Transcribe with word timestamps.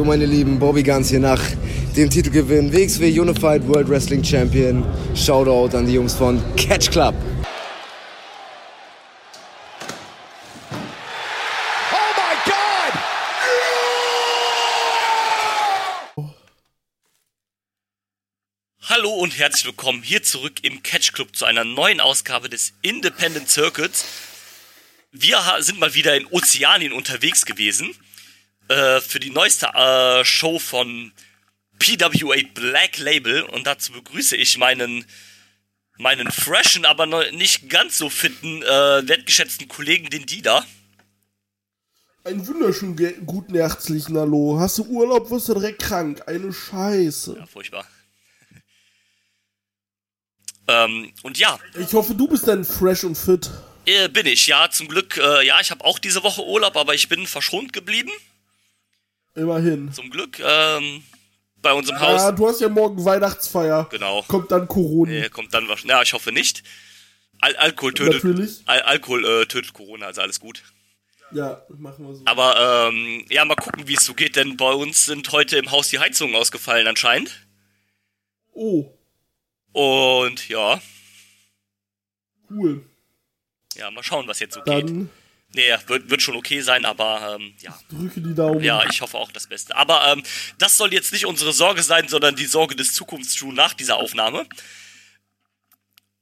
So, 0.00 0.04
meine 0.06 0.24
Lieben, 0.24 0.58
Bobby 0.58 0.82
Guns 0.82 1.10
hier 1.10 1.20
nach 1.20 1.42
dem 1.94 2.08
Titelgewinn 2.08 2.72
WXW 2.72 3.20
Unified 3.20 3.68
World 3.68 3.86
Wrestling 3.90 4.24
Champion. 4.24 4.82
Shoutout 5.14 5.76
an 5.76 5.84
die 5.84 5.92
Jungs 5.92 6.14
von 6.14 6.42
Catch 6.56 6.90
Club. 6.90 7.14
Hallo 18.84 19.10
und 19.16 19.38
herzlich 19.38 19.66
willkommen 19.66 20.02
hier 20.02 20.22
zurück 20.22 20.60
im 20.62 20.82
Catch 20.82 21.12
Club 21.12 21.36
zu 21.36 21.44
einer 21.44 21.64
neuen 21.64 22.00
Ausgabe 22.00 22.48
des 22.48 22.72
Independent 22.80 23.50
Circuits. 23.50 24.06
Wir 25.12 25.36
sind 25.58 25.78
mal 25.78 25.92
wieder 25.92 26.16
in 26.16 26.24
Ozeanien 26.24 26.94
unterwegs 26.94 27.44
gewesen 27.44 27.94
äh, 28.70 29.00
für 29.00 29.18
die 29.18 29.30
neueste 29.30 29.66
äh, 29.66 30.24
Show 30.24 30.60
von 30.60 31.12
PWA 31.80 32.36
Black 32.54 32.98
Label 32.98 33.42
und 33.42 33.66
dazu 33.66 33.90
begrüße 33.92 34.36
ich 34.36 34.58
meinen 34.58 35.04
meinen 35.98 36.30
freshen, 36.30 36.84
aber 36.84 37.06
nicht 37.32 37.68
ganz 37.68 37.98
so 37.98 38.08
fitten, 38.08 38.62
äh, 38.62 39.08
wertgeschätzten 39.08 39.68
Kollegen, 39.68 40.08
den 40.08 40.24
Dida. 40.24 40.64
Einen 42.22 42.46
wunderschönen 42.46 43.26
guten 43.26 43.54
herzlichen 43.54 44.16
Hallo. 44.16 44.58
Hast 44.60 44.78
du 44.78 44.84
Urlaub, 44.84 45.30
wirst 45.30 45.48
du 45.48 45.54
direkt 45.54 45.82
krank. 45.82 46.22
Eine 46.26 46.52
Scheiße. 46.52 47.36
Ja, 47.38 47.46
furchtbar. 47.46 47.84
ähm, 50.68 51.12
und 51.22 51.38
ja, 51.38 51.58
Ich 51.78 51.92
hoffe, 51.92 52.14
du 52.14 52.28
bist 52.28 52.46
dann 52.46 52.64
fresh 52.64 53.04
und 53.04 53.18
fit. 53.18 53.50
Äh, 53.84 54.08
bin 54.08 54.26
ich, 54.26 54.46
ja, 54.46 54.70
zum 54.70 54.86
Glück. 54.88 55.16
Äh, 55.16 55.46
ja, 55.46 55.60
ich 55.60 55.70
habe 55.70 55.84
auch 55.84 55.98
diese 55.98 56.22
Woche 56.22 56.46
Urlaub, 56.46 56.76
aber 56.76 56.94
ich 56.94 57.08
bin 57.08 57.26
verschont 57.26 57.72
geblieben. 57.72 58.12
Immerhin. 59.40 59.92
Zum 59.92 60.10
Glück. 60.10 60.38
Ähm, 60.44 61.02
bei 61.62 61.72
uns 61.72 61.88
im 61.88 61.96
Ja, 61.96 62.00
Haus. 62.00 62.34
du 62.34 62.48
hast 62.48 62.60
ja 62.60 62.68
morgen 62.68 63.04
Weihnachtsfeier. 63.04 63.86
Genau. 63.90 64.22
Kommt 64.28 64.50
dann 64.50 64.66
Corona. 64.68 65.12
Äh, 65.12 65.28
kommt 65.30 65.52
dann 65.54 65.68
was. 65.68 65.82
Ja, 65.84 66.02
ich 66.02 66.12
hoffe 66.12 66.32
nicht. 66.32 66.62
Al 67.40 67.56
Alkohol 67.56 67.94
tötet. 67.94 68.22
Natürlich. 68.24 68.62
Al 68.66 68.80
Alkohol 68.82 69.24
äh, 69.24 69.46
tötet 69.46 69.72
Corona, 69.72 70.06
also 70.06 70.20
alles 70.20 70.40
gut. 70.40 70.62
Ja, 71.32 71.62
machen 71.78 72.06
wir 72.06 72.14
so. 72.16 72.22
Aber 72.26 72.88
ähm, 72.90 73.24
ja, 73.30 73.44
mal 73.44 73.54
gucken, 73.54 73.86
wie 73.88 73.94
es 73.94 74.04
so 74.04 74.14
geht, 74.14 74.36
denn 74.36 74.56
bei 74.56 74.72
uns 74.72 75.06
sind 75.06 75.30
heute 75.32 75.56
im 75.58 75.70
Haus 75.70 75.88
die 75.88 75.98
Heizungen 76.00 76.34
ausgefallen 76.34 76.86
anscheinend. 76.88 77.46
Oh, 78.52 78.84
Und 79.72 80.48
ja, 80.48 80.80
cool. 82.50 82.84
ja, 83.76 83.90
mal 83.92 84.02
schauen, 84.02 84.26
was 84.26 84.40
jetzt 84.40 84.54
so 84.54 84.62
geht. 84.62 84.90
Nee, 85.52 85.74
wird, 85.86 86.08
wird 86.08 86.22
schon 86.22 86.36
okay 86.36 86.60
sein, 86.60 86.84
aber 86.84 87.36
ähm, 87.40 87.54
ja. 87.60 87.76
drücke 87.90 88.20
die 88.20 88.34
Daumen. 88.34 88.62
Ja, 88.62 88.84
ich 88.88 89.00
hoffe 89.00 89.18
auch 89.18 89.32
das 89.32 89.48
Beste. 89.48 89.74
Aber 89.74 90.06
ähm, 90.06 90.22
das 90.58 90.76
soll 90.76 90.92
jetzt 90.92 91.12
nicht 91.12 91.26
unsere 91.26 91.52
Sorge 91.52 91.82
sein, 91.82 92.06
sondern 92.06 92.36
die 92.36 92.46
Sorge 92.46 92.76
des 92.76 92.92
Zukunftstrue 92.92 93.52
nach 93.52 93.74
dieser 93.74 93.96
Aufnahme. 93.96 94.46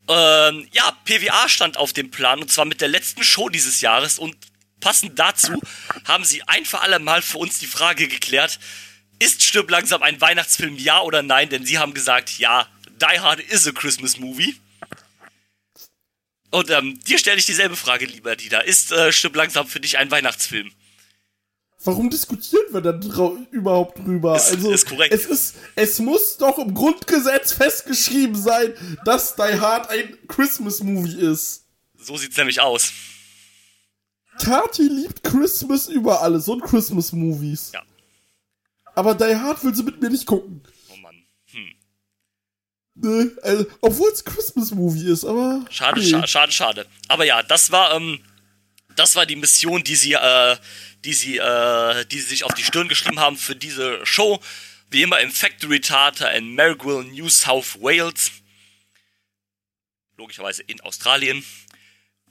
Ähm, 0.08 0.66
ja, 0.72 0.90
PWA 1.04 1.48
stand 1.48 1.76
auf 1.76 1.92
dem 1.92 2.10
Plan 2.10 2.40
und 2.40 2.50
zwar 2.50 2.64
mit 2.64 2.80
der 2.80 2.88
letzten 2.88 3.22
Show 3.22 3.50
dieses 3.50 3.82
Jahres 3.82 4.18
und 4.18 4.34
passend 4.80 5.18
dazu 5.18 5.60
haben 6.06 6.24
sie 6.24 6.42
ein 6.44 6.64
für 6.64 6.80
alle 6.80 6.98
Mal 6.98 7.20
für 7.20 7.36
uns 7.36 7.58
die 7.58 7.66
Frage 7.66 8.08
geklärt, 8.08 8.58
ist 9.18 9.42
Stirb 9.42 9.70
langsam 9.70 10.02
ein 10.02 10.20
Weihnachtsfilm, 10.20 10.76
ja 10.76 11.00
oder 11.02 11.22
nein? 11.22 11.50
Denn 11.50 11.66
sie 11.66 11.78
haben 11.78 11.92
gesagt, 11.92 12.38
ja, 12.38 12.66
Die 13.00 13.20
Hard 13.20 13.40
is 13.40 13.66
a 13.66 13.72
Christmas 13.72 14.18
Movie. 14.18 14.56
Und 16.50 16.70
ähm, 16.70 16.98
dir 17.00 17.18
stelle 17.18 17.38
ich 17.38 17.46
dieselbe 17.46 17.76
Frage, 17.76 18.06
lieber 18.06 18.34
Dieter. 18.36 18.64
Ist 18.64 18.90
äh, 18.92 19.12
Stirb 19.12 19.36
langsam 19.36 19.66
für 19.66 19.80
dich 19.80 19.98
ein 19.98 20.10
Weihnachtsfilm? 20.10 20.70
Warum 21.84 22.10
diskutieren 22.10 22.64
wir 22.72 22.80
da 22.80 22.92
drau- 22.92 23.36
überhaupt 23.50 23.98
drüber? 23.98 24.34
Ist- 24.36 24.52
also, 24.52 24.72
ist 24.72 24.88
korrekt. 24.88 25.14
Es, 25.14 25.26
ist, 25.26 25.54
es 25.76 25.98
muss 26.00 26.36
doch 26.38 26.58
im 26.58 26.74
Grundgesetz 26.74 27.52
festgeschrieben 27.52 28.34
sein, 28.34 28.74
dass 29.04 29.36
Die 29.36 29.60
Hard 29.60 29.88
ein 29.90 30.16
Christmas-Movie 30.26 31.20
ist. 31.20 31.64
So 31.98 32.16
sieht's 32.16 32.36
nämlich 32.36 32.60
aus. 32.60 32.92
Kati 34.42 34.82
liebt 34.88 35.22
Christmas 35.24 35.88
über 35.88 36.22
alles 36.22 36.48
und 36.48 36.62
Christmas-Movies. 36.62 37.72
Ja. 37.74 37.82
Aber 38.94 39.14
Die 39.14 39.36
Hard 39.36 39.62
will 39.64 39.74
sie 39.74 39.82
mit 39.82 40.00
mir 40.00 40.10
nicht 40.10 40.26
gucken. 40.26 40.62
Ne? 43.00 43.30
Also, 43.42 43.66
obwohl 43.80 44.10
es 44.10 44.24
Christmas-Movie 44.24 45.10
ist, 45.10 45.24
aber. 45.24 45.64
Schade, 45.70 46.00
nee. 46.00 46.08
scha 46.10 46.26
schade, 46.26 46.52
schade. 46.52 46.86
Aber 47.08 47.24
ja, 47.24 47.42
das 47.42 47.70
war, 47.70 47.94
ähm, 47.94 48.20
das 48.96 49.14
war 49.14 49.26
die 49.26 49.36
Mission, 49.36 49.84
die 49.84 49.94
sie, 49.94 50.14
äh, 50.14 50.56
die 51.04 51.12
sie, 51.12 51.38
äh, 51.38 52.04
die 52.06 52.18
sie 52.20 52.28
sich 52.28 52.44
auf 52.44 52.54
die 52.54 52.64
Stirn 52.64 52.88
geschrieben 52.88 53.20
haben 53.20 53.36
für 53.36 53.54
diese 53.54 54.04
Show. 54.04 54.40
Wie 54.90 55.02
immer 55.02 55.20
im 55.20 55.30
Factory 55.30 55.80
Theater 55.80 56.32
in 56.34 56.54
Marrickville, 56.54 57.04
New 57.04 57.28
South 57.28 57.80
Wales. 57.80 58.32
Logischerweise 60.16 60.62
in 60.62 60.80
Australien. 60.80 61.44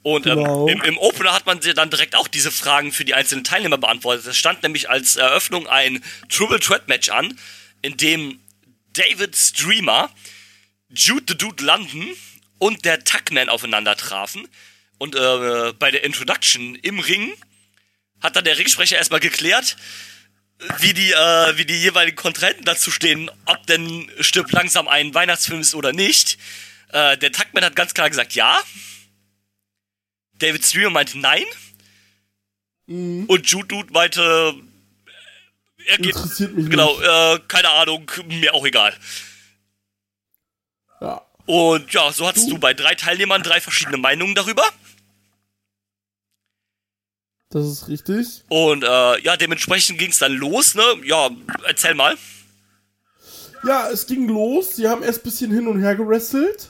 Und 0.02 0.26
ähm, 0.26 0.36
Genau. 0.36 0.68
im, 0.68 0.82
im 0.82 0.98
Opener 0.98 1.32
hat 1.32 1.46
man 1.46 1.62
sie 1.62 1.74
dann 1.74 1.90
direkt 1.90 2.14
auch 2.14 2.28
diese 2.28 2.50
Fragen 2.50 2.92
für 2.92 3.04
die 3.04 3.14
einzelnen 3.14 3.44
Teilnehmer 3.44 3.78
beantwortet. 3.78 4.26
Es 4.26 4.36
stand 4.36 4.62
nämlich 4.62 4.90
als 4.90 5.16
Eröffnung 5.16 5.66
ein 5.66 6.04
Triple 6.28 6.60
Threat 6.60 6.88
Match 6.88 7.08
an, 7.08 7.38
in 7.82 7.96
dem 7.96 8.40
David 8.92 9.36
Streamer, 9.36 10.10
Jude 10.90 11.24
the 11.28 11.36
Dude 11.36 11.64
London 11.64 12.08
und 12.58 12.84
der 12.84 13.04
Tuckman 13.04 13.48
aufeinander 13.48 13.96
trafen. 13.96 14.48
Und 14.98 15.14
äh, 15.14 15.72
bei 15.78 15.90
der 15.90 16.04
Introduction 16.04 16.74
im 16.76 16.98
Ring 16.98 17.32
hat 18.20 18.34
dann 18.36 18.44
der 18.44 18.58
Ringsprecher 18.58 18.96
erstmal 18.96 19.20
geklärt, 19.20 19.76
wie 20.80 20.92
die, 20.92 21.12
äh, 21.12 21.56
wie 21.56 21.64
die 21.64 21.76
jeweiligen 21.76 22.16
Kontrahenten 22.16 22.64
dazu 22.64 22.90
stehen, 22.90 23.30
ob 23.44 23.64
denn 23.68 24.10
Stirb 24.20 24.50
langsam 24.50 24.88
ein 24.88 25.14
Weihnachtsfilm 25.14 25.60
ist 25.60 25.74
oder 25.74 25.92
nicht. 25.92 26.38
Äh, 26.92 27.16
der 27.18 27.30
Tuckman 27.30 27.64
hat 27.64 27.76
ganz 27.76 27.94
klar 27.94 28.08
gesagt 28.10 28.34
ja. 28.34 28.60
David 30.38 30.64
Streamer 30.64 30.90
meinte 30.90 31.18
nein. 31.18 31.44
Und 32.86 33.46
Jude 33.50 33.68
Dude 33.68 33.92
meinte, 33.92 34.54
äh, 35.76 35.90
er 35.90 35.98
geht, 35.98 36.16
Interessiert 36.16 36.54
mich 36.54 36.70
genau, 36.70 36.98
nicht. 36.98 37.08
äh, 37.08 37.38
keine 37.46 37.70
Ahnung, 37.70 38.10
mir 38.26 38.54
auch 38.54 38.66
egal. 38.66 38.96
Und 41.48 41.90
ja, 41.92 42.12
so 42.12 42.26
hattest 42.28 42.46
Du- 42.46 42.52
du 42.54 42.58
bei 42.58 42.74
drei 42.74 42.94
Teilnehmern 42.94 43.42
drei 43.42 43.60
verschiedene 43.60 43.96
Meinungen 43.96 44.34
darüber. 44.34 44.64
Das 47.50 47.66
ist 47.66 47.88
richtig. 47.88 48.44
Und 48.48 48.84
äh, 48.84 49.20
ja, 49.22 49.36
dementsprechend 49.38 49.98
ging 49.98 50.10
es 50.10 50.18
dann 50.18 50.32
los, 50.34 50.74
ne? 50.74 50.84
Ja, 51.04 51.30
erzähl 51.64 51.94
mal. 51.94 52.16
Ja, 53.66 53.88
es 53.88 54.06
ging 54.06 54.28
los. 54.28 54.76
Sie 54.76 54.86
haben 54.86 55.02
erst 55.02 55.20
ein 55.20 55.22
bisschen 55.24 55.50
hin 55.50 55.66
und 55.66 55.80
her 55.80 55.96
gewrestelt. 55.96 56.68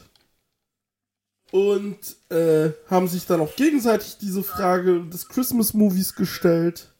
Und 1.51 1.99
äh, 2.31 2.71
haben 2.89 3.09
sich 3.09 3.27
dann 3.27 3.41
auch 3.41 3.57
gegenseitig 3.57 4.19
diese 4.21 4.45
Frage 4.45 5.03
des 5.07 5.29
Christmas-Movies 5.29 6.15
gestellt. 6.15 6.93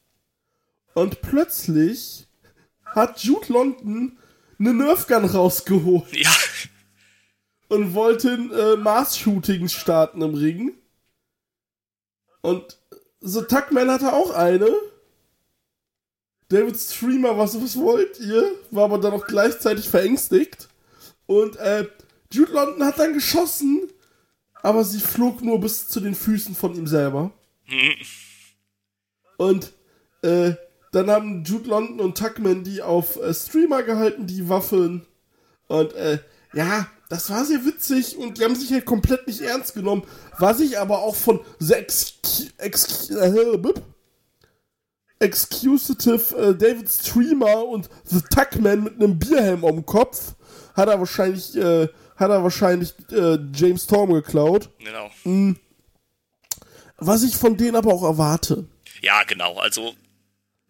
Und 0.95 1.21
plötzlich 1.21 2.27
hat 2.85 3.23
Jude 3.23 3.53
London 3.53 4.17
eine 4.59 4.73
Nerfgun 4.73 5.23
rausgeholt 5.23 6.13
Ja, 6.13 6.35
und 7.69 7.93
wollte 7.93 8.31
ein 8.31 8.51
äh, 8.51 8.75
Mars-Shooting 8.75 9.69
starten 9.69 10.21
im 10.21 10.33
Ring. 10.33 10.73
Und 12.41 12.77
The 13.21 13.41
Tuckman 13.41 13.89
hatte 13.89 14.13
auch 14.13 14.31
eine. 14.31 14.69
David 16.49 16.77
Streamer, 16.77 17.37
was, 17.37 17.61
was 17.61 17.77
wollt 17.77 18.19
ihr? 18.19 18.43
War 18.71 18.85
aber 18.85 18.97
dann 18.97 19.13
auch 19.13 19.27
gleichzeitig 19.27 19.87
verängstigt. 19.87 20.67
Und 21.27 21.57
äh, 21.57 21.87
Jude 22.31 22.53
London 22.53 22.83
hat 22.85 22.97
dann 22.97 23.13
geschossen, 23.13 23.87
aber 24.63 24.83
sie 24.83 24.99
flog 24.99 25.43
nur 25.43 25.59
bis 25.59 25.87
zu 25.87 25.99
den 25.99 26.15
Füßen 26.15 26.55
von 26.55 26.75
ihm 26.75 26.87
selber. 26.87 27.31
Und 29.37 29.71
äh, 30.23 30.53
dann 30.91 31.09
haben 31.09 31.43
Jude 31.43 31.69
London 31.69 31.99
und 32.01 32.17
Tuckman 32.17 32.63
die 32.63 32.81
auf 32.81 33.15
äh, 33.17 33.33
Streamer 33.33 33.83
gehalten, 33.83 34.27
die 34.27 34.49
Waffen. 34.49 35.05
Und 35.67 35.93
äh, 35.93 36.19
ja, 36.53 36.87
das 37.09 37.29
war 37.31 37.43
sehr 37.43 37.65
witzig 37.65 38.17
und 38.17 38.37
die 38.37 38.43
haben 38.43 38.55
sich 38.55 38.71
halt 38.71 38.85
komplett 38.85 39.27
nicht 39.27 39.41
ernst 39.41 39.73
genommen. 39.73 40.03
Was 40.37 40.59
ich 40.59 40.79
aber 40.79 40.99
auch 40.99 41.15
von 41.15 41.41
The 41.59 41.73
Excu 41.73 42.45
Ex 42.57 43.09
äh. 43.09 43.57
Excusative 45.19 46.37
äh, 46.37 46.55
David 46.55 46.89
Streamer 46.89 47.65
und 47.65 47.89
The 48.05 48.21
Tuckman 48.21 48.83
mit 48.83 48.95
einem 48.95 49.19
Bierhelm 49.19 49.65
am 49.65 49.85
Kopf 49.85 50.35
hat 50.75 50.87
er 50.87 50.99
wahrscheinlich, 50.99 51.55
äh, 51.57 51.89
hat 52.15 52.31
er 52.31 52.43
wahrscheinlich 52.43 52.93
äh, 53.11 53.37
James 53.53 53.83
Storm 53.83 54.13
geklaut. 54.13 54.69
genau. 54.79 55.09
Was 56.97 57.23
ich 57.23 57.35
von 57.35 57.57
denen 57.57 57.75
aber 57.75 57.93
auch 57.93 58.03
erwarte. 58.03 58.67
Ja, 59.01 59.23
genau. 59.23 59.57
Also 59.57 59.93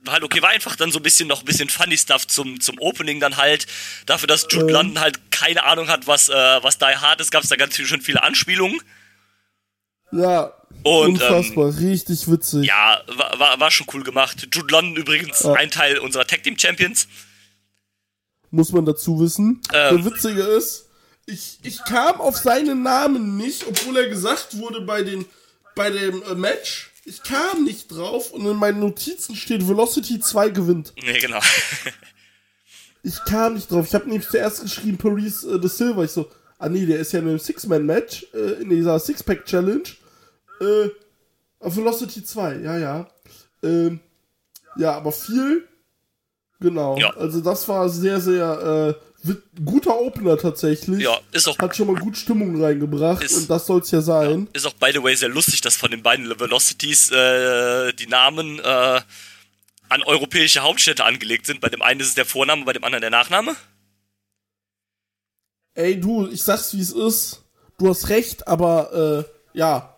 halt 0.07 0.23
okay, 0.23 0.41
war 0.41 0.49
einfach 0.49 0.75
dann 0.75 0.91
so 0.91 0.99
ein 0.99 1.03
bisschen 1.03 1.27
noch 1.27 1.41
ein 1.41 1.45
bisschen 1.45 1.69
funny 1.69 1.97
Stuff 1.97 2.27
zum 2.27 2.59
zum 2.61 2.79
Opening 2.79 3.19
dann 3.19 3.37
halt. 3.37 3.67
Dafür, 4.05 4.27
dass 4.27 4.47
Jude 4.49 4.65
Ähm. 4.67 4.71
London 4.73 4.99
halt 4.99 5.31
keine 5.31 5.63
Ahnung 5.63 5.87
hat, 5.89 6.07
was 6.07 6.29
äh, 6.29 6.33
was 6.33 6.77
Die 6.77 6.85
Hard 6.85 7.21
ist, 7.21 7.31
gab 7.31 7.43
es 7.43 7.49
da 7.49 7.55
ganz 7.55 7.75
viel, 7.75 7.85
schon 7.85 8.01
viele 8.01 8.23
Anspielungen. 8.23 8.79
Ja. 10.11 10.53
Und, 10.83 11.21
Unfassbar, 11.21 11.77
richtig 11.77 12.29
witzig. 12.31 12.65
Ja, 12.65 13.01
war, 13.07 13.37
war, 13.39 13.59
war 13.59 13.71
schon 13.71 13.87
cool 13.93 14.03
gemacht. 14.03 14.47
Jude 14.53 14.71
London 14.71 14.95
übrigens 14.95 15.41
Ja. 15.41 15.53
ein 15.53 15.69
Teil 15.71 15.97
unserer 15.99 16.25
Tag 16.25 16.43
Team 16.43 16.57
Champions. 16.57 17.07
Muss 18.51 18.71
man 18.71 18.85
dazu 18.85 19.19
wissen. 19.19 19.61
Ähm. 19.73 20.03
Der 20.03 20.05
Witzige 20.05 20.41
ist, 20.41 20.87
ich, 21.25 21.59
ich 21.63 21.83
kam 21.83 22.21
auf 22.21 22.37
seinen 22.37 22.81
Namen 22.81 23.37
nicht, 23.37 23.67
obwohl 23.67 23.97
er 23.97 24.07
gesagt 24.09 24.57
wurde 24.57 24.81
bei, 24.81 25.03
den, 25.03 25.25
bei 25.75 25.89
dem 25.91 26.23
äh, 26.23 26.33
Match. 26.35 26.88
Ich 27.09 27.23
kam 27.23 27.63
nicht 27.63 27.91
drauf 27.91 28.31
und 28.31 28.45
in 28.45 28.55
meinen 28.55 28.79
Notizen 28.79 29.35
steht 29.35 29.67
Velocity 29.67 30.19
2 30.19 30.49
gewinnt. 30.49 30.93
Nee, 31.03 31.19
genau. 31.19 31.39
Ich 33.01 33.23
kam 33.23 33.53
nicht 33.53 33.71
drauf. 33.71 33.87
Ich 33.87 33.95
habe 33.95 34.09
nämlich 34.09 34.27
zuerst 34.27 34.61
geschrieben 34.61 34.97
Paris 34.97 35.43
äh, 35.43 35.57
the 35.61 35.69
Silver. 35.69 36.03
Ich 36.03 36.11
so, 36.11 36.29
ah 36.57 36.67
nee, 36.67 36.85
der 36.85 36.99
ist 36.99 37.13
ja 37.13 37.19
in 37.19 37.29
einem 37.29 37.39
Six-Man-Match, 37.39 38.27
äh, 38.33 38.61
in 38.61 38.69
dieser 38.69 38.99
Six-Pack-Challenge. 38.99 39.83
Äh, 40.59 40.89
Velocity 41.61 42.23
2, 42.23 42.57
ja, 42.57 42.77
ja. 42.77 43.09
Ähm, 43.63 44.01
ja, 44.77 44.93
aber 44.93 45.11
viel. 45.11 45.67
Genau. 46.59 46.97
Ja. 46.97 47.11
Also 47.11 47.39
das 47.39 47.67
war 47.69 47.87
sehr, 47.87 48.19
sehr 48.19 48.97
äh, 48.99 49.08
guter 49.65 49.99
Opener 49.99 50.37
tatsächlich. 50.37 50.99
ja, 51.01 51.19
ist 51.31 51.47
auch, 51.47 51.57
Hat 51.59 51.75
schon 51.75 51.87
mal 51.87 51.99
gut 51.99 52.17
Stimmung 52.17 52.61
reingebracht 52.63 53.23
Ist- 53.23 53.35
und 53.37 53.49
das 53.49 53.65
soll's 53.65 53.91
ja 53.91 54.01
sein. 54.01 54.47
ist 54.53 54.65
auch 54.65 54.73
by 54.73 54.91
the 54.93 55.03
way 55.03 55.15
sehr 55.15 55.29
lustig, 55.29 55.61
dass 55.61 55.75
von 55.75 55.91
den 55.91 56.01
beiden 56.03 56.27
Velocities 56.39 57.11
äh, 57.11 57.91
die 57.93 58.07
Namen 58.07 58.59
äh, 58.59 59.01
an 59.89 60.03
europäische 60.03 60.61
Hauptstädte 60.61 61.03
angelegt 61.03 61.45
sind. 61.47 61.61
Bei 61.61 61.69
dem 61.69 61.81
einen 61.81 61.99
ist 61.99 62.07
es 62.09 62.15
der 62.15 62.25
Vorname, 62.25 62.63
bei 62.63 62.73
dem 62.73 62.83
anderen 62.83 63.01
der 63.01 63.09
Nachname. 63.09 63.55
Ey, 65.73 65.99
du, 65.99 66.27
ich 66.27 66.43
sag's 66.43 66.73
wie 66.75 66.81
es 66.81 66.91
ist. 66.91 67.43
Du 67.77 67.89
hast 67.89 68.09
recht, 68.09 68.47
aber 68.47 69.25
äh, 69.25 69.57
ja. 69.57 69.95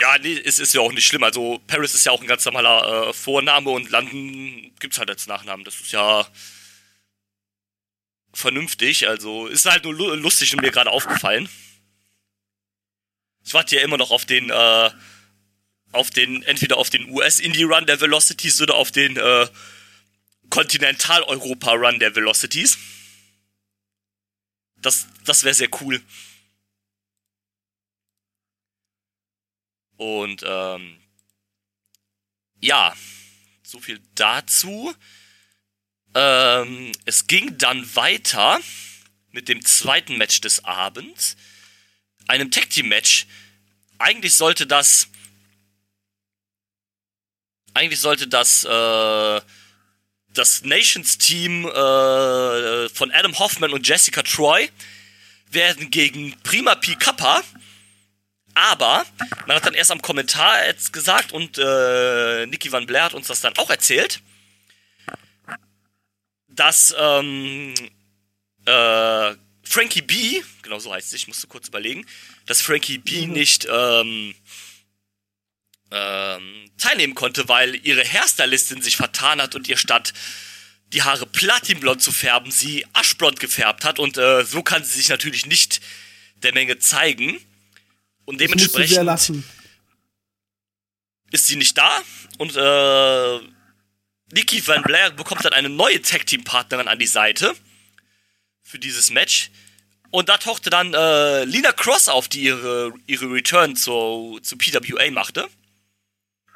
Ja, 0.00 0.16
nee, 0.22 0.38
es 0.44 0.58
ist 0.58 0.74
ja 0.74 0.80
auch 0.80 0.92
nicht 0.92 1.06
schlimm. 1.06 1.22
Also 1.24 1.60
Paris 1.66 1.94
ist 1.94 2.06
ja 2.06 2.12
auch 2.12 2.20
ein 2.20 2.26
ganz 2.26 2.44
normaler 2.44 3.08
äh, 3.08 3.12
Vorname 3.12 3.70
und 3.70 3.90
London 3.90 4.70
gibt's 4.78 4.98
halt 4.98 5.10
als 5.10 5.26
Nachnamen. 5.26 5.64
Das 5.64 5.74
ist 5.80 5.92
ja 5.92 6.26
vernünftig. 8.32 9.08
Also 9.08 9.46
ist 9.46 9.66
halt 9.66 9.84
nur 9.84 9.94
lu- 9.94 10.14
lustig 10.14 10.54
und 10.54 10.62
mir 10.62 10.70
gerade 10.70 10.90
aufgefallen. 10.90 11.48
Ich 13.44 13.54
warte 13.54 13.76
ja 13.76 13.82
immer 13.82 13.96
noch 13.96 14.10
auf 14.10 14.24
den, 14.26 14.50
äh, 14.50 14.90
auf 15.92 16.10
den, 16.10 16.42
entweder 16.44 16.76
auf 16.76 16.90
den 16.90 17.08
US-Indie-Run 17.10 17.86
der 17.86 18.00
Velocities 18.00 18.60
oder 18.60 18.74
auf 18.74 18.92
den 18.92 19.16
äh, 19.16 19.48
Kontinental-Europa-Run 20.50 21.98
der 21.98 22.14
Velocities. 22.14 22.78
Das, 24.76 25.06
das 25.24 25.44
wäre 25.44 25.54
sehr 25.54 25.68
cool. 25.80 26.02
Und 29.96 30.42
ähm, 30.46 30.98
ja, 32.60 32.94
so 33.62 33.80
viel 33.80 34.00
dazu. 34.14 34.94
Ähm, 36.14 36.92
es 37.04 37.26
ging 37.26 37.56
dann 37.58 37.94
weiter 37.94 38.60
mit 39.32 39.48
dem 39.48 39.64
zweiten 39.64 40.16
Match 40.16 40.40
des 40.40 40.64
Abends, 40.64 41.36
einem 42.26 42.50
Tag 42.50 42.70
Team 42.70 42.88
Match. 42.88 43.26
Eigentlich 43.98 44.36
sollte 44.36 44.66
das, 44.66 45.08
eigentlich 47.74 48.00
sollte 48.00 48.26
das 48.26 48.64
äh, 48.64 49.40
das 50.32 50.62
Nations 50.62 51.18
Team 51.18 51.66
äh, 51.66 52.88
von 52.88 53.10
Adam 53.12 53.38
Hoffman 53.38 53.72
und 53.72 53.86
Jessica 53.86 54.22
Troy 54.22 54.70
werden 55.50 55.90
gegen 55.90 56.40
Prima 56.42 56.76
Pi 56.76 56.94
Kappa 56.94 57.42
aber 58.54 59.06
man 59.46 59.56
hat 59.56 59.66
dann 59.66 59.74
erst 59.74 59.90
am 59.90 60.02
Kommentar 60.02 60.66
jetzt 60.66 60.92
gesagt 60.92 61.32
und 61.32 61.58
äh, 61.58 62.46
Nicky 62.46 62.70
Van 62.72 62.86
Blair 62.86 63.04
hat 63.04 63.14
uns 63.14 63.28
das 63.28 63.40
dann 63.40 63.56
auch 63.56 63.70
erzählt, 63.70 64.20
dass 66.50 66.94
ähm, 66.98 67.74
äh, 68.66 69.34
Frankie 69.62 70.02
B, 70.02 70.42
genau 70.62 70.78
so 70.78 70.92
heißt 70.92 71.08
es, 71.08 71.14
ich 71.14 71.28
musste 71.28 71.46
kurz 71.46 71.68
überlegen, 71.68 72.04
dass 72.46 72.60
Frankie 72.60 72.98
B 72.98 73.26
nicht 73.26 73.66
ähm, 73.70 74.34
ähm, 75.90 76.70
teilnehmen 76.78 77.14
konnte, 77.14 77.48
weil 77.48 77.74
ihre 77.86 78.04
Hairstylistin 78.04 78.82
sich 78.82 78.96
vertan 78.96 79.40
hat 79.40 79.54
und 79.54 79.68
ihr 79.68 79.76
statt 79.76 80.12
die 80.92 81.02
Haare 81.02 81.26
platinblond 81.26 82.02
zu 82.02 82.10
färben, 82.10 82.50
sie 82.50 82.84
aschblond 82.92 83.38
gefärbt 83.38 83.84
hat. 83.84 83.98
Und 83.98 84.18
äh, 84.18 84.44
so 84.44 84.62
kann 84.62 84.84
sie 84.84 84.94
sich 84.94 85.08
natürlich 85.08 85.46
nicht 85.46 85.80
der 86.42 86.52
Menge 86.52 86.78
zeigen. 86.78 87.38
Und 88.24 88.40
dementsprechend 88.40 89.44
ist 91.30 91.46
sie 91.46 91.56
nicht 91.56 91.78
da. 91.78 92.02
Und 92.38 92.56
äh, 92.56 93.40
Nikki 94.32 94.66
Van 94.66 94.82
Blair 94.82 95.10
bekommt 95.10 95.44
dann 95.44 95.52
eine 95.52 95.68
neue 95.68 96.00
Tag 96.02 96.26
Team 96.26 96.44
Partnerin 96.44 96.88
an 96.88 96.98
die 96.98 97.06
Seite 97.06 97.54
für 98.62 98.78
dieses 98.78 99.10
Match 99.10 99.50
und 100.10 100.28
da 100.28 100.36
tauchte 100.38 100.70
dann 100.70 100.94
äh, 100.94 101.44
Lina 101.44 101.72
Cross 101.72 102.08
auf, 102.08 102.28
die 102.28 102.42
ihre 102.42 102.92
ihre 103.06 103.26
Return 103.30 103.76
zu 103.76 104.38
zu 104.42 104.56
PWA 104.56 105.10
machte. 105.10 105.48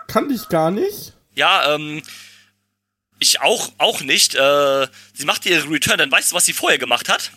Kannte 0.06 0.34
ich 0.34 0.48
gar 0.48 0.70
nicht. 0.70 1.14
Ja, 1.34 1.74
ähm 1.74 2.02
ich 3.20 3.40
auch 3.40 3.72
auch 3.78 4.00
nicht. 4.02 4.34
Äh, 4.34 4.88
sie 5.14 5.24
machte 5.24 5.48
ihre 5.48 5.68
Return, 5.70 5.98
dann 5.98 6.10
weißt 6.10 6.32
du, 6.32 6.36
was 6.36 6.44
sie 6.44 6.52
vorher 6.52 6.78
gemacht 6.78 7.08
hat? 7.08 7.30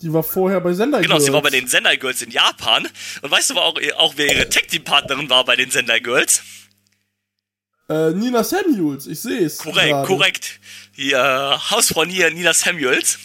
Die 0.00 0.12
war 0.12 0.22
vorher 0.24 0.60
bei 0.60 0.72
Sender 0.74 1.00
Genau, 1.00 1.18
sie 1.18 1.32
war 1.32 1.40
bei 1.40 1.50
Girls. 1.50 1.62
den 1.64 1.68
Sendai 1.68 1.96
Girls 1.96 2.20
in 2.20 2.30
Japan. 2.30 2.88
Und 3.22 3.30
weißt 3.30 3.50
du 3.50 3.54
aber 3.54 3.64
auch, 3.64 3.78
auch 3.96 4.14
wer 4.16 4.34
ihre 4.34 4.48
Tag 4.48 4.68
Team 4.68 4.84
Partnerin 4.84 5.30
war 5.30 5.44
bei 5.44 5.54
den 5.56 5.70
Sendai 5.70 6.00
Girls? 6.00 6.42
Äh, 7.88 8.10
Nina 8.12 8.42
Samuels, 8.42 9.06
ich 9.06 9.20
sehe 9.20 9.44
es. 9.44 9.58
Korrekt, 9.58 10.06
korrekt. 10.06 10.60
Die 10.96 11.12
äh, 11.12 11.16
Hausfrau 11.18 12.04
Nina, 12.04 12.52
Samuels. 12.54 13.18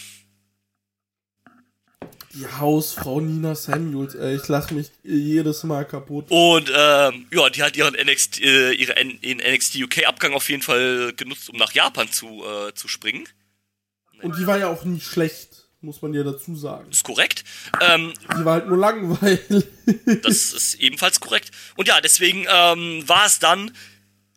Die 2.34 2.46
Hausfrau 2.46 3.20
Nina 3.20 3.54
Samuels, 3.54 4.14
ey, 4.14 4.36
ich 4.36 4.46
lach 4.48 4.70
mich 4.70 4.90
jedes 5.02 5.64
Mal 5.64 5.84
kaputt. 5.84 6.26
Und 6.28 6.70
ähm, 6.72 7.26
ja, 7.32 7.50
die 7.50 7.62
hat 7.62 7.76
ihren 7.76 7.94
NXT, 7.94 8.40
äh, 8.42 8.72
ihre 8.72 8.96
N 8.96 9.18
NXT 9.24 9.76
UK 9.76 10.06
Abgang 10.06 10.34
auf 10.34 10.48
jeden 10.48 10.62
Fall 10.62 11.12
genutzt, 11.16 11.50
um 11.50 11.56
nach 11.56 11.72
Japan 11.72 12.10
zu, 12.12 12.44
äh, 12.44 12.72
zu 12.74 12.86
springen. 12.86 13.26
Und 14.22 14.38
die 14.38 14.46
war 14.46 14.58
ja 14.58 14.68
auch 14.68 14.84
nie 14.84 15.00
schlecht, 15.00 15.68
muss 15.80 16.02
man 16.02 16.12
ja 16.14 16.22
dazu 16.22 16.54
sagen. 16.54 16.90
Ist 16.90 17.02
korrekt. 17.02 17.42
Ähm, 17.80 18.12
Die 18.38 18.44
war 18.44 18.54
halt 18.54 18.68
nur 18.68 18.76
langweilig. 18.78 19.64
das 20.22 20.52
ist 20.52 20.74
ebenfalls 20.74 21.18
korrekt. 21.18 21.50
Und 21.76 21.88
ja, 21.88 22.00
deswegen 22.00 22.46
ähm, 22.48 23.08
war 23.08 23.26
es 23.26 23.38
dann 23.38 23.72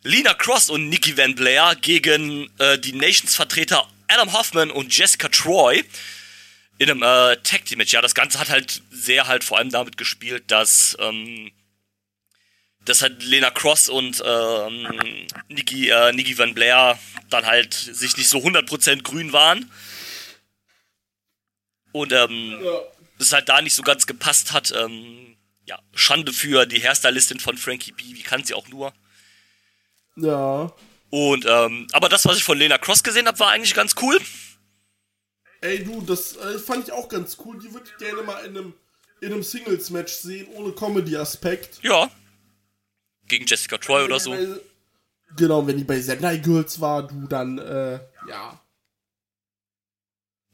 Lina 0.03 0.33
Cross 0.33 0.69
und 0.69 0.89
Nikki 0.89 1.17
Van 1.17 1.35
Blair 1.35 1.75
gegen 1.81 2.49
äh, 2.59 2.77
die 2.77 2.93
Nations-Vertreter 2.93 3.87
Adam 4.07 4.33
Hoffman 4.33 4.69
und 4.69 4.95
Jessica 4.95 5.29
Troy 5.29 5.83
in 6.77 6.89
einem 6.89 7.03
äh, 7.03 7.37
Tag 7.43 7.65
Team 7.65 7.77
Match. 7.77 7.93
Ja, 7.93 8.01
das 8.01 8.13
Ganze 8.13 8.39
hat 8.39 8.49
halt 8.49 8.81
sehr 8.91 9.27
halt 9.27 9.43
vor 9.43 9.57
allem 9.57 9.69
damit 9.69 9.97
gespielt, 9.97 10.43
dass 10.47 10.97
ähm, 10.99 11.51
dass 12.85 13.01
halt 13.01 13.23
Lena 13.23 13.49
Cross 13.49 13.87
und 13.87 14.21
ähm, 14.25 15.27
Nikki, 15.47 15.89
äh, 15.89 16.11
Nikki 16.11 16.37
Van 16.37 16.53
Blair 16.53 16.99
dann 17.29 17.45
halt 17.45 17.73
sich 17.73 18.17
nicht 18.17 18.27
so 18.27 18.39
100% 18.39 19.03
grün 19.03 19.31
waren. 19.31 19.71
Und 21.93 22.11
ähm, 22.11 22.59
es 23.19 23.31
halt 23.31 23.47
da 23.47 23.61
nicht 23.61 23.73
so 23.73 23.83
ganz 23.83 24.05
gepasst 24.05 24.51
hat. 24.51 24.73
Ähm, 24.75 25.37
ja, 25.65 25.79
Schande 25.95 26.33
für 26.33 26.65
die 26.65 26.83
Hairstylistin 26.83 27.39
von 27.39 27.57
Frankie 27.57 27.93
B, 27.93 28.03
wie 28.03 28.23
kann 28.23 28.43
sie 28.43 28.53
auch 28.53 28.67
nur. 28.67 28.93
Ja. 30.15 30.71
Und, 31.09 31.45
ähm, 31.47 31.87
aber 31.91 32.09
das, 32.09 32.25
was 32.25 32.37
ich 32.37 32.43
von 32.43 32.57
Lena 32.57 32.77
Cross 32.79 33.03
gesehen 33.03 33.27
habe, 33.27 33.37
war 33.39 33.49
eigentlich 33.51 33.73
ganz 33.75 33.93
cool. 34.01 34.19
Ey, 35.61 35.83
du, 35.83 36.01
das 36.01 36.35
äh, 36.37 36.57
fand 36.59 36.87
ich 36.87 36.91
auch 36.91 37.07
ganz 37.07 37.37
cool. 37.45 37.59
Die 37.59 37.71
würde 37.73 37.85
ich 37.89 37.97
gerne 37.97 38.23
mal 38.23 38.43
in 38.45 38.57
einem, 38.57 38.73
in 39.21 39.31
einem 39.31 39.43
Singles-Match 39.43 40.11
sehen, 40.13 40.47
ohne 40.55 40.71
Comedy-Aspekt. 40.73 41.79
Ja. 41.83 42.09
Gegen 43.27 43.45
Jessica 43.45 43.77
Troy 43.77 44.03
oder 44.03 44.19
so. 44.19 44.31
Weil- 44.31 44.59
Genau, 45.35 45.65
wenn 45.65 45.77
die 45.77 45.83
bei 45.83 45.99
Sendai 45.99 46.37
Girls 46.37 46.79
war, 46.79 47.07
du, 47.07 47.25
dann, 47.27 47.57
äh, 47.57 47.99
ja. 48.29 48.59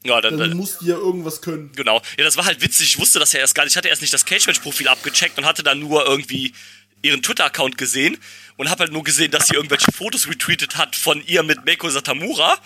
Ja, 0.02 0.20
dann, 0.22 0.38
Dann 0.38 0.48
dann 0.50 0.56
musst 0.56 0.80
du 0.80 0.86
ja 0.86 0.96
irgendwas 0.96 1.42
können. 1.42 1.70
genau. 1.72 2.00
Ja, 2.16 2.24
das 2.24 2.38
war 2.38 2.46
halt 2.46 2.62
witzig. 2.62 2.94
Ich 2.94 2.98
wusste 2.98 3.18
das 3.18 3.32
ja 3.34 3.40
erst 3.40 3.54
gar 3.54 3.64
nicht. 3.64 3.72
Ich 3.72 3.76
hatte 3.76 3.88
erst 3.88 4.00
nicht 4.00 4.14
das 4.14 4.24
Cage-Match-Profil 4.24 4.88
abgecheckt 4.88 5.36
und 5.36 5.44
hatte 5.44 5.62
dann 5.62 5.78
nur 5.80 6.06
irgendwie 6.06 6.54
ihren 7.02 7.22
Twitter-Account 7.22 7.78
gesehen 7.78 8.18
und 8.56 8.70
habe 8.70 8.84
halt 8.84 8.92
nur 8.92 9.04
gesehen, 9.04 9.30
dass 9.30 9.46
sie 9.46 9.54
irgendwelche 9.54 9.90
Fotos 9.92 10.28
retweetet 10.28 10.76
hat 10.76 10.96
von 10.96 11.22
ihr 11.26 11.42
mit 11.42 11.64
Meiko 11.64 11.88
Satamura 11.88 12.58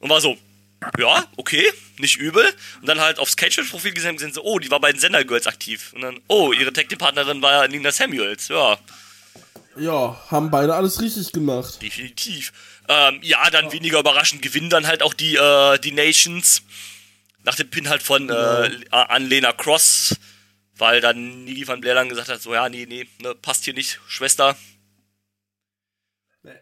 und 0.00 0.10
war 0.10 0.20
so, 0.20 0.38
ja, 0.98 1.24
okay, 1.36 1.64
nicht 1.98 2.16
übel. 2.16 2.44
Und 2.80 2.88
dann 2.88 3.00
halt 3.00 3.18
aufs 3.18 3.36
Cage-Match-Profil 3.36 3.92
gesehen 3.92 4.10
und 4.10 4.16
gesehen, 4.16 4.32
so, 4.32 4.42
oh, 4.42 4.58
die 4.58 4.70
war 4.70 4.80
bei 4.80 4.90
den 4.92 5.00
Sender 5.00 5.24
Girls 5.24 5.46
aktiv. 5.46 5.92
Und 5.94 6.02
dann, 6.02 6.20
oh, 6.28 6.52
ihre 6.52 6.72
Tag-Team-Partnerin 6.72 7.40
war 7.42 7.62
ja 7.62 7.68
Nina 7.68 7.90
Samuels. 7.90 8.48
Ja, 8.48 8.78
Ja, 9.76 10.20
haben 10.30 10.50
beide 10.50 10.74
alles 10.74 11.00
richtig 11.00 11.32
gemacht. 11.32 11.80
definitiv. 11.82 12.52
Ähm, 12.88 13.18
ja, 13.22 13.48
dann 13.50 13.72
weniger 13.72 13.98
überraschend 14.00 14.42
gewinnen 14.42 14.68
dann 14.68 14.86
halt 14.86 15.02
auch 15.02 15.14
die, 15.14 15.36
äh, 15.36 15.78
die 15.78 15.92
Nations. 15.92 16.62
Nach 17.44 17.54
dem 17.54 17.68
Pin 17.70 17.88
halt 17.88 18.02
von 18.02 18.28
äh, 18.30 18.70
an 18.90 19.26
Lena 19.28 19.52
Cross 19.52 20.16
weil 20.76 21.00
dann 21.00 21.44
Nili 21.44 21.66
van 21.66 21.80
Blair 21.80 21.94
dann 21.94 22.08
gesagt 22.08 22.28
hat, 22.28 22.42
so 22.42 22.54
ja, 22.54 22.68
nee, 22.68 22.86
nee, 22.86 23.06
ne, 23.20 23.34
passt 23.34 23.64
hier 23.64 23.74
nicht, 23.74 24.00
Schwester. 24.06 24.56
Nee. 26.42 26.52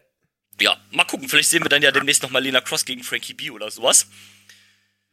Ja, 0.61 0.77
mal 0.91 1.05
gucken, 1.05 1.27
vielleicht 1.29 1.49
sehen 1.49 1.63
wir 1.63 1.69
dann 1.69 1.81
ja 1.81 1.91
demnächst 1.91 2.23
nochmal 2.23 2.43
Lena 2.43 2.61
Cross 2.61 2.85
gegen 2.85 3.03
Frankie 3.03 3.33
B 3.33 3.49
oder 3.49 3.69
sowas. 3.71 4.07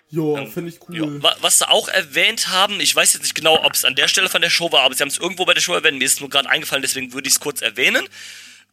Jo, 0.08 0.36
Ähm, 0.36 0.50
finde 0.50 0.70
ich 0.70 0.76
Ja, 0.88 1.04
cool. 1.04 1.22
wa- 1.22 1.36
was 1.40 1.58
sie 1.58 1.68
auch 1.68 1.88
erwähnt 1.88 2.48
haben, 2.48 2.80
ich 2.80 2.94
weiß 2.96 3.12
jetzt 3.12 3.22
nicht 3.22 3.34
genau, 3.36 3.62
ob 3.64 3.74
es 3.74 3.84
an 3.84 3.94
der 3.94 4.08
Stelle 4.08 4.28
von 4.28 4.42
der 4.42 4.50
Show 4.50 4.72
war, 4.72 4.82
aber 4.82 4.94
sie 4.94 5.02
haben 5.02 5.08
es 5.08 5.18
irgendwo 5.18 5.44
bei 5.44 5.54
der 5.54 5.60
Show 5.60 5.72
erwähnt, 5.74 5.98
mir 5.98 6.04
ist 6.04 6.14
es 6.14 6.20
nur 6.20 6.28
gerade 6.30 6.48
eingefallen, 6.48 6.82
deswegen 6.82 7.12
würde 7.12 7.28
ich 7.28 7.34
es 7.34 7.40
kurz 7.40 7.62
erwähnen. 7.62 8.08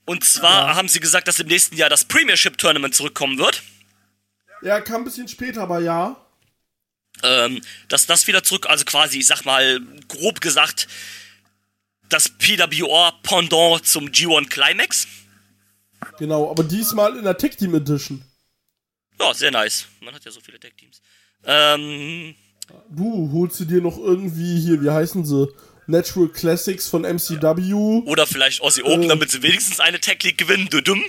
Und 0.05 0.24
zwar 0.24 0.69
Ja. 0.69 0.75
haben 0.75 0.88
sie 0.88 1.00
gesagt, 1.00 1.27
dass 1.27 1.39
im 1.39 1.48
nächsten 1.48 1.75
Jahr 1.75 1.89
das 1.89 2.05
Premiership 2.05 2.57
Tournament 2.57 2.96
zurückkommen 2.96 3.38
wird. 3.38 3.62
Ja, 4.63 4.81
kam 4.81 5.01
ein 5.01 5.03
bisschen 5.05 5.27
später, 5.27 5.62
aber 5.62 5.79
ja. 5.79 6.15
Ähm, 7.24 7.62
dass 7.90 8.06
das 8.06 8.28
wieder 8.28 8.44
zurück, 8.44 8.68
also 8.70 8.86
quasi, 8.86 9.20
ich 9.20 9.28
sag 9.28 9.44
mal, 9.46 9.80
grob 10.08 10.42
gesagt, 10.42 10.88
das 12.10 12.30
PWR-Pendant 12.30 13.86
zum 13.86 14.08
G1 14.08 14.50
Climax. 14.50 15.08
Genau, 16.20 16.50
aber 16.50 16.64
diesmal 16.64 17.18
in 17.18 17.24
der 17.24 17.38
Tech 17.38 17.56
Team 17.58 17.76
Edition. 17.76 18.24
Ja, 19.20 19.34
sehr 19.34 19.52
nice. 19.52 19.88
Man 20.02 20.14
hat 20.14 20.24
ja 20.26 20.32
so 20.32 20.40
viele 20.42 20.60
Tag-Teams. 20.60 21.02
Ähm, 21.46 22.36
Du, 22.90 23.30
holst 23.32 23.60
du 23.62 23.66
dir 23.66 23.82
noch 23.82 23.98
irgendwie 23.98 24.60
hier, 24.60 24.82
wie 24.84 24.90
heißen 24.90 25.24
sie? 25.26 25.48
Natural 25.88 26.28
Classics 26.28 26.88
von 26.90 27.04
MCW. 27.04 27.74
oder 28.06 28.28
vielleicht 28.28 28.62
Aussie 28.62 28.84
Open, 28.84 29.04
Äh. 29.04 29.08
damit 29.08 29.32
sie 29.32 29.42
wenigstens 29.42 29.80
eine 29.80 30.00
Tag 30.02 30.22
League 30.24 30.38
gewinnen. 30.38 30.68
Düdüm. 30.68 31.02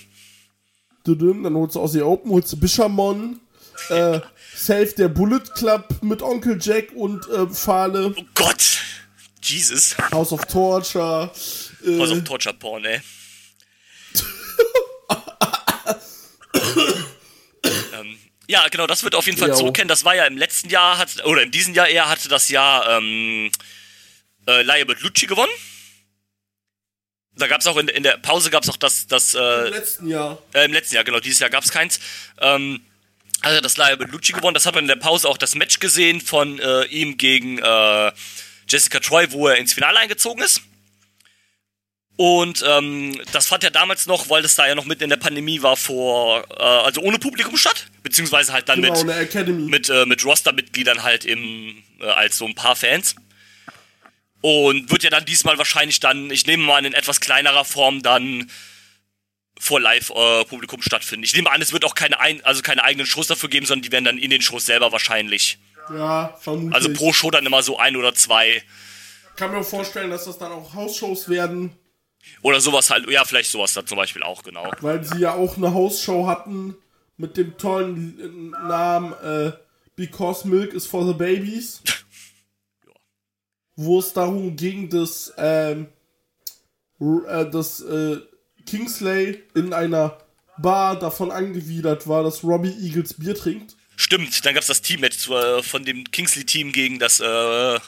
Düdüm, 1.07 1.43
Dann 1.43 1.55
holst 1.55 1.75
du 1.75 1.81
Aussie 1.81 2.03
Open, 2.03 2.31
holst 2.31 2.53
du 2.53 2.57
Bishamon. 2.59 3.41
Äh, 3.91 4.21
Save 4.59 4.93
der 4.95 5.09
Bullet 5.09 5.41
Club 5.55 6.03
mit 6.03 6.21
Onkel 6.21 6.59
Jack 6.61 6.91
und 6.93 7.27
äh, 7.29 7.47
Fahle. 7.47 8.13
Oh 8.17 8.25
Gott. 8.35 8.81
Jesus. 9.41 9.97
House 10.11 10.33
of 10.33 10.45
Torture. 10.47 11.31
Äh, 11.85 11.99
Was 11.99 12.11
auf 12.11 12.25
Torture 12.25 12.55
Porn, 12.55 12.85
ey. 12.85 13.01
ähm, 17.95 18.19
ja, 18.49 18.67
genau, 18.69 18.89
das 18.89 19.05
wird 19.05 19.15
auf 19.15 19.27
jeden 19.27 19.39
Fall 19.39 19.51
Jo. 19.51 19.55
zurückkehren. 19.55 19.89
Das 19.89 20.05
war 20.05 20.17
ja 20.17 20.25
im 20.27 20.37
letzten 20.37 20.69
Jahr, 20.71 20.99
hat, 20.99 21.25
oder 21.25 21.43
in 21.43 21.53
diesem 21.53 21.73
Jahr 21.75 21.87
eher, 21.87 22.09
hatte 22.09 22.29
das 22.29 22.49
Jahr 22.49 22.99
ähm, 22.99 23.53
äh, 24.49 24.63
Laia 24.63 24.85
mit 24.87 25.01
Lucci 25.03 25.27
gewonnen. 25.27 25.53
Da 27.37 27.47
gab 27.47 27.61
es 27.61 27.67
auch 27.69 27.77
in, 27.77 27.87
in 27.87 28.03
der 28.03 28.17
Pause 28.19 28.51
gab 28.51 28.65
es 28.65 28.69
auch 28.69 28.77
das, 28.77 29.07
das 29.07 29.35
äh, 29.35 29.39
Im 29.39 29.73
letzten 29.73 30.09
Jahr. 30.09 30.43
äh, 30.53 30.65
Im 30.65 30.73
letzten 30.73 30.97
Jahr, 30.97 31.05
genau, 31.05 31.21
dieses 31.21 31.39
Jahr 31.39 31.51
gab 31.51 31.63
es 31.63 31.71
keins. 31.71 32.01
Ähm, 32.41 32.81
also 33.43 33.61
das 33.61 33.77
Laia 33.77 33.97
mit 33.97 34.11
Lucci 34.11 34.33
gewonnen. 34.33 34.55
Das 34.55 34.67
hat 34.67 34.75
man 34.75 34.85
in 34.85 34.89
der 34.89 34.97
Pause 34.97 35.29
auch 35.29 35.39
das 35.39 35.55
Match 35.55 35.79
gesehen 35.79 36.21
von 36.21 36.59
äh, 36.59 36.85
ihm 36.87 37.17
gegen 37.17 37.59
äh, 37.59 38.13
Jessica 38.69 39.01
Troy, 39.01 39.31
wo 39.31 39.49
er 39.49 39.57
ins 39.57 39.73
Finale 39.73 39.99
eingezogen 39.99 40.43
ist. 40.43 40.63
Und 42.17 42.65
ähm, 42.67 43.21
das 43.31 43.47
fand 43.47 43.63
ja 43.63 43.71
damals 43.71 44.07
noch, 44.07 44.29
weil 44.29 44.43
das 44.43 44.57
da 44.57 44.67
ja 44.67 44.75
noch 44.75 44.87
mitten 44.87 45.05
in 45.05 45.11
der 45.11 45.19
Pandemie 45.19 45.63
war, 45.63 45.77
vor, 45.77 46.45
äh, 46.51 46.63
also 46.63 47.01
ohne 47.01 47.21
Publikum 47.21 47.57
statt, 47.57 47.87
beziehungsweise 48.03 48.53
halt 48.53 48.69
dann 48.69 48.83
Genau, 48.83 49.05
mit, 49.05 49.47
mit, 49.69 49.89
äh, 49.89 50.05
mit 50.05 50.25
Roster-Mitgliedern 50.25 51.05
halt 51.05 51.25
im, 51.25 51.81
äh, 52.01 52.07
als 52.07 52.39
so 52.39 52.45
ein 52.45 52.57
paar 52.57 52.75
Fans. 52.75 53.15
Und 54.41 54.91
wird 54.91 55.05
ja 55.05 55.11
dann 55.11 55.27
diesmal 55.27 55.59
wahrscheinlich 55.59 56.01
dann, 56.01 56.33
ich 56.33 56.45
nehme 56.45 56.65
mal 56.65 56.85
in 56.85 56.93
etwas 56.93 57.21
kleinerer 57.21 57.65
Form 57.65 58.03
dann 58.03 58.51
vor 59.59 59.81
Live-Publikum 59.81 60.83
stattfinden. 60.83 61.25
Ich 61.25 61.35
nehme 61.35 61.51
an, 61.51 61.61
es 61.61 61.73
wird 61.73 61.85
auch 61.85 61.95
keine, 61.95 62.21
ein, 62.21 62.45
also 62.45 62.63
keine 62.63 62.85
eigenen 62.85 63.07
Shows 63.07 63.27
dafür 63.27 63.49
geben, 63.49 63.67
sondern 63.67 63.83
die 63.83 63.93
werden 63.93 64.05
dann 64.05 64.19
in 64.19 64.31
den 64.31 64.43
Shows 64.43 64.67
selber 64.67 64.93
wahrscheinlich. 64.93 65.59
ja, 65.93 66.37
vermutlich. 66.41 66.75
Also 66.75 66.93
pro 66.93 67.13
Show 67.13 67.31
dann 67.31 67.47
immer 67.47 67.63
so 67.63 67.79
ein 67.79 67.97
oder 67.97 68.15
zwei 68.15 68.63
Kann 69.37 69.53
mir 69.53 69.65
vorstellen, 69.65 70.11
dass 70.11 70.25
das 70.25 70.39
dann 70.39 70.53
auch 70.53 70.75
Hausshows 70.75 71.29
werden, 71.29 71.77
oder 72.43 72.61
sowas 72.61 72.91
halt. 72.91 73.09
Ja, 73.11 73.25
vielleicht 73.25 73.51
sowas 73.51 73.75
da 73.75 73.85
zum 73.85 73.97
Beispiel 73.97 74.23
auch, 74.23 74.43
genau. 74.43 74.71
weil 74.81 75.05
sie 75.05 75.19
ja 75.19 75.35
auch 75.35 75.57
eine 75.57 75.75
Hausshow 75.75 76.27
hatten 76.27 76.77
mit 77.17 77.37
dem 77.37 77.57
tollen 77.57 78.51
Namen 78.51 79.13
äh, 79.23 79.53
Because 79.97 80.47
Milk 80.47 80.73
is 80.73 80.87
for 80.87 81.07
the 81.07 81.13
Babies. 81.13 81.83
Wo 83.77 83.99
es 84.01 84.13
darum 84.13 84.57
ging, 84.57 84.89
dass, 84.89 85.33
ähm, 85.37 85.89
äh, 87.01 87.47
dass 87.47 87.81
äh, 87.81 88.19
Kingsley 88.69 89.43
in 89.55 89.73
einer 89.73 90.19
Bar 90.59 90.99
davon 90.99 91.31
angewidert 91.31 92.07
war, 92.07 92.23
dass 92.23 92.45
Robbie 92.45 92.75
Eagles 92.81 93.15
Bier 93.15 93.35
trinkt. 93.35 93.77
Stimmt, 93.97 94.45
dann 94.45 94.55
gab's 94.55 94.67
das 94.67 94.83
Team-Match 94.83 95.31
äh, 95.31 95.63
von 95.63 95.85
dem 95.85 96.05
Kingsley-Team 96.05 96.73
gegen 96.73 96.99
das, 96.99 97.21
äh, 97.21 97.79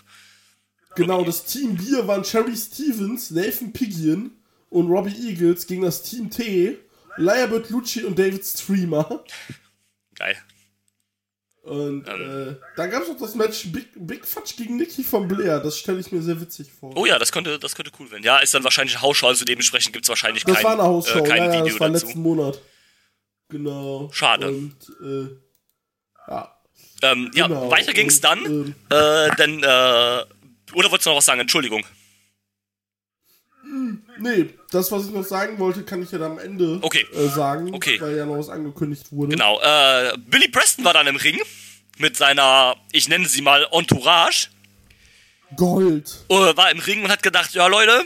Genau, 0.97 1.25
das 1.25 1.45
Team 1.45 1.77
Bier 1.77 2.07
waren 2.07 2.23
Cherry 2.23 2.57
Stevens, 2.57 3.31
Nathan 3.31 3.73
Pigian 3.73 4.33
und 4.71 4.89
Robbie 4.89 5.29
Eagles 5.29 5.67
gegen 5.67 5.83
das 5.83 6.03
Team 6.03 6.31
T, 6.31 6.79
Lyabert 7.17 7.71
Lucci 7.71 8.05
und 8.05 8.19
David 8.19 8.45
Streamer. 8.45 9.25
geil. 10.15 10.37
Und 11.71 12.09
äh, 12.09 12.57
dann 12.77 12.91
gab 12.91 13.03
es 13.05 13.09
noch 13.09 13.19
das 13.19 13.37
Match 13.37 13.67
Big, 13.71 13.87
Big 13.95 14.27
Fudge 14.27 14.55
gegen 14.57 14.77
Nicky 14.77 15.05
von 15.05 15.29
Blair. 15.29 15.61
Das 15.61 15.79
stelle 15.79 16.01
ich 16.01 16.11
mir 16.11 16.21
sehr 16.21 16.41
witzig 16.41 16.69
vor. 16.73 16.97
Oh 16.97 17.07
ja, 17.07 17.17
das 17.19 17.31
könnte, 17.31 17.61
das 17.61 17.77
könnte 17.77 17.93
cool 18.01 18.11
werden. 18.11 18.25
Ja, 18.25 18.39
ist 18.39 18.53
dann 18.55 18.65
wahrscheinlich 18.65 18.97
eine 18.97 19.03
Hausschau, 19.03 19.29
also 19.29 19.45
dementsprechend 19.45 19.93
gibt's 19.93 20.09
wahrscheinlich 20.09 20.43
das 20.45 20.57
kein, 20.57 20.65
war 20.65 20.73
eine 20.73 20.83
Hausshow, 20.83 21.21
äh, 21.21 21.23
kein 21.23 21.45
ja, 21.45 21.45
ja, 21.47 21.53
Video 21.53 21.67
das 21.73 21.81
war 21.81 21.91
dazu. 21.91 22.07
letzten 22.07 22.23
Monat. 22.23 22.61
Genau. 23.51 24.11
Schade. 24.13 24.49
Und, 24.49 24.77
äh, 25.01 25.29
ja, 26.29 26.57
Ähm, 27.03 27.31
ja, 27.35 27.47
genau. 27.47 27.71
weiter 27.71 27.93
ging's 27.93 28.17
Und, 28.17 28.25
dann. 28.25 28.45
ähm, 28.45 28.75
Äh, 28.91 29.37
denn, 29.37 29.63
äh, 29.63 29.67
oder 30.75 30.91
wolltest 30.91 31.07
du 31.07 31.11
noch 31.11 31.17
was 31.19 31.25
sagen? 31.27 31.41
Entschuldigung. 31.41 31.85
Nee, 34.21 34.51
das, 34.71 34.91
was 34.93 35.07
ich 35.07 35.11
noch 35.13 35.25
sagen 35.25 35.59
wollte, 35.59 35.83
kann 35.83 36.03
ich 36.03 36.11
ja 36.13 36.19
dann 36.19 36.33
am 36.33 36.39
Ende 36.39 36.79
Okay. 36.83 37.07
äh, 37.13 37.29
sagen, 37.29 37.75
Okay. 37.75 38.01
weil 38.01 38.17
ja 38.17 38.27
noch 38.27 38.39
was 38.39 38.49
angekündigt 38.49 39.11
wurde. 39.11 39.33
Genau. 39.33 39.61
Äh, 39.61 40.17
Billy 40.19 40.49
Preston 40.49 40.85
war 40.85 40.93
dann 40.93 41.07
im 41.07 41.17
Ring 41.17 41.41
mit 41.99 42.17
seiner, 42.17 42.77
ich 42.93 43.09
nenne 43.09 43.27
sie 43.29 43.43
mal 43.43 43.67
Entourage. 43.73 44.49
Gold. 45.57 46.25
Äh, 46.29 46.35
war 46.57 46.71
im 46.71 46.79
Ring 46.79 47.03
und 47.05 47.11
hat 47.11 47.23
gedacht, 47.23 47.53
ja 47.55 47.67
Leute, 47.67 48.05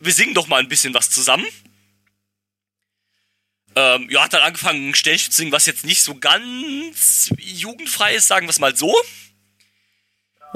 wir 0.00 0.12
singen 0.12 0.34
doch 0.34 0.48
mal 0.48 0.60
ein 0.60 0.68
bisschen 0.68 0.92
was 0.94 1.10
zusammen. 1.10 1.46
Ähm, 3.76 4.08
ja, 4.10 4.24
hat 4.24 4.32
dann 4.32 4.42
angefangen, 4.42 4.90
ein 4.90 4.94
Ständchen 4.94 5.30
zu 5.30 5.38
singen, 5.38 5.52
was 5.52 5.66
jetzt 5.66 5.84
nicht 5.84 6.02
so 6.02 6.16
ganz 6.16 7.30
jugendfrei 7.38 8.14
ist, 8.16 8.26
sagen 8.26 8.46
wir 8.46 8.50
es 8.50 8.58
mal 8.58 8.74
so. 8.74 8.92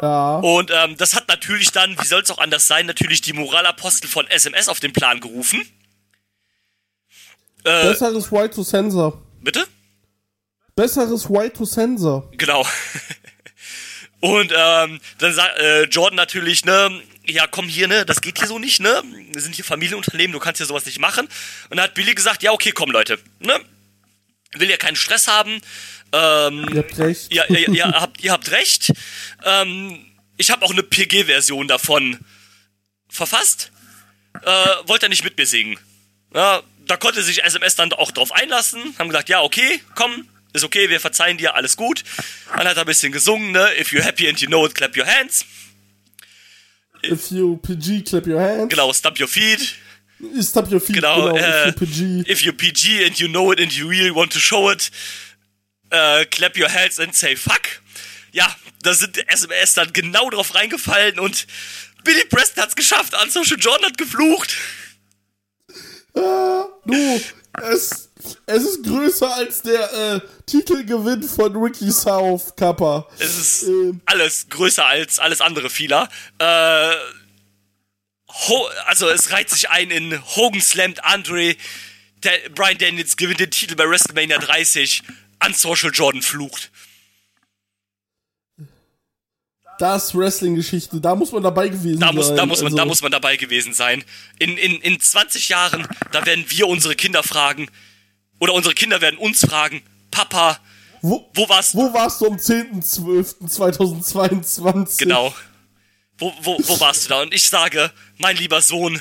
Ja. 0.00 0.36
Und 0.36 0.70
ähm, 0.72 0.96
das 0.96 1.14
hat 1.14 1.28
natürlich 1.28 1.70
dann, 1.72 1.96
wie 2.00 2.06
soll 2.06 2.22
es 2.22 2.30
auch 2.30 2.38
anders 2.38 2.66
sein, 2.66 2.86
natürlich 2.86 3.20
die 3.20 3.32
Moralapostel 3.32 4.08
von 4.08 4.26
SMS 4.28 4.68
auf 4.68 4.80
den 4.80 4.92
Plan 4.92 5.20
gerufen. 5.20 5.60
Äh, 7.64 7.88
Besseres 7.88 8.30
White 8.30 8.54
to 8.54 8.62
Sensor. 8.62 9.22
bitte? 9.40 9.66
Besseres 10.76 11.30
White 11.30 11.54
to 11.56 11.64
Sensor. 11.64 12.28
Genau. 12.32 12.66
Und 14.20 14.52
ähm, 14.56 15.00
dann 15.18 15.32
sagt 15.34 15.58
äh, 15.58 15.84
Jordan 15.84 16.16
natürlich, 16.16 16.64
ne, 16.64 17.02
ja 17.26 17.46
komm 17.46 17.68
hier, 17.68 17.88
ne, 17.88 18.04
das 18.06 18.20
geht 18.20 18.38
hier 18.38 18.48
so 18.48 18.58
nicht, 18.58 18.80
ne? 18.80 19.02
Wir 19.32 19.40
sind 19.40 19.54
hier 19.54 19.64
Familienunternehmen, 19.64 20.32
du 20.32 20.38
kannst 20.38 20.58
hier 20.58 20.66
sowas 20.66 20.86
nicht 20.86 20.98
machen. 20.98 21.26
Und 21.68 21.76
dann 21.76 21.84
hat 21.84 21.94
Billy 21.94 22.14
gesagt, 22.14 22.42
ja 22.42 22.52
okay, 22.52 22.72
komm 22.72 22.90
Leute, 22.90 23.18
ne? 23.40 23.60
Will 24.58 24.70
ja 24.70 24.76
keinen 24.76 24.96
Stress 24.96 25.28
haben. 25.28 25.60
Ähm, 26.12 26.66
Ihr 26.72 26.78
habt 26.78 26.98
recht. 26.98 27.32
ja, 27.32 27.44
ja, 27.48 27.70
ja, 27.72 27.92
habt, 28.00 28.22
ihr 28.22 28.32
habt 28.32 28.50
recht. 28.50 28.92
Ähm, 29.44 30.04
ich 30.36 30.50
habe 30.50 30.64
auch 30.64 30.70
eine 30.70 30.82
PG-Version 30.82 31.68
davon 31.68 32.18
verfasst. 33.08 33.72
Äh, 34.42 34.48
wollt 34.86 35.02
ihr 35.02 35.08
nicht 35.08 35.24
mit 35.24 35.36
mir 35.38 35.46
singen? 35.46 35.78
Ja, 36.34 36.62
da 36.86 36.96
konnte 36.96 37.22
sich 37.22 37.42
SMS 37.44 37.76
dann 37.76 37.92
auch 37.92 38.10
drauf 38.10 38.32
einlassen. 38.32 38.94
Haben 38.98 39.08
gesagt, 39.08 39.28
ja, 39.28 39.42
okay, 39.42 39.80
komm, 39.94 40.28
ist 40.52 40.64
okay, 40.64 40.88
wir 40.90 41.00
verzeihen 41.00 41.38
dir, 41.38 41.54
alles 41.54 41.76
gut. 41.76 42.04
Dann 42.56 42.66
hat 42.68 42.76
er 42.76 42.82
ein 42.82 42.86
bisschen 42.86 43.12
gesungen, 43.12 43.52
ne? 43.52 43.68
If 43.80 43.92
you're 43.92 44.02
happy 44.02 44.28
and 44.28 44.40
you 44.40 44.48
know 44.48 44.66
it, 44.66 44.74
clap 44.74 44.96
your 44.96 45.06
hands. 45.06 45.44
If 47.02 47.30
you 47.30 47.56
PG, 47.58 48.02
clap 48.02 48.26
your 48.26 48.40
hands. 48.40 48.70
Genau, 48.70 48.92
stamp 48.92 49.18
your 49.20 49.28
feet. 49.28 49.74
Feet. 50.80 50.94
Genau, 50.96 51.32
Genau, 51.32 51.36
äh, 51.36 51.68
if 51.68 51.80
you 51.80 51.86
PG. 51.86 52.30
If 52.30 52.40
you're 52.42 52.56
PG 52.56 53.06
and 53.06 53.18
you 53.18 53.28
know 53.28 53.52
it 53.52 53.60
and 53.60 53.72
you 53.72 53.88
really 53.88 54.10
want 54.14 54.32
to 54.32 54.38
show 54.38 54.70
it, 54.70 54.90
äh, 55.90 56.24
clap 56.26 56.56
your 56.58 56.68
hands 56.68 56.98
and 56.98 57.14
say 57.14 57.36
fuck. 57.36 57.62
Ja, 58.32 58.54
da 58.82 58.92
sind 58.94 59.16
SMS 59.28 59.74
dann 59.74 59.92
genau 59.92 60.28
drauf 60.30 60.54
reingefallen 60.54 61.18
und 61.20 61.46
Billy 62.02 62.24
Preston 62.26 62.62
hat's 62.64 62.74
geschafft. 62.76 63.14
Unsocial 63.22 63.58
John 63.60 63.82
hat 63.82 63.96
geflucht. 63.96 64.54
Ah, 66.16 66.66
du, 66.84 67.20
es, 67.62 68.10
es 68.46 68.62
ist 68.62 68.84
größer 68.84 69.34
als 69.34 69.62
der 69.62 69.92
äh, 70.16 70.20
Titelgewinn 70.46 71.22
von 71.22 71.56
Ricky 71.56 71.90
South, 71.90 72.54
Kappa. 72.56 73.08
Es 73.18 73.36
ist 73.38 73.62
Ähm. 73.64 74.00
alles 74.06 74.46
größer 74.48 74.84
als 74.86 75.18
alles 75.18 75.40
andere 75.40 75.70
vieler. 75.70 76.08
Äh, 76.38 76.94
Ho 78.34 78.66
also 78.86 79.08
es 79.08 79.30
reiht 79.30 79.48
sich 79.50 79.70
ein 79.70 79.90
in 79.90 80.20
Hogan 80.36 80.60
slammt 80.60 81.04
Andre, 81.04 81.56
der 82.24 82.32
Brian 82.54 82.78
Daniels 82.78 83.16
gewinnt 83.16 83.40
den 83.40 83.50
Titel 83.50 83.76
bei 83.76 83.88
WrestleMania 83.88 84.38
30, 84.38 85.02
Unsocial 85.46 85.92
Jordan 85.94 86.22
flucht. 86.22 86.70
Das 89.78 90.14
Wrestling-Geschichte, 90.14 91.00
da 91.00 91.14
muss 91.16 91.32
man 91.32 91.42
dabei 91.42 91.68
gewesen 91.68 91.98
Da 91.98 92.12
muss, 92.12 92.28
sein. 92.28 92.36
da, 92.36 92.46
muss 92.46 92.60
man, 92.60 92.66
also, 92.66 92.76
da 92.76 92.84
muss 92.84 93.02
man 93.02 93.10
dabei 93.10 93.36
gewesen 93.36 93.74
sein. 93.74 94.04
In, 94.38 94.56
in, 94.56 94.80
in 94.80 95.00
20 95.00 95.48
Jahren, 95.48 95.88
da 96.12 96.24
werden 96.26 96.44
wir 96.48 96.68
unsere 96.68 96.94
Kinder 96.94 97.24
fragen, 97.24 97.68
oder 98.38 98.54
unsere 98.54 98.74
Kinder 98.74 99.00
werden 99.00 99.18
uns 99.18 99.40
fragen, 99.40 99.82
Papa, 100.10 100.58
wo, 101.02 101.28
wo 101.34 101.48
warst 101.48 101.74
du? 101.74 101.78
wo 101.78 101.92
warst 101.92 102.20
du 102.20 102.26
am 102.26 102.36
10.12.2022? 102.36 104.98
Genau. 104.98 105.34
Wo, 106.18 106.32
wo, 106.42 106.56
wo 106.62 106.78
warst 106.80 107.06
du 107.06 107.08
da? 107.08 107.22
Und 107.22 107.34
ich 107.34 107.48
sage, 107.48 107.90
mein 108.18 108.36
lieber 108.36 108.60
Sohn, 108.62 109.00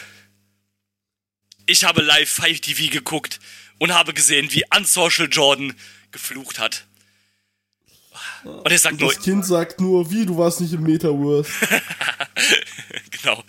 ich 1.66 1.84
habe 1.84 2.02
live 2.02 2.30
5 2.30 2.62
TV 2.62 2.92
geguckt 2.92 3.40
und 3.78 3.94
habe 3.94 4.14
gesehen, 4.14 4.52
wie 4.52 4.64
Unsocial 4.76 5.30
Jordan 5.32 5.74
geflucht 6.12 6.60
hat. 6.60 6.86
Und 8.44 8.72
er 8.72 8.78
sagt 8.78 9.00
nur, 9.00 9.14
Das 9.14 9.24
Kind 9.24 9.46
sagt 9.46 9.80
nur, 9.80 10.12
wie, 10.12 10.26
du 10.26 10.38
warst 10.38 10.62
nicht 10.62 10.74
im 10.74 10.84
Metaverse. 10.84 11.50
genau. 13.12 13.44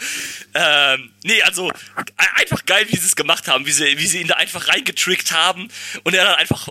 Ähm, 0.55 1.11
nee, 1.25 1.43
also 1.43 1.71
einfach 2.17 2.65
geil, 2.65 2.87
wie 2.89 2.97
sie 2.97 3.07
es 3.07 3.17
gemacht 3.17 3.49
haben, 3.49 3.67
wie 3.67 3.73
sie, 3.73 3.99
wie 3.99 4.07
sie 4.07 4.21
ihn 4.21 4.29
da 4.29 4.37
einfach 4.37 4.69
reingetrickt 4.69 5.33
haben 5.33 5.69
und 6.05 6.15
er 6.15 6.25
dann 6.25 6.37
einfach 6.37 6.69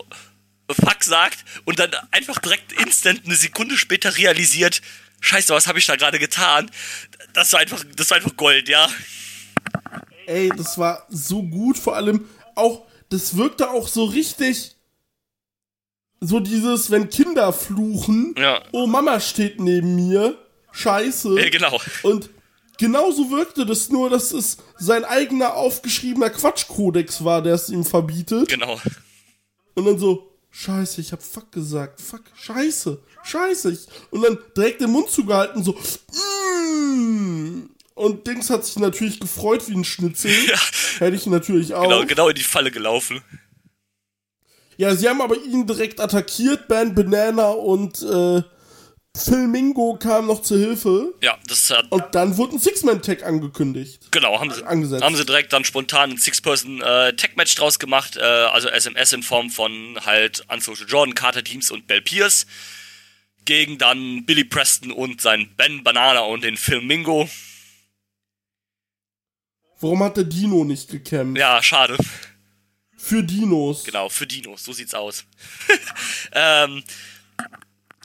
Fuck 0.70 1.04
sagt 1.04 1.44
und 1.66 1.78
dann 1.78 1.94
einfach 2.10 2.38
direkt 2.38 2.72
instant 2.72 3.26
eine 3.26 3.36
Sekunde 3.36 3.76
später 3.76 4.16
realisiert, 4.16 4.80
Scheiße, 5.20 5.54
was 5.54 5.66
habe 5.66 5.78
ich 5.78 5.86
da 5.86 5.96
gerade 5.96 6.18
getan? 6.18 6.70
Das 7.34 7.52
war 7.52 7.60
einfach, 7.60 7.84
das 7.96 8.10
war 8.10 8.16
einfach 8.16 8.36
Gold, 8.36 8.68
ja. 8.68 8.88
Ey, 10.26 10.48
das 10.56 10.78
war 10.78 11.06
so 11.10 11.42
gut, 11.42 11.76
vor 11.76 11.96
allem 11.96 12.26
auch, 12.54 12.86
das 13.10 13.36
wirkte 13.36 13.70
auch 13.70 13.88
so 13.88 14.04
richtig. 14.04 14.76
So 16.20 16.40
dieses, 16.40 16.90
wenn 16.90 17.10
Kinder 17.10 17.52
fluchen, 17.52 18.34
Ja. 18.38 18.62
oh 18.72 18.86
Mama 18.86 19.20
steht 19.20 19.60
neben 19.60 19.94
mir, 19.96 20.38
scheiße. 20.72 21.38
Ja, 21.38 21.50
genau. 21.50 21.78
Und 22.02 22.30
genauso 22.78 23.30
wirkte 23.30 23.66
das 23.66 23.90
nur, 23.90 24.08
dass 24.08 24.32
es 24.32 24.56
sein 24.78 25.04
eigener 25.04 25.54
aufgeschriebener 25.54 26.30
Quatschkodex 26.30 27.24
war, 27.24 27.42
der 27.42 27.54
es 27.54 27.68
ihm 27.68 27.84
verbietet. 27.84 28.48
Genau. 28.48 28.80
Und 29.74 29.84
dann 29.84 29.98
so, 29.98 30.32
scheiße, 30.50 31.00
ich 31.02 31.12
hab 31.12 31.22
fuck 31.22 31.52
gesagt, 31.52 32.00
fuck, 32.00 32.22
scheiße, 32.36 33.02
scheiße. 33.24 33.72
Ich, 33.72 33.86
und 34.10 34.22
dann 34.22 34.38
direkt 34.56 34.80
den 34.80 34.90
Mund 34.90 35.10
zugehalten, 35.10 35.62
so, 35.64 35.72
mm. 35.72 37.70
Und 37.94 38.26
Dings 38.26 38.50
hat 38.50 38.64
sich 38.64 38.76
natürlich 38.76 39.20
gefreut 39.20 39.68
wie 39.68 39.74
ein 39.74 39.84
Schnitzel. 39.84 40.30
Ja. 40.48 40.58
Hätte 40.98 41.16
ich 41.16 41.26
natürlich 41.26 41.74
auch. 41.74 41.82
Genau, 41.84 42.04
genau 42.04 42.28
in 42.28 42.34
die 42.34 42.42
Falle 42.42 42.70
gelaufen. 42.70 43.22
Ja, 44.76 44.94
sie 44.94 45.08
haben 45.08 45.20
aber 45.20 45.36
ihn 45.36 45.66
direkt 45.66 46.00
attackiert. 46.00 46.66
Band 46.68 46.94
Banana 46.96 47.50
und 47.50 48.02
äh, 48.02 48.42
Phil 49.16 49.46
Mingo 49.46 49.96
kamen 49.96 50.26
noch 50.26 50.42
zur 50.42 50.58
Hilfe. 50.58 51.14
Ja, 51.22 51.38
das 51.46 51.70
hat, 51.70 51.90
Und 51.90 52.04
dann 52.12 52.36
wurde 52.36 52.56
ein 52.56 52.58
Six-Man-Tag 52.58 53.22
angekündigt. 53.22 54.10
genau, 54.10 54.40
haben 54.40 54.50
sie, 54.52 54.64
Angesetzt. 54.64 55.04
haben 55.04 55.14
sie 55.14 55.24
direkt 55.24 55.52
dann 55.52 55.64
spontan 55.64 56.10
ein 56.10 56.18
Six-Person-Tech-Match 56.18 57.54
draus 57.54 57.78
gemacht, 57.78 58.16
äh, 58.16 58.20
also 58.22 58.68
SMS 58.68 59.12
in 59.12 59.22
Form 59.22 59.50
von 59.50 59.98
halt 60.04 60.44
Unsocial 60.48 60.88
Jordan, 60.88 61.14
Carter 61.14 61.44
Teams 61.44 61.70
und 61.70 61.86
Bell 61.86 62.02
Pierce. 62.02 62.46
Gegen 63.44 63.78
dann 63.78 64.24
Billy 64.24 64.44
Preston 64.44 64.90
und 64.90 65.20
sein 65.20 65.50
Ben 65.56 65.84
Banana 65.84 66.20
und 66.20 66.44
den 66.44 66.56
Phil 66.56 66.80
Mingo. 66.80 67.28
Warum 69.80 70.02
hat 70.02 70.16
der 70.16 70.24
Dino 70.24 70.64
nicht 70.64 70.88
gekämpft? 70.88 71.38
Ja, 71.38 71.62
schade. 71.62 71.96
Für 72.96 73.22
Dinos. 73.22 73.84
Genau, 73.84 74.08
für 74.08 74.26
Dinos, 74.26 74.64
so 74.64 74.72
sieht's 74.72 74.94
aus. 74.94 75.26
ähm, 76.32 76.82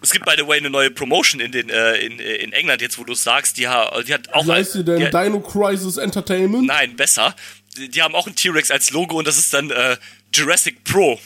es 0.02 0.12
gibt, 0.12 0.26
by 0.26 0.34
the 0.38 0.46
way, 0.46 0.58
eine 0.58 0.70
neue 0.70 0.92
Promotion 0.92 1.40
in, 1.40 1.52
den, 1.52 1.70
äh, 1.70 1.96
in, 1.98 2.20
äh, 2.20 2.36
in 2.36 2.52
England, 2.52 2.82
jetzt 2.82 2.98
wo 2.98 3.04
du 3.04 3.14
sagst, 3.14 3.58
die, 3.58 3.68
ha, 3.68 4.02
die 4.02 4.14
hat 4.14 4.34
auch 4.34 4.46
Wie 4.46 4.52
heißt 4.52 4.74
sie 4.74 4.84
denn? 4.84 5.00
die, 5.00 5.10
Dino 5.10 5.40
Crisis 5.40 5.98
Entertainment? 5.98 6.68
Nein, 6.68 6.96
besser. 6.96 7.36
Die, 7.78 7.90
die 7.90 8.02
haben 8.02 8.16
auch 8.16 8.26
einen 8.26 8.36
T-Rex 8.36 8.72
als 8.72 8.92
Logo 8.92 9.18
und 9.18 9.28
das 9.28 9.38
ist 9.38 9.54
dann 9.54 9.72
äh, 9.72 9.98
Jurassic 10.34 10.84
Pro. 10.84 11.20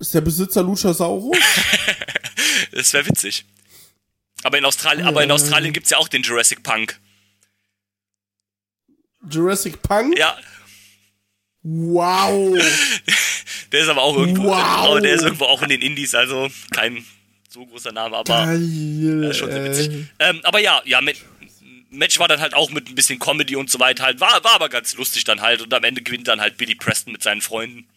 Ist 0.00 0.14
der 0.14 0.20
Besitzer 0.20 0.62
Luchasaurus? 0.62 1.36
Das 2.72 2.92
wäre 2.92 3.06
witzig. 3.06 3.44
Aber 4.42 4.56
in 4.56 4.64
Australien, 4.64 5.06
aber 5.06 5.24
in 5.24 5.30
Australien 5.30 5.72
gibt's 5.72 5.90
ja 5.90 5.98
auch 5.98 6.08
den 6.08 6.22
Jurassic 6.22 6.62
Punk. 6.62 6.98
Jurassic 9.28 9.82
Punk? 9.82 10.16
Ja, 10.16 10.36
Wow. 11.62 12.56
der 13.72 13.80
ist 13.82 13.88
aber 13.88 14.02
auch 14.02 14.16
irgendwo, 14.16 14.44
Wow. 14.44 15.00
der 15.00 15.14
ist 15.14 15.22
irgendwo 15.22 15.44
auch 15.44 15.62
in 15.62 15.68
den 15.68 15.82
Indies, 15.82 16.14
also 16.14 16.48
kein 16.70 17.04
so 17.48 17.66
großer 17.66 17.92
Name, 17.92 18.16
aber 18.16 18.46
Geil. 18.46 19.24
Ja, 19.24 19.34
schon 19.34 19.50
sehr 19.50 19.64
witzig. 19.64 20.06
Ähm, 20.18 20.40
aber 20.44 20.60
ja, 20.60 20.80
ja, 20.86 21.00
mit, 21.00 21.18
Match 21.90 22.18
war 22.18 22.28
dann 22.28 22.40
halt 22.40 22.54
auch 22.54 22.70
mit 22.70 22.88
ein 22.88 22.94
bisschen 22.94 23.18
Comedy 23.18 23.56
und 23.56 23.68
so 23.70 23.80
weiter 23.80 24.04
halt. 24.04 24.20
War, 24.20 24.42
war 24.44 24.54
aber 24.54 24.68
ganz 24.68 24.94
lustig 24.94 25.24
dann 25.24 25.40
halt. 25.42 25.60
Und 25.60 25.74
am 25.74 25.82
Ende 25.84 26.02
gewinnt 26.02 26.28
dann 26.28 26.40
halt 26.40 26.56
Billy 26.56 26.76
Preston 26.76 27.12
mit 27.12 27.22
seinen 27.22 27.40
Freunden. 27.40 27.88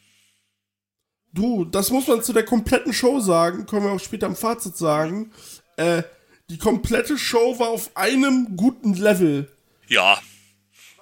Du, 1.33 1.65
das 1.65 1.89
muss 1.89 2.07
man 2.07 2.21
zu 2.21 2.31
der 2.31 2.45
kompletten 2.45 2.93
Show 2.93 3.19
sagen, 3.19 3.65
können 3.65 3.85
wir 3.85 3.91
auch 3.91 3.99
später 3.99 4.27
im 4.27 4.35
Fazit 4.35 4.77
sagen. 4.77 5.31
Äh, 5.77 6.03
die 6.49 6.59
komplette 6.59 7.17
Show 7.17 7.57
war 7.57 7.69
auf 7.69 7.89
einem 7.95 8.55
guten 8.55 8.93
Level. 8.93 9.51
Ja, 9.87 10.19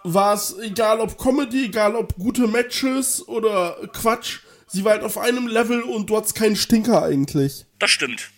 War 0.03 0.33
es 0.33 0.57
egal 0.59 0.99
ob 1.01 1.17
Comedy, 1.17 1.65
egal 1.65 1.95
ob 1.95 2.15
gute 2.15 2.47
Matches 2.47 3.27
oder 3.27 3.75
Quatsch, 3.93 4.39
sie 4.67 4.83
war 4.85 4.93
halt 4.93 5.03
auf 5.03 5.17
einem 5.17 5.47
Level 5.47 5.81
und 5.83 6.09
du 6.09 6.17
hattest 6.17 6.35
keinen 6.35 6.55
Stinker 6.55 7.03
eigentlich. 7.03 7.65
das 7.79 7.91
stimmt. 7.91 8.31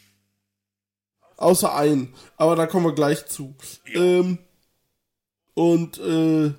Außer 1.37 1.73
einen. 1.75 2.13
Aber 2.37 2.55
da 2.55 2.67
kommen 2.67 2.85
wir 2.85 2.93
gleich 2.93 3.25
zu. 3.27 3.55
Ja. 3.85 4.01
Ähm, 4.01 4.37
und, 5.55 5.97
äh, 5.99 6.53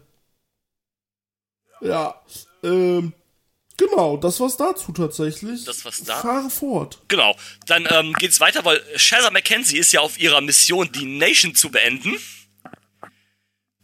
ja, 1.81 2.21
ähm, 2.63 3.13
genau, 3.77 4.17
das 4.17 4.41
war's 4.41 4.57
dazu 4.57 4.93
tatsächlich. 4.93 5.65
Das 5.65 5.85
war's 5.85 6.03
da? 6.05 6.21
Fahre 6.21 6.51
fort. 6.51 7.01
Genau. 7.09 7.37
Dann 7.67 7.87
ähm, 7.91 8.13
geht's 8.15 8.41
weiter, 8.41 8.65
weil 8.65 8.83
Shazza 8.97 9.31
McKenzie 9.31 9.79
ist 9.79 9.93
ja 9.93 10.01
auf 10.01 10.19
ihrer 10.19 10.41
Mission, 10.41 10.91
die 10.93 11.05
Nation 11.05 11.55
zu 11.55 11.71
beenden. 11.71 12.17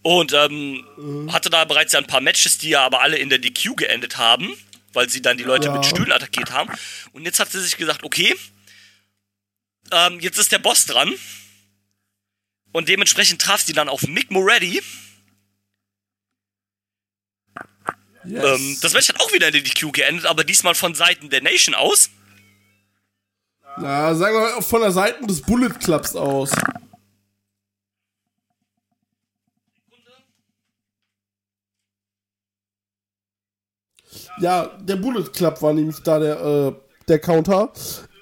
Und 0.02 0.32
ähm, 0.32 1.28
hatte 1.30 1.50
da 1.50 1.64
bereits 1.66 1.92
ja 1.92 1.98
ein 1.98 2.06
paar 2.06 2.22
Matches, 2.22 2.56
die 2.58 2.70
ja 2.70 2.84
aber 2.86 3.02
alle 3.02 3.18
in 3.18 3.28
der 3.28 3.38
DQ 3.38 3.76
geendet 3.76 4.16
haben, 4.16 4.48
weil 4.94 5.10
sie 5.10 5.20
dann 5.20 5.36
die 5.36 5.44
Leute 5.44 5.66
Ja. 5.66 5.74
mit 5.74 5.84
Stühlen 5.84 6.10
attackiert 6.12 6.52
haben. 6.52 6.72
Und 7.12 7.24
jetzt 7.26 7.38
hat 7.38 7.52
sie 7.52 7.60
sich 7.60 7.76
gesagt, 7.76 8.02
okay, 8.02 8.34
ähm, 9.92 10.18
jetzt 10.20 10.38
ist 10.38 10.52
der 10.52 10.58
Boss 10.58 10.86
dran. 10.86 11.12
Und 12.72 12.88
dementsprechend 12.88 13.42
traf 13.42 13.60
sie 13.60 13.72
dann 13.72 13.88
auf 13.88 14.02
Mick 14.02 14.30
Moretti. 14.30 14.80
Yes. 18.24 18.44
Ähm, 18.44 18.76
das 18.82 18.92
Match 18.92 19.08
hat 19.08 19.20
auch 19.20 19.32
wieder 19.32 19.46
in 19.46 19.52
der 19.52 19.62
DQ 19.62 19.92
geendet, 19.92 20.26
aber 20.26 20.44
diesmal 20.44 20.74
von 20.74 20.94
Seiten 20.94 21.30
der 21.30 21.42
Nation 21.42 21.74
aus. 21.74 22.10
Na, 23.78 24.14
sagen 24.14 24.34
wir 24.34 24.40
mal 24.40 24.62
von 24.62 24.80
der 24.82 24.90
Seite 24.92 25.26
des 25.26 25.40
Bullet 25.40 25.70
Clubs 25.70 26.14
aus. 26.14 26.50
Ja, 34.40 34.66
der 34.80 34.96
Bullet 34.96 35.24
Club 35.32 35.60
war 35.62 35.72
nämlich 35.72 35.98
da 36.02 36.18
der, 36.18 36.40
äh, 36.40 36.72
der 37.08 37.18
Counter. 37.18 37.72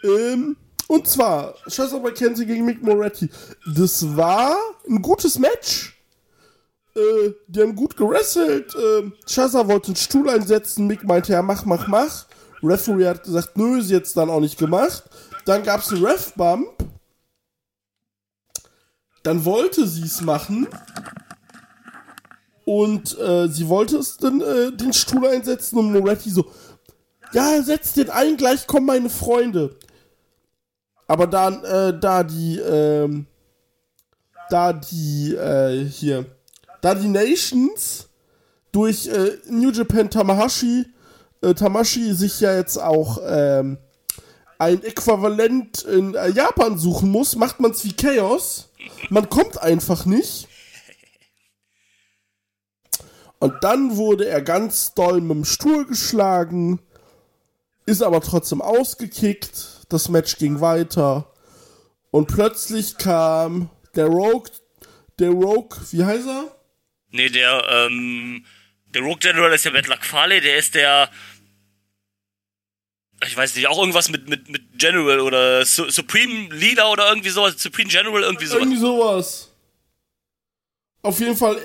Ähm, 0.05 0.57
und 0.87 1.07
zwar, 1.07 1.55
Shazza 1.67 1.99
McKenzie 1.99 2.47
gegen 2.47 2.65
Mick 2.65 2.83
Moretti. 2.83 3.29
Das 3.75 4.17
war 4.17 4.57
ein 4.89 5.03
gutes 5.03 5.39
Match. 5.39 5.98
Äh, 6.95 7.33
die 7.47 7.61
haben 7.61 7.77
gut 7.77 7.97
gewrestelt. 7.97 8.75
Äh, 8.75 9.11
Shazza 9.27 9.69
wollte 9.69 9.89
einen 9.89 9.97
Stuhl 9.97 10.29
einsetzen. 10.29 10.87
Mick 10.87 11.05
meinte, 11.05 11.33
ja, 11.33 11.43
mach, 11.43 11.65
mach, 11.65 11.87
mach. 11.89 12.27
Referee 12.63 13.07
hat 13.07 13.25
gesagt, 13.25 13.57
nö, 13.57 13.81
sie 13.81 13.95
jetzt 13.95 14.17
dann 14.17 14.31
auch 14.31 14.41
nicht 14.41 14.59
gemacht. 14.59 15.05
Dann 15.45 15.63
gab 15.63 15.81
es 15.81 15.93
einen 15.93 16.05
Ref-Bump. 16.05 16.69
Dann 19.23 19.45
wollte 19.45 19.87
sie 19.87 20.05
es 20.05 20.21
machen. 20.21 20.67
Und 22.65 23.19
äh, 23.19 23.49
sie 23.49 23.69
wollte 23.69 23.97
es 23.97 24.19
dann 24.19 24.41
äh, 24.41 24.73
den 24.73 24.93
Stuhl 24.93 25.27
einsetzen 25.27 25.79
und 25.79 25.93
Moretti 25.93 26.29
so, 26.29 26.51
ja, 27.33 27.63
setz 27.63 27.95
den 27.95 28.11
ein, 28.11 28.37
gleich 28.37 28.67
kommen 28.67 28.87
meine 28.87 29.09
Freunde. 29.09 29.77
Aber 31.07 31.27
dann, 31.27 31.65
äh, 31.65 31.99
da 31.99 32.23
die, 32.23 32.59
ähm, 32.59 33.27
da 34.51 34.75
die, 34.75 35.35
äh, 35.35 35.85
hier, 35.85 36.27
da 36.81 36.95
die 36.95 37.09
Nations 37.09 38.09
durch 38.73 39.07
äh, 39.07 39.39
New 39.49 39.71
Japan 39.71 40.11
Tamahashi, 40.11 40.87
äh, 41.43 41.55
Tamashi 41.55 42.13
sich 42.15 42.41
ja 42.41 42.55
jetzt 42.57 42.77
auch, 42.77 43.19
ähm, 43.25 43.79
ein 44.59 44.83
Äquivalent 44.83 45.83
in 45.83 46.15
äh, 46.15 46.31
Japan 46.31 46.79
suchen 46.79 47.11
muss, 47.11 47.37
macht 47.37 47.61
man 47.61 47.71
es 47.71 47.85
wie 47.85 47.93
Chaos. 47.93 48.71
Man 49.09 49.29
kommt 49.29 49.61
einfach 49.61 50.05
nicht. 50.05 50.49
Und 53.39 53.55
dann 53.63 53.97
wurde 53.97 54.27
er 54.27 54.43
ganz 54.43 54.95
doll 54.95 55.21
mit 55.21 55.31
dem 55.31 55.45
Stuhl 55.45 55.87
geschlagen, 55.87 56.81
ist 57.87 58.03
aber 58.03 58.21
trotzdem 58.21 58.61
ausgekickt. 58.61 59.87
Das 59.89 60.09
Match 60.09 60.37
ging 60.39 60.61
weiter. 60.61 61.33
Und 62.11 62.27
plötzlich 62.27 62.99
kam 62.99 63.71
der 63.95 64.07
Rogue, 64.07 64.51
der 65.21 65.31
Rogue, 65.31 65.79
wie 65.91 66.05
heißt 66.05 66.27
er? 66.27 66.58
Nee, 67.11 67.29
der, 67.29 67.67
ähm, 67.71 68.45
der 68.87 69.03
Rogue 69.03 69.19
General 69.19 69.53
ist 69.53 69.65
ja 69.65 69.71
Matt 69.71 69.87
Lakfale, 69.87 70.41
der 70.41 70.57
ist 70.57 70.75
der, 70.75 71.11
ich 73.27 73.37
weiß 73.37 73.57
nicht, 73.57 73.67
auch 73.69 73.79
irgendwas 73.79 74.11
mit, 74.11 74.29
mit, 74.29 74.49
mit 74.49 74.79
General 74.79 75.21
oder 75.21 75.65
Su 75.65 75.91
Supreme 75.91 76.55
Leader 76.55 76.91
oder 76.91 77.09
irgendwie 77.09 77.31
sowas, 77.31 77.55
Supreme 77.57 77.91
General, 77.91 78.23
irgendwie 78.23 78.47
sowas. 78.47 78.61
Irgendwie 78.61 78.81
sowas. 78.81 79.53
Auf 81.03 81.21
jeden 81.21 81.37
Fall, 81.37 81.61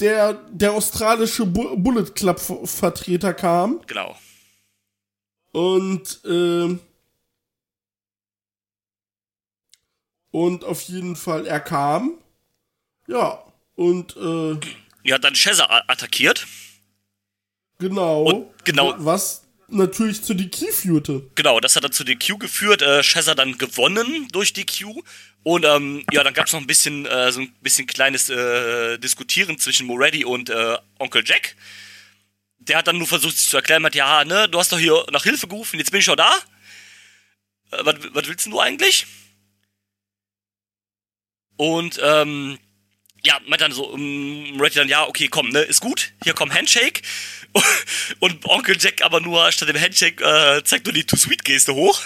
der, 0.00 0.34
der 0.50 0.72
australische 0.72 1.46
Bu 1.46 1.76
Bullet 1.76 2.10
Club 2.14 2.40
Vertreter 2.40 3.34
kam. 3.34 3.80
Genau. 3.86 4.18
Und, 5.52 6.20
ähm, 6.24 6.80
und 10.30 10.64
auf 10.64 10.82
jeden 10.82 11.16
Fall, 11.16 11.46
er 11.46 11.60
kam. 11.60 12.14
Ja, 13.06 13.42
und, 13.74 14.16
äh, 14.16 14.58
Hat 15.12 15.24
dann 15.24 15.34
Shazza 15.34 15.84
attackiert. 15.86 16.46
Genau. 17.78 18.22
Und 18.22 18.64
genau. 18.64 18.94
Was 18.98 19.44
natürlich 19.68 20.22
zu 20.22 20.34
DQ 20.34 20.72
führte. 20.72 21.30
Genau, 21.34 21.60
das 21.60 21.76
hat 21.76 21.84
dann 21.84 21.92
zu 21.92 22.04
DQ 22.04 22.38
geführt. 22.38 22.82
Äh, 22.82 23.02
Shazza 23.02 23.34
dann 23.34 23.58
gewonnen 23.58 24.28
durch 24.32 24.52
DQ. 24.52 25.02
Und 25.42 25.64
ähm, 25.64 26.04
ja, 26.12 26.24
dann 26.24 26.34
gab 26.34 26.46
es 26.46 26.52
noch 26.52 26.60
ein 26.60 26.66
bisschen 26.66 27.06
äh, 27.06 27.30
so 27.32 27.40
ein 27.40 27.54
bisschen 27.60 27.86
kleines 27.86 28.28
äh, 28.28 28.98
Diskutieren 28.98 29.58
zwischen 29.58 29.86
Moretti 29.86 30.24
und 30.24 30.50
äh, 30.50 30.78
Onkel 30.98 31.22
Jack. 31.24 31.56
Der 32.58 32.78
hat 32.78 32.86
dann 32.86 32.98
nur 32.98 33.06
versucht, 33.06 33.36
sich 33.36 33.48
zu 33.48 33.56
erklären, 33.56 33.84
hat, 33.84 33.94
ja, 33.94 34.24
ne, 34.24 34.48
du 34.48 34.58
hast 34.58 34.72
doch 34.72 34.78
hier 34.78 35.06
nach 35.10 35.22
Hilfe 35.22 35.48
gerufen, 35.48 35.78
jetzt 35.78 35.90
bin 35.90 36.00
ich 36.00 36.04
schon 36.04 36.16
da. 36.16 36.30
Äh, 37.70 37.84
was, 37.84 37.94
was 38.12 38.26
willst 38.26 38.46
denn 38.46 38.52
du 38.52 38.60
eigentlich? 38.60 39.06
Und 41.56 41.98
ähm, 42.02 42.58
ja, 43.28 43.38
meint 43.46 43.60
dann 43.60 43.72
so, 43.72 43.86
um, 43.88 44.56
Moretti 44.56 44.76
dann, 44.76 44.88
ja, 44.88 45.06
okay, 45.06 45.28
komm, 45.28 45.50
ne, 45.50 45.60
ist 45.60 45.82
gut, 45.82 46.12
hier 46.24 46.32
komm 46.32 46.52
Handshake. 46.52 47.02
Und 48.20 48.44
Onkel 48.46 48.76
Jack 48.78 49.02
aber 49.02 49.20
nur 49.20 49.52
statt 49.52 49.68
dem 49.68 49.80
Handshake 49.80 50.24
äh, 50.24 50.64
zeigt 50.64 50.86
nur 50.86 50.94
die 50.94 51.04
Too 51.04 51.16
Sweet 51.16 51.44
Geste 51.44 51.74
hoch. 51.74 52.00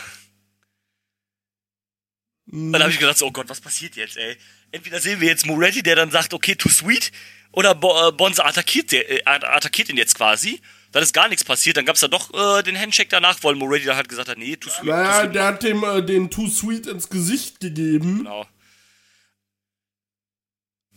Mhm. 2.47 2.73
Dann 2.73 2.83
habe 2.83 2.91
ich 2.91 2.99
gedacht, 2.99 3.19
so, 3.19 3.27
oh 3.27 3.31
Gott, 3.31 3.49
was 3.49 3.61
passiert 3.61 3.95
jetzt, 3.95 4.17
ey? 4.17 4.37
Entweder 4.73 5.01
sehen 5.01 5.21
wir 5.21 5.29
jetzt 5.29 5.47
Moretti, 5.47 5.83
der 5.83 5.95
dann 5.95 6.11
sagt, 6.11 6.35
okay, 6.35 6.57
too 6.57 6.69
sweet, 6.69 7.13
oder 7.53 7.75
Bo 7.75 8.09
äh, 8.09 8.13
Bonza 8.13 8.45
attackiert, 8.45 8.91
der, 8.91 9.09
äh, 9.11 9.23
attackiert 9.25 9.91
ihn 9.91 9.97
jetzt 9.97 10.17
quasi. 10.17 10.61
Dann 10.91 11.03
ist 11.03 11.15
gar 11.15 11.29
nichts 11.29 11.45
passiert, 11.45 11.77
dann 11.77 11.87
gab's 11.87 12.01
da 12.01 12.09
doch 12.09 12.33
äh, 12.35 12.63
den 12.63 12.79
Handshake 12.79 13.09
danach, 13.09 13.39
weil 13.43 13.55
Moretti 13.55 13.87
dann 13.87 13.97
halt 13.97 14.09
gesagt 14.09 14.29
hat, 14.29 14.39
nee, 14.39 14.57
too 14.57 14.71
sweet. 14.71 14.87
Naja, 14.87 15.13
too 15.13 15.21
sweet. 15.21 15.35
der 15.35 15.47
hat 15.47 15.63
dem 15.63 15.85
äh, 15.85 16.03
den 16.03 16.31
Too 16.31 16.49
Sweet 16.49 16.87
ins 16.87 17.09
Gesicht 17.09 17.61
gegeben. 17.61 18.19
Genau. 18.19 18.47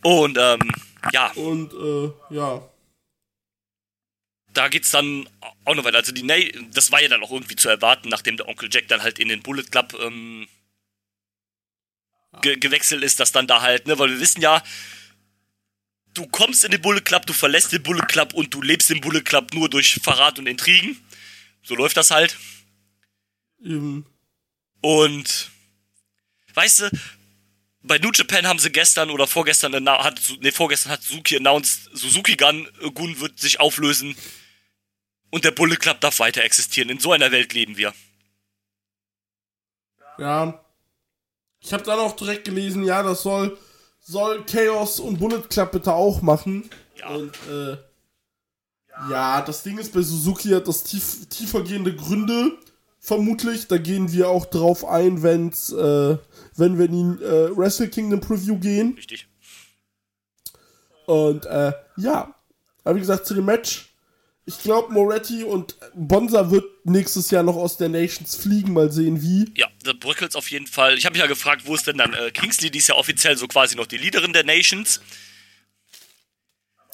Und, 0.06 0.38
ähm, 0.38 0.60
ja, 1.12 1.32
Und, 1.32 1.72
äh, 1.72 2.34
ja. 2.36 2.62
da 4.52 4.68
geht's 4.68 4.92
dann 4.92 5.28
auch 5.64 5.74
noch 5.74 5.82
weiter. 5.82 5.96
Also 5.96 6.12
die 6.12 6.22
Na 6.22 6.36
das 6.72 6.92
war 6.92 7.02
ja 7.02 7.08
dann 7.08 7.24
auch 7.24 7.32
irgendwie 7.32 7.56
zu 7.56 7.68
erwarten, 7.68 8.08
nachdem 8.08 8.36
der 8.36 8.46
Onkel 8.46 8.68
Jack 8.70 8.86
dann 8.86 9.02
halt 9.02 9.18
in 9.18 9.28
den 9.28 9.42
Bullet 9.42 9.64
Club 9.64 9.94
ähm, 10.00 10.46
ge 12.40 12.56
gewechselt 12.56 13.02
ist, 13.02 13.18
dass 13.18 13.32
dann 13.32 13.48
da 13.48 13.62
halt, 13.62 13.88
ne, 13.88 13.98
weil 13.98 14.10
wir 14.10 14.20
wissen 14.20 14.40
ja, 14.40 14.62
du 16.14 16.28
kommst 16.28 16.64
in 16.64 16.70
den 16.70 16.82
Bullet 16.82 17.00
Club, 17.00 17.26
du 17.26 17.32
verlässt 17.32 17.72
den 17.72 17.82
Bullet 17.82 18.06
Club 18.06 18.32
und 18.32 18.54
du 18.54 18.62
lebst 18.62 18.92
im 18.92 19.00
Bullet 19.00 19.22
Club 19.22 19.54
nur 19.54 19.68
durch 19.68 19.94
Verrat 20.04 20.38
und 20.38 20.46
Intrigen. 20.46 21.04
So 21.64 21.74
läuft 21.74 21.96
das 21.96 22.12
halt. 22.12 22.36
Eben. 23.60 24.06
Und 24.82 25.50
weißt 26.54 26.82
du, 26.82 26.90
bei 27.86 27.98
New 27.98 28.10
Japan 28.12 28.46
haben 28.46 28.58
sie 28.58 28.70
gestern 28.70 29.10
oder 29.10 29.26
vorgestern 29.26 29.74
hat 29.88 30.20
nee, 30.40 30.50
vorgestern 30.50 30.92
hat 30.92 31.02
Suzuki 31.02 31.36
announced, 31.36 31.90
Suzuki 31.92 32.36
Gun 32.36 32.68
äh, 32.82 32.90
Gun 32.90 33.20
wird 33.20 33.38
sich 33.38 33.60
auflösen 33.60 34.16
und 35.30 35.44
der 35.44 35.50
Bullet 35.50 35.76
Club 35.76 36.00
darf 36.00 36.18
weiter 36.18 36.42
existieren. 36.42 36.88
In 36.88 37.00
so 37.00 37.12
einer 37.12 37.32
Welt 37.32 37.52
leben 37.52 37.76
wir. 37.76 37.92
Ja. 40.18 40.60
Ich 41.60 41.72
habe 41.72 41.82
dann 41.82 41.98
auch 41.98 42.14
direkt 42.14 42.44
gelesen, 42.44 42.84
ja, 42.84 43.02
das 43.02 43.22
soll, 43.22 43.58
soll 44.00 44.44
Chaos 44.46 45.00
und 45.00 45.18
Bullet 45.18 45.42
Club 45.48 45.72
bitte 45.72 45.92
auch 45.92 46.22
machen. 46.22 46.70
Ja. 46.98 47.08
Und, 47.08 47.34
äh, 47.50 47.76
ja, 49.10 49.42
das 49.42 49.62
Ding 49.62 49.76
ist, 49.78 49.92
bei 49.92 50.00
Suzuki 50.00 50.50
hat 50.50 50.68
das 50.68 50.84
tief, 50.84 51.28
tiefergehende 51.28 51.94
Gründe, 51.94 52.52
vermutlich. 52.98 53.66
Da 53.66 53.78
gehen 53.78 54.10
wir 54.12 54.28
auch 54.30 54.46
drauf 54.46 54.84
ein, 54.84 55.22
wenn's, 55.22 55.70
äh, 55.72 56.16
wenn 56.56 56.78
wir 56.78 56.86
in 56.86 57.18
die 57.18 57.24
äh, 57.24 57.56
Wrestle 57.56 57.88
Kingdom 57.88 58.20
Preview 58.20 58.58
gehen. 58.58 58.94
Richtig. 58.96 59.28
Und, 61.06 61.46
äh, 61.46 61.72
ja. 61.96 62.34
Aber 62.84 62.96
wie 62.96 63.00
gesagt, 63.00 63.26
zu 63.26 63.34
dem 63.34 63.44
Match. 63.44 63.92
Ich 64.48 64.60
glaube, 64.60 64.92
Moretti 64.92 65.42
und 65.42 65.74
Bonza 65.94 66.52
wird 66.52 66.64
nächstes 66.84 67.32
Jahr 67.32 67.42
noch 67.42 67.56
aus 67.56 67.78
der 67.78 67.88
Nations 67.88 68.36
fliegen. 68.36 68.72
Mal 68.72 68.92
sehen, 68.92 69.20
wie. 69.20 69.52
Ja, 69.56 69.68
da 69.82 69.92
bröckelt's 69.92 70.36
auf 70.36 70.48
jeden 70.50 70.68
Fall. 70.68 70.96
Ich 70.96 71.04
habe 71.04 71.14
mich 71.14 71.20
ja 71.20 71.26
gefragt, 71.26 71.62
wo 71.66 71.74
ist 71.74 71.88
denn 71.88 71.98
dann 71.98 72.14
äh, 72.14 72.30
Kingsley? 72.30 72.70
Die 72.70 72.78
ist 72.78 72.86
ja 72.88 72.94
offiziell 72.94 73.36
so 73.36 73.48
quasi 73.48 73.74
noch 73.74 73.86
die 73.86 73.96
Leaderin 73.96 74.32
der 74.32 74.44
Nations. 74.44 75.00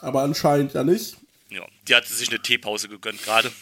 Aber 0.01 0.23
anscheinend 0.23 0.73
ja 0.73 0.83
nicht. 0.83 1.19
Ja, 1.51 1.67
die 1.87 1.95
hatte 1.95 2.13
sich 2.13 2.31
eine 2.31 2.41
Teepause 2.41 2.89
gegönnt 2.89 3.23
gerade. 3.23 3.53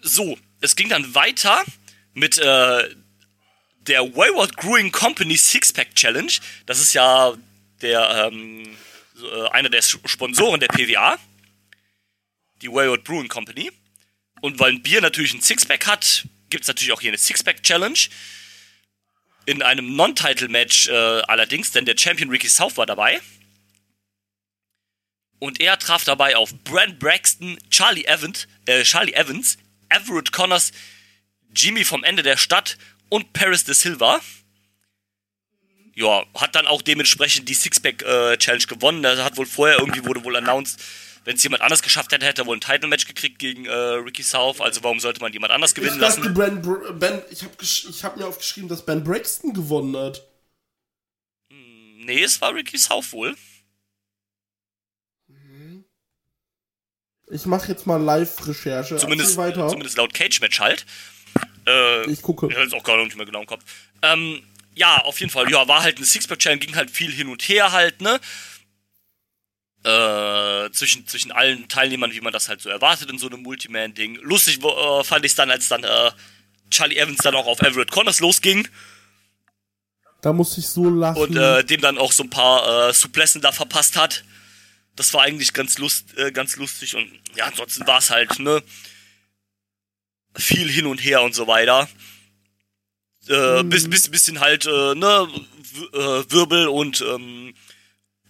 So, 0.00 0.38
es 0.60 0.76
ging 0.76 0.88
dann 0.88 1.14
weiter 1.14 1.64
mit 2.14 2.38
äh, 2.38 2.94
der 3.80 4.14
Wayward 4.14 4.56
Brewing 4.56 4.92
Company 4.92 5.36
Sixpack 5.36 5.94
Challenge. 5.94 6.32
Das 6.66 6.80
ist 6.80 6.94
ja 6.94 7.34
der 7.80 8.30
ähm, 8.32 8.76
äh, 9.22 9.48
einer 9.50 9.68
der 9.68 9.82
Sponsoren 9.82 10.60
der 10.60 10.68
PWA. 10.68 11.18
Die 12.62 12.68
Wayward 12.68 13.04
Brewing 13.04 13.28
Company. 13.28 13.70
Und 14.40 14.58
weil 14.58 14.72
ein 14.72 14.82
Bier 14.82 15.00
natürlich 15.00 15.34
ein 15.34 15.40
Sixpack 15.40 15.86
hat, 15.86 16.26
gibt 16.50 16.62
es 16.62 16.68
natürlich 16.68 16.92
auch 16.92 17.00
hier 17.00 17.10
eine 17.10 17.18
Sixpack 17.18 17.62
Challenge. 17.62 17.98
In 19.46 19.62
einem 19.62 19.96
Non-Title-Match 19.96 20.88
äh, 20.88 20.92
allerdings, 20.92 21.70
denn 21.72 21.86
der 21.86 21.96
Champion 21.96 22.30
Ricky 22.30 22.48
South 22.48 22.76
war 22.76 22.86
dabei. 22.86 23.20
Und 25.38 25.60
er 25.60 25.78
traf 25.78 26.04
dabei 26.04 26.36
auf 26.36 26.52
Brent 26.64 26.98
Braxton, 26.98 27.58
Charlie 27.70 28.04
Evans, 28.04 28.46
äh, 28.66 28.82
Charlie 28.82 29.14
Evans, 29.14 29.56
Everett 29.88 30.32
Connors, 30.32 30.72
Jimmy 31.54 31.84
vom 31.84 32.04
Ende 32.04 32.22
der 32.22 32.36
Stadt 32.36 32.78
und 33.08 33.32
Paris 33.32 33.64
de 33.64 33.74
Silva. 33.74 34.20
Ja, 35.94 36.24
hat 36.34 36.54
dann 36.54 36.66
auch 36.66 36.82
dementsprechend 36.82 37.48
die 37.48 37.54
Sixpack-Challenge 37.54 38.66
gewonnen. 38.66 39.02
Er 39.02 39.24
hat 39.24 39.36
wohl 39.36 39.46
vorher 39.46 39.78
irgendwie 39.80 40.04
wurde 40.04 40.22
wohl 40.22 40.36
announced, 40.36 40.80
wenn 41.24 41.36
es 41.36 41.42
jemand 41.42 41.62
anders 41.62 41.82
geschafft 41.82 42.12
hätte, 42.12 42.24
hätte 42.24 42.42
er 42.42 42.46
wohl 42.46 42.56
ein 42.56 42.60
Title-Match 42.60 43.06
gekriegt 43.06 43.38
gegen 43.38 43.66
äh, 43.66 43.72
Ricky 43.72 44.22
South. 44.22 44.60
Also 44.60 44.82
warum 44.84 45.00
sollte 45.00 45.20
man 45.20 45.32
jemand 45.32 45.52
anders 45.52 45.74
gewinnen 45.74 45.96
ich 45.96 46.00
dachte, 46.00 46.20
lassen? 46.20 46.34
Ben, 46.34 46.62
Br- 46.62 46.92
ben 46.92 47.22
ich 47.30 47.42
habe 47.42 47.52
ich 47.60 48.04
hab 48.04 48.16
mir 48.16 48.26
aufgeschrieben, 48.26 48.68
dass 48.68 48.86
Ben 48.86 49.02
Braxton 49.02 49.52
gewonnen 49.52 49.96
hat. 49.96 50.22
Nee, 51.50 52.22
es 52.22 52.40
war 52.40 52.54
Ricky 52.54 52.78
South 52.78 53.12
wohl. 53.12 53.36
Ich 57.30 57.44
mache 57.46 57.68
jetzt 57.68 57.86
mal 57.86 58.00
Live-Recherche. 58.00 58.96
Zumindest, 58.96 59.36
weiter. 59.36 59.68
zumindest 59.68 59.96
laut 59.98 60.14
Cage-Match 60.14 60.60
halt. 60.60 60.86
Äh, 61.66 62.10
Ich 62.10 62.22
gucke. 62.22 62.48
Ja, 62.52 62.62
ist 62.62 62.74
auch 62.74 62.82
gar 62.84 62.96
nicht 63.04 63.16
mehr 63.16 63.26
genau 63.26 63.40
im 63.40 63.46
Kopf. 63.46 63.62
Ähm, 64.02 64.42
ja, 64.74 64.96
auf 65.04 65.20
jeden 65.20 65.30
Fall. 65.30 65.50
Ja, 65.50 65.66
war 65.68 65.82
halt 65.82 65.96
eine 65.98 66.06
Sixpack-Challenge, 66.06 66.60
ging 66.60 66.76
halt 66.76 66.90
viel 66.90 67.12
hin 67.12 67.28
und 67.28 67.42
her 67.42 67.72
halt, 67.72 68.00
ne? 68.00 68.18
Äh, 69.84 70.70
zwischen, 70.72 71.06
zwischen 71.06 71.30
allen 71.32 71.68
Teilnehmern, 71.68 72.12
wie 72.12 72.20
man 72.20 72.32
das 72.32 72.48
halt 72.48 72.60
so 72.60 72.68
erwartet 72.68 73.10
in 73.10 73.18
so 73.18 73.28
einem 73.28 73.42
Multiman-Ding. 73.42 74.16
Lustig 74.22 74.58
äh, 74.64 75.04
fand 75.04 75.24
ich 75.24 75.34
dann, 75.34 75.50
als 75.50 75.68
dann 75.68 75.84
äh, 75.84 76.10
Charlie 76.70 76.96
Evans 76.98 77.18
dann 77.22 77.34
auch 77.34 77.46
auf 77.46 77.60
Everett 77.62 77.90
Connors 77.90 78.20
losging 78.20 78.68
Da 80.20 80.32
muss 80.32 80.58
ich 80.58 80.66
so 80.68 80.90
lachen. 80.90 81.22
und 81.22 81.36
äh, 81.36 81.64
dem 81.64 81.80
dann 81.80 81.96
auch 81.96 82.12
so 82.12 82.22
ein 82.24 82.30
paar 82.30 82.88
äh, 82.88 82.92
Suplessen 82.92 83.40
da 83.40 83.52
verpasst 83.52 83.96
hat. 83.96 84.24
Das 84.98 85.14
war 85.14 85.22
eigentlich 85.22 85.52
ganz, 85.52 85.78
lust, 85.78 86.18
äh, 86.18 86.32
ganz 86.32 86.56
lustig 86.56 86.96
und 86.96 87.08
ja, 87.36 87.46
ansonsten 87.46 87.86
war 87.86 87.98
es 87.98 88.10
halt, 88.10 88.40
ne? 88.40 88.62
Viel 90.36 90.68
hin 90.68 90.86
und 90.86 90.98
her 90.98 91.22
und 91.22 91.36
so 91.36 91.46
weiter. 91.46 91.88
Äh, 93.28 93.62
bis, 93.62 93.88
bis, 93.88 94.08
bisschen 94.08 94.40
halt, 94.40 94.66
äh, 94.66 94.94
ne, 94.96 95.28
äh, 95.92 96.30
Wirbel 96.32 96.66
und 96.66 97.00
ähm, 97.00 97.54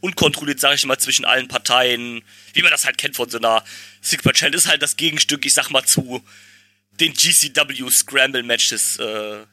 unkontrolliert, 0.00 0.60
sag 0.60 0.74
ich 0.74 0.84
mal, 0.84 0.98
zwischen 0.98 1.24
allen 1.24 1.48
Parteien. 1.48 2.22
Wie 2.52 2.60
man 2.60 2.70
das 2.70 2.84
halt 2.84 2.98
kennt 2.98 3.16
von 3.16 3.30
so 3.30 3.38
einer 3.38 3.64
Six-Pack 4.02 4.34
Challenge. 4.34 4.56
Ist 4.56 4.68
halt 4.68 4.82
das 4.82 4.96
Gegenstück, 4.96 5.46
ich 5.46 5.54
sag 5.54 5.70
mal, 5.70 5.86
zu 5.86 6.22
den 7.00 7.14
GCW 7.14 7.90
Scramble 7.90 8.42
Matches. 8.42 8.98
Äh, 8.98 9.46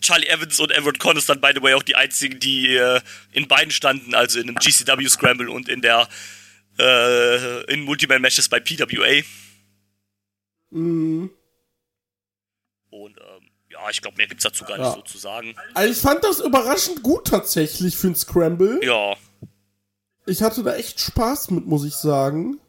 Charlie 0.00 0.28
Evans 0.28 0.58
und 0.58 0.72
Everett 0.72 0.98
Connors 0.98 1.26
dann, 1.26 1.42
by 1.42 1.52
the 1.54 1.62
way, 1.62 1.74
auch 1.74 1.82
die 1.82 1.96
einzigen, 1.96 2.40
die 2.40 2.76
äh, 2.76 3.02
in 3.32 3.46
beiden 3.46 3.70
standen, 3.70 4.14
also 4.14 4.40
in 4.40 4.48
einem 4.48 4.56
GCW 4.56 5.06
Scramble 5.08 5.50
und 5.50 5.68
in 5.68 5.82
der 5.82 6.08
äh, 6.78 7.64
in 7.72 7.82
Multiman 7.82 8.20
Matches 8.22 8.48
bei 8.48 8.60
PWA. 8.60 9.22
Mhm. 10.70 11.30
Und 12.90 13.16
ähm, 13.18 13.48
ja, 13.70 13.88
ich 13.90 14.00
glaube, 14.02 14.16
mehr 14.18 14.26
gibt's 14.26 14.44
dazu 14.44 14.64
gar 14.64 14.78
Ja. 14.78 14.84
nicht 14.86 14.94
so 14.96 15.02
zu 15.02 15.18
sagen. 15.18 15.54
Also 15.74 15.92
ich 15.92 15.98
fand 15.98 16.22
das 16.24 16.40
überraschend 16.40 17.02
gut 17.02 17.26
tatsächlich 17.26 17.96
für 17.96 18.08
ein 18.08 18.14
Scramble. 18.14 18.80
Ja, 18.84 19.14
Ich 20.26 20.42
hatte 20.42 20.62
da 20.62 20.74
echt 20.74 21.00
Spaß 21.00 21.50
mit, 21.50 21.66
muss 21.66 21.84
ich 21.84 21.94
sagen. 21.94 22.60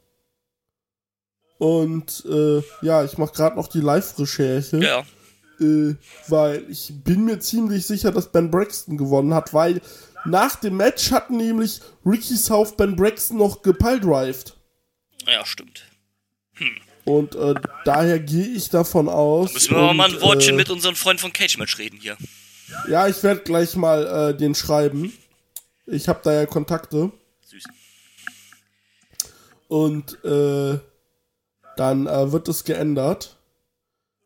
Und 1.59 2.25
äh, 2.25 2.61
ja, 2.81 3.03
ich 3.05 3.17
mache 3.17 3.33
gerade 3.33 3.55
noch 3.55 3.67
die 3.67 3.79
Live-Recherche, 3.79 4.77
ja. 4.79 5.05
äh, 5.65 5.95
weil 6.27 6.65
ich 6.69 6.91
bin 7.03 7.23
mir 7.25 7.39
ziemlich 7.39 7.85
sicher, 7.85 8.11
dass 8.11 8.31
Ben 8.31 8.51
Braxton 8.51 8.97
gewonnen 8.97 9.33
hat, 9.33 9.53
weil 9.53 9.81
nach 10.25 10.55
dem 10.55 10.77
Match 10.77 11.11
hat 11.11 11.29
nämlich 11.29 11.81
Ricky 12.05 12.35
South 12.35 12.75
Ben 12.75 12.95
Braxton 12.95 13.37
noch 13.37 13.61
gepiledrived. 13.61 14.55
Ja, 15.27 15.45
stimmt. 15.45 15.83
Und 17.05 17.35
äh, 17.35 17.55
daher 17.85 18.19
gehe 18.19 18.47
ich 18.47 18.69
davon 18.69 19.09
aus. 19.09 19.53
Müssen 19.53 19.75
wir 19.75 19.89
und, 19.89 19.97
mal 19.97 20.09
ein 20.09 20.21
Wortchen 20.21 20.53
äh, 20.53 20.57
mit 20.57 20.69
unseren 20.69 20.95
Freunden 20.95 21.21
von 21.21 21.33
Cage 21.33 21.57
Match 21.57 21.77
reden 21.77 21.99
hier. 21.99 22.17
Ja, 22.87 23.07
ich 23.07 23.21
werde 23.23 23.41
gleich 23.41 23.75
mal 23.75 24.31
äh, 24.31 24.37
den 24.37 24.55
schreiben. 24.55 25.11
Ich 25.85 26.07
habe 26.07 26.21
da 26.23 26.33
ja 26.33 26.45
Kontakte. 26.45 27.11
Süß. 27.45 27.63
Und 29.67 30.23
äh, 30.23 30.79
dann 31.75 32.07
äh, 32.07 32.31
wird 32.31 32.47
es 32.47 32.63
geändert. 32.63 33.37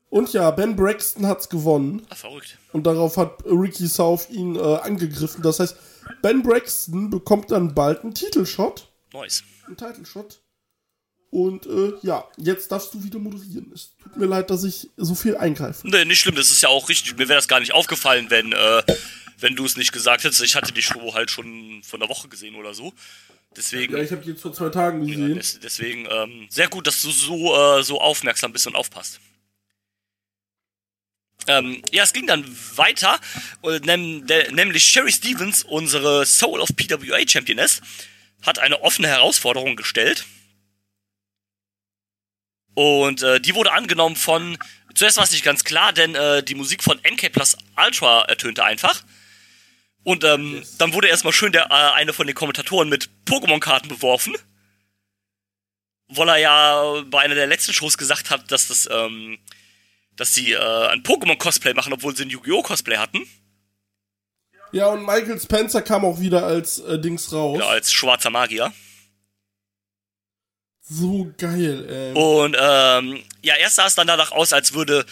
Und 0.10 0.32
ja, 0.34 0.52
Ben 0.52 0.76
Braxton 0.76 1.28
hat's 1.28 1.50
gewonnen. 1.50 2.06
Ah, 2.10 2.16
verrückt. 2.16 2.58
Und 2.72 2.86
darauf 2.88 3.18
hat 3.18 3.44
Ricky 3.46 3.88
South 3.88 4.30
ihn 4.30 4.56
äh, 4.56 4.60
angegriffen. 4.60 5.42
Das 5.42 5.60
heißt, 5.60 5.76
Ben 6.22 6.42
Braxton 6.44 7.10
bekommt 7.10 7.52
dann 7.52 7.74
bald 7.76 8.04
einen 8.04 8.14
Titelshot. 8.14 8.90
Nice. 9.14 9.44
Einen 9.66 9.76
Titleshot. 9.78 10.42
Und 11.30 11.66
äh, 11.66 11.92
ja, 12.04 12.26
jetzt 12.38 12.72
darfst 12.72 12.94
du 12.94 13.04
wieder 13.04 13.20
moderieren. 13.20 13.70
Es 13.74 13.92
tut 14.02 14.16
mir 14.16 14.28
leid, 14.28 14.50
dass 14.50 14.64
ich 14.64 14.90
so 14.96 15.14
viel 15.14 15.36
eingreife. 15.36 15.86
Nee, 15.86 16.06
nicht 16.06 16.22
schlimm, 16.22 16.36
das 16.36 16.52
ist 16.52 16.62
ja 16.64 16.70
auch 16.70 16.88
richtig. 16.88 17.18
Mir 17.18 17.28
wäre 17.28 17.38
das 17.38 17.50
gar 17.50 17.60
nicht 17.60 17.74
aufgefallen, 17.74 18.28
wenn, 18.30 18.54
äh, 18.54 18.84
wenn 19.40 19.56
du 19.58 19.66
es 19.66 19.76
nicht 19.76 19.92
gesagt 19.92 20.24
hättest. 20.24 20.42
Ich 20.42 20.56
hatte 20.56 20.72
die 20.72 20.82
Show 20.82 21.14
halt 21.14 21.30
schon 21.30 21.82
von 21.84 22.00
der 22.00 22.08
Woche 22.08 22.30
gesehen 22.30 22.56
oder 22.56 22.74
so. 22.74 22.94
Deswegen, 23.58 23.94
Ja, 23.96 24.02
ich 24.02 24.12
habe 24.12 24.22
die 24.22 24.30
jetzt 24.30 24.42
vor 24.42 24.54
zwei 24.54 24.70
Tagen 24.70 25.04
ja, 25.06 25.16
gesehen. 25.16 25.36
des, 25.36 25.60
deswegen 25.60 26.08
ähm, 26.10 26.48
sehr 26.50 26.70
gut, 26.70 26.88
dass 26.88 27.02
du 27.02 27.12
so, 27.12 27.54
äh, 27.56 27.84
so 27.84 28.00
aufmerksam 28.00 28.54
bist 28.54 28.66
und 28.68 28.76
aufpasst. 28.76 29.20
Ähm, 31.48 31.82
ja, 31.92 32.04
es 32.04 32.14
ging 32.14 32.28
dann 32.28 32.46
weiter, 32.76 33.20
der, 33.64 34.52
nämlich 34.52 34.84
Sherry 34.84 35.12
Stevens, 35.12 35.64
unsere 35.64 36.26
Soul 36.26 36.60
of 36.60 36.76
PWA 36.76 37.20
Championess, 37.28 37.82
hat 38.46 38.60
eine 38.60 38.82
offene 38.82 39.08
Herausforderung 39.08 39.76
gestellt. 39.76 40.26
Und 42.74 43.24
äh, 43.24 43.40
die 43.40 43.56
wurde 43.56 43.72
angenommen 43.72 44.16
von, 44.16 44.58
zuerst 44.94 45.18
war 45.18 45.24
es 45.24 45.32
nicht 45.32 45.44
ganz 45.44 45.64
klar, 45.64 45.94
denn 45.94 46.14
äh, 46.14 46.44
die 46.44 46.54
Musik 46.54 46.84
von 46.84 47.00
MK 47.00 47.30
Plus 47.30 47.58
Ultra 47.76 48.24
ertönte 48.26 48.64
einfach. 48.64 49.04
Und 50.04 50.24
ähm, 50.24 50.64
dann 50.78 50.94
wurde 50.94 51.08
erstmal 51.08 51.34
schön 51.34 51.52
der, 51.52 51.66
äh, 51.66 51.94
eine 51.96 52.14
von 52.14 52.28
den 52.28 52.36
Kommentatoren 52.36 52.88
mit 52.88 53.10
Pokémon-Karten 53.26 53.88
beworfen. 53.88 54.36
Weil 56.08 56.30
er 56.30 56.38
ja 56.38 57.02
bei 57.08 57.22
einer 57.22 57.36
der 57.36 57.48
letzten 57.48 57.74
Shows 57.74 57.98
gesagt 57.98 58.30
hat, 58.30 58.52
dass 58.52 58.68
das, 58.68 58.88
ähm, 58.92 59.40
dass 60.18 60.34
sie 60.34 60.52
äh, 60.52 60.88
ein 60.88 61.04
Pokémon-Cosplay 61.04 61.74
machen, 61.74 61.94
obwohl 61.94 62.16
sie 62.16 62.24
ein 62.24 62.30
Yu-Gi-Oh! 62.30 62.64
Cosplay 62.64 62.98
hatten. 62.98 63.26
Ja, 64.74 64.88
und 64.88 65.06
Michael 65.06 65.40
Spencer 65.40 65.82
kam 65.82 66.04
auch 66.04 66.20
wieder 66.20 66.46
als 66.46 66.80
äh, 66.80 67.00
Dings 67.00 67.32
raus. 67.32 67.60
Ja, 67.60 67.68
als 67.68 67.94
schwarzer 67.94 68.30
Magier. 68.30 68.74
So 70.82 71.34
geil, 71.38 71.86
ey. 71.90 72.14
Und 72.14 72.56
ähm, 72.60 73.24
ja, 73.42 73.56
erst 73.56 73.76
sah 73.76 73.88
es 73.88 73.96
dann 73.96 74.08
danach 74.08 74.32
aus, 74.32 74.54
als 74.54 74.74
würde, 74.74 75.06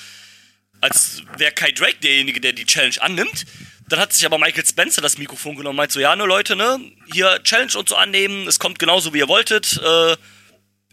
als 0.82 1.22
wäre 1.38 1.52
Kai 1.52 1.72
Drake 1.72 1.98
derjenige, 2.02 2.42
der 2.42 2.54
die 2.54 2.66
Challenge 2.66 2.96
annimmt. 3.02 3.46
Dann 3.88 4.00
hat 4.00 4.14
sich 4.14 4.26
aber 4.26 4.38
Michael 4.40 4.66
Spencer 4.66 5.02
das 5.02 5.18
Mikrofon 5.18 5.56
genommen 5.56 5.72
und 5.72 5.76
meint 5.78 5.92
so, 5.92 6.00
ja, 6.00 6.16
ne 6.16 6.26
Leute, 6.26 6.56
ne, 6.56 6.80
hier 7.12 7.42
Challenge 7.44 7.78
und 7.78 7.88
so 7.88 7.96
annehmen, 7.96 8.48
es 8.48 8.58
kommt 8.58 8.80
genauso, 8.80 9.14
wie 9.14 9.20
ihr 9.20 9.28
wolltet. 9.28 9.80
Äh, 9.84 10.18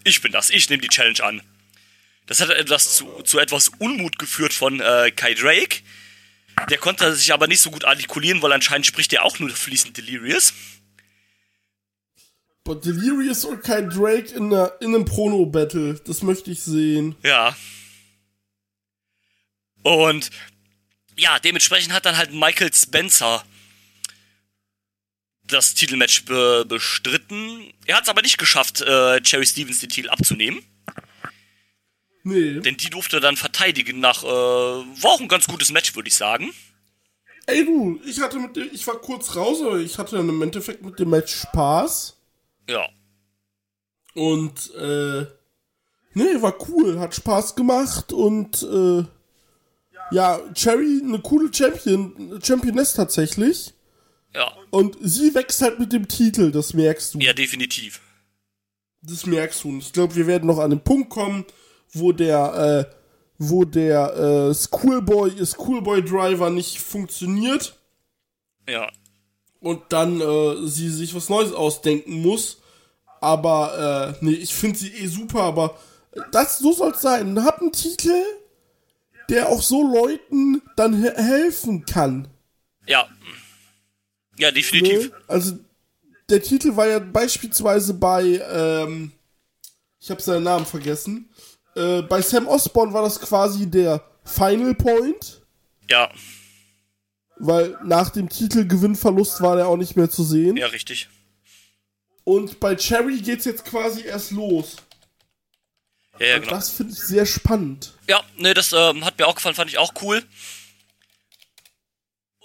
ich 0.05 0.21
bin 0.21 0.33
das, 0.33 0.51
ich 0.51 0.69
nehme 0.69 0.83
die 0.83 0.89
Challenge 0.89 1.23
an. 1.23 1.43
Das 2.27 2.41
hat 2.41 2.51
etwas 2.51 2.97
zu, 2.97 3.23
zu 3.23 3.39
etwas 3.39 3.69
Unmut 3.79 4.19
geführt 4.19 4.53
von 4.53 4.81
äh, 4.81 5.11
Kai 5.11 5.35
Drake. 5.35 5.83
Der 6.71 6.79
konnte 6.79 7.15
sich 7.15 7.33
aber 7.33 7.47
nicht 7.47 7.61
so 7.61 7.71
gut 7.71 7.85
artikulieren, 7.85 8.43
weil 8.43 8.53
anscheinend 8.53 8.87
spricht 8.87 9.13
er 9.13 9.25
auch 9.25 9.39
nur 9.39 9.51
fließend 9.51 9.97
Delirious. 9.97 10.53
But 12.65 12.85
Delirious 12.85 13.45
und 13.45 13.63
kein 13.63 13.91
Drake 13.91 14.33
in, 14.35 14.53
einer, 14.53 14.73
in 14.81 14.95
einem 14.95 15.05
Prono-Battle. 15.05 16.01
Das 16.05 16.23
möchte 16.23 16.51
ich 16.53 16.61
sehen. 16.61 17.17
Ja. 17.23 17.57
Und 19.83 20.31
ja, 21.17 21.39
dementsprechend 21.41 21.93
hat 21.93 22.07
dann 22.07 22.17
halt 22.17 22.33
Michael 22.33 22.73
Spencer 22.73 23.45
das 25.43 25.75
Titelmatch 25.75 26.25
be 26.25 26.65
bestritten. 26.67 27.73
Er 27.87 27.97
hat 27.97 28.05
es 28.05 28.09
aber 28.09 28.23
nicht 28.23 28.39
geschafft, 28.39 28.81
äh, 28.81 29.21
Cherry 29.23 29.45
Stevens 29.45 29.81
den 29.81 29.89
Titel 29.89 30.09
abzunehmen. 30.09 30.63
Nee. 32.25 32.61
Denn 32.61 32.77
die 32.77 32.91
durfte 32.91 33.21
dann 33.21 33.37
verteidigen 33.37 34.01
nach, 34.01 34.23
äh, 34.23 34.27
war 34.27 35.11
auch 35.11 35.21
ein 35.21 35.29
ganz 35.29 35.47
gutes 35.47 35.73
Match, 35.73 35.95
würde 35.97 36.09
ich 36.09 36.15
sagen. 36.15 36.53
Ey 37.47 37.65
du, 37.65 38.01
ich 38.07 38.21
hatte 38.21 38.39
mit 38.39 38.55
dem, 38.55 38.71
ich 38.73 38.87
war 38.87 38.97
kurz 39.01 39.35
raus, 39.35 39.61
aber 39.61 39.79
ich 39.79 39.99
hatte 39.99 40.17
dann 40.17 40.29
im 40.29 40.41
Endeffekt 40.43 40.85
mit 40.85 40.99
dem 40.99 41.11
Match 41.11 41.35
Spaß. 41.35 42.17
Ja. 42.69 42.89
Und, 44.15 44.73
äh, 44.75 45.27
nee, 46.15 46.41
war 46.41 46.55
cool, 46.69 47.01
hat 47.01 47.15
Spaß 47.15 47.57
gemacht 47.57 48.13
und, 48.13 48.63
äh, 48.63 49.05
ja, 50.13 50.41
Cherry, 50.55 51.01
eine 51.03 51.21
coole 51.21 51.53
Champion, 51.53 52.41
Championess 52.43 52.93
tatsächlich. 52.93 53.73
Ja. 54.35 54.53
Und 54.71 54.97
sie 55.01 55.35
wächst 55.35 55.61
halt 55.63 55.79
mit 55.79 55.93
dem 55.93 56.07
Titel, 56.07 56.53
das 56.53 56.75
merkst 56.75 57.15
du. 57.15 57.19
Ja, 57.19 57.33
definitiv. 57.33 58.01
Das 59.03 59.27
merkst 59.27 59.65
du. 59.65 59.71
Und 59.71 59.79
ich 59.79 59.93
glaube, 59.93 60.15
wir 60.15 60.27
werden 60.27 60.47
noch 60.47 60.59
an 60.59 60.71
den 60.71 60.85
Punkt 60.85 61.11
kommen, 61.11 61.45
wo 61.93 62.13
der, 62.13 62.89
äh, 62.91 62.95
wo 63.39 63.65
der 63.65 64.15
äh, 64.51 64.55
Schoolboy, 64.55 65.45
Schoolboy 65.45 66.03
Driver 66.03 66.51
nicht 66.51 66.79
funktioniert 66.81 67.77
Ja. 68.69 68.89
und 69.61 69.83
dann 69.91 70.21
äh, 70.21 70.67
sie 70.67 70.89
sich 70.91 71.15
was 71.15 71.29
Neues 71.29 71.53
ausdenken 71.53 72.23
muss. 72.23 72.59
Aber 73.21 74.17
äh, 74.21 74.25
nee, 74.25 74.33
ich 74.33 74.55
finde 74.55 74.79
sie 74.79 74.89
eh 74.93 75.07
super, 75.07 75.43
aber 75.43 75.79
das 76.33 76.59
so 76.59 76.73
soll 76.73 76.91
es 76.93 77.01
sein. 77.03 77.43
Hab 77.45 77.61
einen 77.61 77.73
Titel, 77.73 78.13
der 79.29 79.49
auch 79.49 79.63
so 79.63 79.83
Leuten 79.87 80.61
dann 80.77 81.01
he 81.03 81.09
helfen 81.15 81.85
kann. 81.87 82.29
Ja. 82.87 83.07
Ja, 84.39 84.51
definitiv. 84.51 85.11
Ne? 85.11 85.17
Also 85.29 85.59
der 86.29 86.43
Titel 86.43 86.75
war 86.77 86.89
ja 86.89 86.99
beispielsweise 86.99 87.95
bei, 87.95 88.41
ähm, 88.51 89.13
ich 90.01 90.11
habe 90.11 90.21
seinen 90.23 90.43
Namen 90.45 90.67
vergessen. 90.67 91.29
Äh, 91.75 92.03
bei 92.03 92.21
Sam 92.23 92.47
Osborne 92.47 92.93
war 92.93 93.03
das 93.03 93.21
quasi 93.21 93.69
der 93.71 94.03
Final 94.25 94.75
Point, 94.75 95.41
Ja. 95.91 96.11
weil 97.37 97.77
nach 97.85 98.11
dem 98.11 98.29
Titelgewinnverlust 98.29 99.41
war 99.43 99.57
der 99.57 99.67
auch 99.69 99.77
nicht 99.77 99.97
mehr 99.97 100.11
zu 100.11 100.23
sehen. 100.23 100.57
Ja, 100.57 100.67
richtig. 100.67 101.09
Und 102.25 102.61
bei 102.61 102.77
Cherry 102.77 103.21
geht's 103.21 103.45
jetzt 103.47 103.65
quasi 103.65 104.03
erst 104.05 104.31
los. 104.31 104.77
Ja, 106.21 106.27
ja, 106.27 106.35
Und 106.37 106.43
genau. 106.43 106.55
Das 106.55 106.71
finde 106.71 106.93
ich 106.93 107.01
sehr 107.01 107.27
spannend. 107.27 107.95
Ja, 108.07 108.23
ne, 108.37 108.55
das 108.55 108.73
ähm, 108.73 109.05
hat 109.05 109.19
mir 109.19 109.27
auch 109.27 109.35
gefallen, 109.35 109.55
fand 109.57 109.71
ich 109.71 109.79
auch 109.79 109.93
cool. 110.03 110.23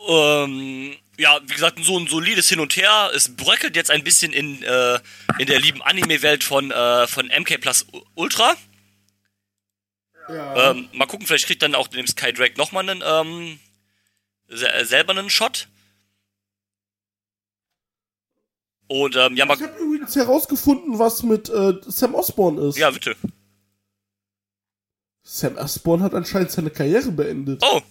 Ähm, 0.07 0.95
ja, 1.17 1.39
wie 1.43 1.53
gesagt, 1.53 1.79
so 1.83 1.97
ein 1.99 2.07
solides 2.07 2.47
Hin 2.49 2.59
und 2.59 2.75
Her. 2.75 3.11
Es 3.15 3.35
bröckelt 3.35 3.75
jetzt 3.75 3.91
ein 3.91 4.03
bisschen 4.03 4.31
in, 4.33 4.63
äh, 4.63 4.99
in 5.39 5.47
der 5.47 5.59
lieben 5.59 5.81
Anime-Welt 5.81 6.43
von, 6.43 6.71
äh, 6.71 7.07
von 7.07 7.27
MK 7.27 7.57
Plus 7.59 7.85
Ultra. 8.15 8.55
Ja. 10.29 10.71
Ähm, 10.71 10.89
mal 10.93 11.05
gucken, 11.05 11.25
vielleicht 11.25 11.45
kriegt 11.45 11.61
dann 11.61 11.75
auch 11.75 11.87
dem 11.87 12.05
Sky 12.07 12.33
Drake 12.33 12.57
nochmal 12.57 12.89
einen, 12.89 13.03
ähm, 13.05 13.59
äh, 14.49 14.83
selber 14.85 15.11
einen 15.11 15.29
Shot. 15.29 15.67
Und, 18.87 19.15
ähm, 19.17 19.35
ja, 19.35 19.45
mal, 19.45 19.55
ich 19.57 19.63
habe 19.63 19.77
übrigens 19.79 20.15
herausgefunden, 20.15 20.97
was 20.97 21.23
mit 21.23 21.49
äh, 21.49 21.73
Sam 21.85 22.15
Osborne 22.15 22.61
ist. 22.69 22.77
ja, 22.77 22.89
bitte. 22.89 23.15
Sam 25.23 25.57
Osborne 25.57 26.03
hat 26.03 26.13
anscheinend 26.13 26.51
seine 26.51 26.69
Karriere 26.69 27.11
beendet. 27.11 27.61
Oh, 27.65 27.81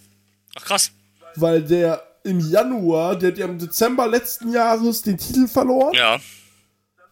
ach 0.55 0.65
krass. 0.65 0.91
weil 1.35 1.63
der 1.63 2.03
im 2.25 2.41
Januar, 2.41 3.15
der 3.17 3.31
hat 3.33 3.39
ja 3.39 3.45
im 3.45 3.59
Dezember 3.59 4.07
letzten 4.09 4.51
Jahres 4.53 5.03
den 5.03 5.19
Titel 5.19 5.47
verloren. 5.47 5.93
Ja, 5.95 6.19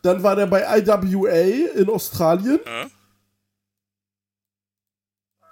Dann 0.02 0.22
war 0.22 0.34
der 0.34 0.46
bei 0.46 0.62
IWA 0.78 1.78
in 1.78 1.88
Australien. 1.90 2.58
Ja. 2.64 2.86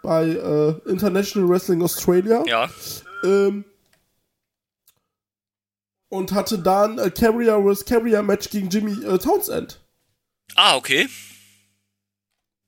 Bei 0.02 0.24
äh, 0.28 0.90
International 0.90 1.48
Wrestling 1.48 1.82
Australia. 1.82 2.42
ja, 2.46 2.68
Ähm, 3.24 3.64
und 6.08 6.32
hatte 6.32 6.58
dann 6.58 6.98
ein 6.98 7.14
Carrier 7.14 7.62
vs. 7.62 7.84
Carrier 7.86 8.22
Match 8.22 8.50
gegen 8.50 8.68
Jimmy 8.68 9.02
äh, 9.04 9.18
Townsend. 9.18 9.80
ah, 10.56 10.76
okay. 10.76 11.08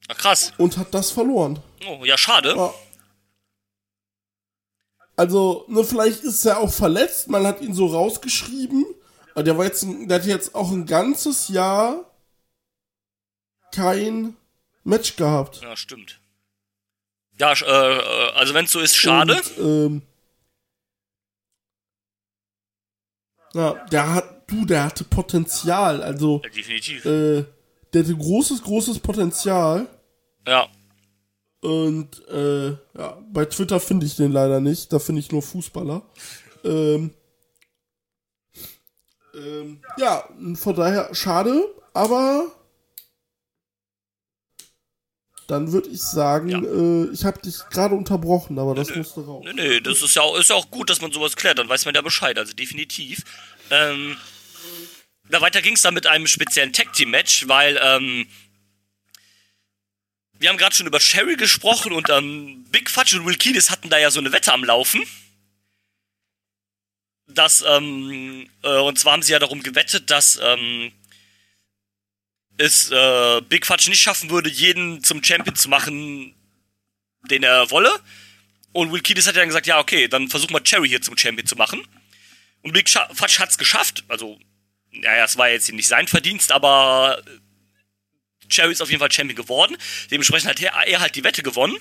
Ach 0.09 0.17
krass. 0.17 0.53
Und 0.59 0.77
hat 0.79 0.93
das 0.95 1.11
verloren. 1.11 1.61
Oh, 1.89 2.05
ja, 2.05 2.17
schade. 2.17 2.55
Ja. 2.57 2.73
Also, 5.17 5.65
ne, 5.69 5.85
vielleicht 5.85 6.23
ist 6.25 6.45
er 6.45 6.59
auch 6.59 6.73
verletzt, 6.73 7.29
man 7.29 7.47
hat 7.47 7.61
ihn 7.61 7.75
so 7.75 7.87
rausgeschrieben. 7.87 8.85
Aber 9.33 9.43
der 9.43 9.57
war 9.59 9.65
jetzt, 9.65 9.85
der 9.89 10.19
hat 10.19 10.27
jetzt 10.27 10.55
auch 10.55 10.71
ein 10.71 10.87
ganzes 10.87 11.49
Jahr 11.49 12.05
kein 13.73 14.37
Match 14.85 15.17
gehabt. 15.17 15.61
Ja, 15.63 15.77
stimmt. 15.77 16.21
Ja, 17.39 17.53
äh, 17.53 17.97
äh, 17.97 18.33
also 18.35 18.55
wenn 18.55 18.65
es 18.65 18.73
so 18.73 18.81
ist, 18.81 18.97
schade. 18.97 19.41
Und, 19.57 19.59
ähm, 19.59 20.03
ja, 23.55 23.73
der 23.87 24.15
hat, 24.15 24.51
du, 24.51 24.65
der 24.65 24.85
hatte 24.85 25.05
Potenzial. 25.05 26.03
Also, 26.03 26.41
ja, 26.45 26.51
definitiv. 26.51 27.05
Äh, 27.05 27.45
der 27.93 28.03
hatte 28.03 28.17
großes, 28.17 28.63
großes 28.63 28.99
Potenzial. 29.01 29.87
Ja. 30.47 30.69
Und 31.61 32.27
äh, 32.29 32.69
ja, 32.69 33.19
bei 33.33 33.47
Twitter 33.47 33.81
finde 33.81 34.07
ich 34.07 34.17
den 34.17 34.33
leider 34.33 34.61
nicht. 34.61 34.93
Da 34.93 34.99
finde 34.99 35.21
ich 35.21 35.33
nur 35.33 35.43
Fußballer. 35.43 36.03
Ähm, 36.63 37.15
ähm, 39.35 39.81
ja, 39.97 40.29
von 40.55 40.75
daher 40.77 41.15
schade, 41.15 41.65
aber 41.93 42.53
dann 45.47 45.73
würde 45.73 45.89
ich 45.91 46.01
sagen, 46.01 46.49
Ja. 46.49 46.59
äh, 46.61 47.13
ich 47.13 47.25
habe 47.25 47.41
dich 47.41 47.59
gerade 47.71 47.95
unterbrochen, 47.95 48.59
aber 48.59 48.75
das 48.75 48.89
nö. 48.89 48.99
musste 48.99 49.21
raus. 49.25 49.45
Nee, 49.47 49.53
nee, 49.55 49.81
das 49.81 50.03
ist 50.03 50.15
ja, 50.17 50.23
auch, 50.23 50.37
ist 50.39 50.51
ja 50.51 50.57
auch 50.57 50.71
gut, 50.71 50.91
dass 50.91 51.01
man 51.01 51.13
sowas 51.13 51.37
klärt, 51.37 51.59
dann 51.59 51.69
weiß 51.69 51.85
man 51.85 51.95
ja 51.95 52.01
Bescheid, 52.03 52.39
also 52.39 52.53
definitiv. 52.55 53.23
Ähm, 53.71 54.17
da 55.31 55.41
weiter 55.41 55.63
ging 55.63 55.75
es 55.75 55.83
dann 55.83 55.95
mit 55.95 56.07
einem 56.07 56.27
speziellen 56.27 56.73
Tag 56.73 56.93
Team 56.93 57.11
Match, 57.11 57.49
weil 57.49 57.79
ähm, 57.83 58.27
wir 60.39 60.49
haben 60.51 60.59
gerade 60.59 60.75
schon 60.75 60.87
über 60.87 61.01
Sherry 61.01 61.37
gesprochen 61.37 61.93
und 61.93 62.11
ähm, 62.11 62.65
Big 62.71 62.91
Fudge 62.91 63.19
und 63.19 63.25
Will 63.27 63.37
Kiedis 63.37 63.71
hatten 63.71 63.89
da 63.89 63.99
ja 63.99 64.11
so 64.11 64.21
eine 64.21 64.33
Wette 64.33 64.53
am 64.53 64.65
Laufen. 64.65 65.03
Dass, 67.27 67.65
ähm, 67.67 68.49
äh, 68.63 68.79
und 68.81 68.99
zwar 68.99 69.15
haben 69.15 69.23
sie 69.23 69.33
ja 69.33 69.39
darum 69.39 69.63
gewettet, 69.63 70.11
dass 70.11 70.39
ähm, 70.43 70.93
es 72.57 72.91
äh, 72.91 73.41
Big 73.49 73.67
Fudge 73.67 73.89
nicht 73.89 74.01
schaffen 74.01 74.31
würde, 74.31 74.49
jeden 74.49 75.03
zum 75.03 75.23
Champion 75.23 75.57
zu 75.57 75.69
machen, 75.69 76.35
den 77.31 77.43
er 77.43 77.71
wolle. 77.71 77.93
Und 78.73 78.93
Will 78.93 79.01
Kiedis 79.01 79.27
hat 79.27 79.35
ja 79.35 79.41
dann 79.41 79.49
gesagt, 79.49 79.67
ja, 79.67 79.79
okay, 79.79 80.09
dann 80.09 80.29
versuchen 80.29 80.53
wir 80.53 80.63
Cherry 80.63 80.89
hier 80.89 81.01
zum 81.01 81.17
Champion 81.17 81.47
zu 81.47 81.57
machen. 81.57 81.87
Und 82.63 82.73
Big 82.73 82.89
Scha 82.89 83.09
Fudge 83.15 83.39
hat's 83.39 83.59
geschafft. 83.59 84.05
Also, 84.09 84.39
naja, 84.91 85.25
es 85.25 85.37
war 85.37 85.49
jetzt 85.49 85.71
nicht 85.73 85.87
sein 85.87 86.09
Verdienst, 86.09 86.51
aber 86.51 87.23
Cherry 88.49 88.73
ist 88.73 88.83
auf 88.83 88.91
jeden 88.91 89.01
Fall 89.01 89.13
Champion 89.13 89.37
geworden. 89.37 89.77
Dementsprechend 90.11 90.51
hat 90.51 90.61
er, 90.61 90.73
er 90.73 91.01
halt 91.01 91.15
die 91.15 91.25
Wette 91.25 91.43
gewonnen. 91.43 91.77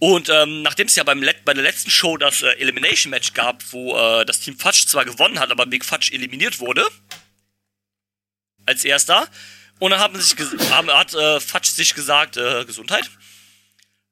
Und 0.00 0.28
ähm, 0.28 0.62
nachdem 0.62 0.86
es 0.86 0.94
ja 0.94 1.02
beim 1.02 1.24
bei 1.44 1.54
der 1.54 1.62
letzten 1.62 1.90
Show 1.90 2.16
das 2.16 2.42
äh, 2.42 2.50
Elimination 2.58 3.10
Match 3.10 3.32
gab, 3.32 3.64
wo 3.72 3.96
äh, 3.96 4.24
das 4.24 4.40
Team 4.40 4.56
Fudge 4.56 4.84
zwar 4.86 5.04
gewonnen 5.04 5.40
hat, 5.40 5.50
aber 5.50 5.66
Big 5.66 5.84
Fudge 5.84 6.10
eliminiert 6.12 6.60
wurde, 6.60 6.86
als 8.68 8.84
erster, 8.84 9.28
und 9.78 9.90
dann 9.90 10.00
haben 10.00 10.20
sich 10.20 10.36
haben, 10.70 10.90
hat 10.90 11.14
äh, 11.14 11.40
Fudge 11.40 11.68
sich 11.68 11.94
gesagt, 11.94 12.36
äh, 12.36 12.64
Gesundheit, 12.64 13.08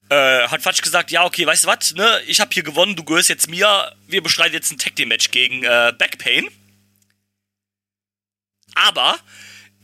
äh, 0.08 0.46
hat 0.48 0.62
Fudge 0.62 0.82
gesagt, 0.82 1.10
ja, 1.10 1.24
okay, 1.24 1.46
weißt 1.46 1.64
du 1.64 1.68
was, 1.68 1.94
ne, 1.94 2.20
ich 2.26 2.40
habe 2.40 2.52
hier 2.52 2.62
gewonnen, 2.62 2.94
du 2.94 3.04
gehörst 3.04 3.28
jetzt 3.28 3.48
mir, 3.48 3.92
wir 4.06 4.22
bestreiten 4.22 4.54
jetzt 4.54 4.70
ein 4.70 4.78
Tag 4.78 4.94
Team 4.94 5.08
Match 5.08 5.30
gegen 5.30 5.64
äh, 5.64 5.92
Backpain. 5.98 6.48
Aber 8.74 9.18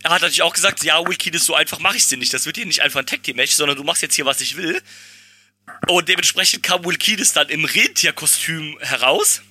er 0.05 0.11
hat 0.11 0.23
natürlich 0.23 0.43
auch 0.43 0.53
gesagt, 0.53 0.85
ja, 0.85 1.05
Will 1.07 1.17
Kiedis, 1.17 1.47
so 1.47 1.55
einfach 1.55 1.79
mache 1.79 1.97
ich 1.97 2.07
dir 2.07 2.19
nicht. 2.19 2.33
Das 2.33 2.47
wird 2.47 2.57
hier 2.57 2.67
nicht 2.67 2.83
einfach 2.83 3.01
ein 3.01 3.07
Tag 3.07 3.23
Team 3.23 3.37
Match, 3.37 3.53
sondern 3.53 3.77
du 3.77 3.85
machst 3.85 4.03
jetzt 4.03 4.15
hier, 4.15 4.27
was 4.27 4.41
ich 4.41 4.57
will. 4.57 4.81
Und 5.89 6.09
dementsprechend 6.09 6.63
kam 6.63 6.85
Will 6.85 6.97
Kiedis 6.97 7.33
dann 7.33 7.49
im 7.49 7.65
Rentierkostüm 7.65 8.79
heraus 8.81 9.43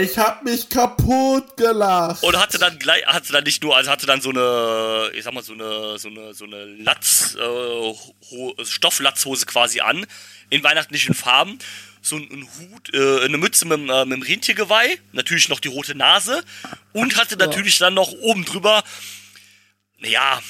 Ich 0.00 0.16
hab 0.16 0.42
mich 0.42 0.68
kaputt 0.68 1.56
gelacht. 1.56 2.22
und 2.22 2.36
hatte 2.38 2.58
dann 2.58 2.78
gleich, 2.78 3.04
hatte 3.06 3.32
dann 3.32 3.44
nicht 3.44 3.62
nur, 3.62 3.76
also 3.76 3.90
hatte 3.90 4.06
dann 4.06 4.20
so 4.20 4.30
eine, 4.30 5.10
ich 5.14 5.24
sag 5.24 5.34
mal, 5.34 5.42
so 5.42 5.52
eine, 5.52 5.98
so 5.98 6.08
eine, 6.08 6.34
so 6.34 6.44
eine 6.44 6.64
Latz, 6.64 7.36
äh, 7.38 7.40
Ho 7.40 8.54
Stofflatzhose 8.62 9.46
quasi 9.46 9.80
an, 9.80 10.06
in 10.50 10.62
weihnachtlichen 10.62 11.14
Farben. 11.14 11.58
So 12.00 12.16
ein, 12.16 12.28
ein 12.30 12.48
Hut, 12.58 12.94
äh, 12.94 13.24
eine 13.24 13.38
Mütze 13.38 13.64
mit, 13.66 13.78
dem, 13.78 13.90
äh, 13.90 14.04
mit 14.04 14.18
dem 14.18 14.22
Rentiergeweih, 14.22 14.98
natürlich 15.12 15.48
noch 15.48 15.60
die 15.60 15.68
rote 15.68 15.94
Nase 15.94 16.42
und 16.92 17.16
hatte 17.16 17.36
natürlich 17.36 17.78
dann 17.78 17.94
noch 17.94 18.10
oben 18.12 18.44
drüber, 18.44 18.82
ja, 20.00 20.40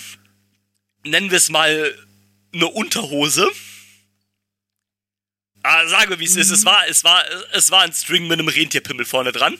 nennen 1.04 1.30
wir 1.30 1.36
es 1.38 1.50
mal 1.50 1.94
eine 2.54 2.66
Unterhose. 2.68 3.50
Ah, 5.62 5.86
sagen 5.86 6.10
wir, 6.10 6.18
wie 6.18 6.24
es 6.24 6.36
ist. 6.36 6.50
Es 6.50 6.64
war, 6.64 6.86
es 6.88 7.04
war, 7.04 7.22
es 7.52 7.70
war 7.70 7.82
ein 7.82 7.92
String 7.92 8.26
mit 8.26 8.38
einem 8.38 8.48
Rentierpimmel 8.48 9.06
vorne 9.06 9.32
dran 9.32 9.58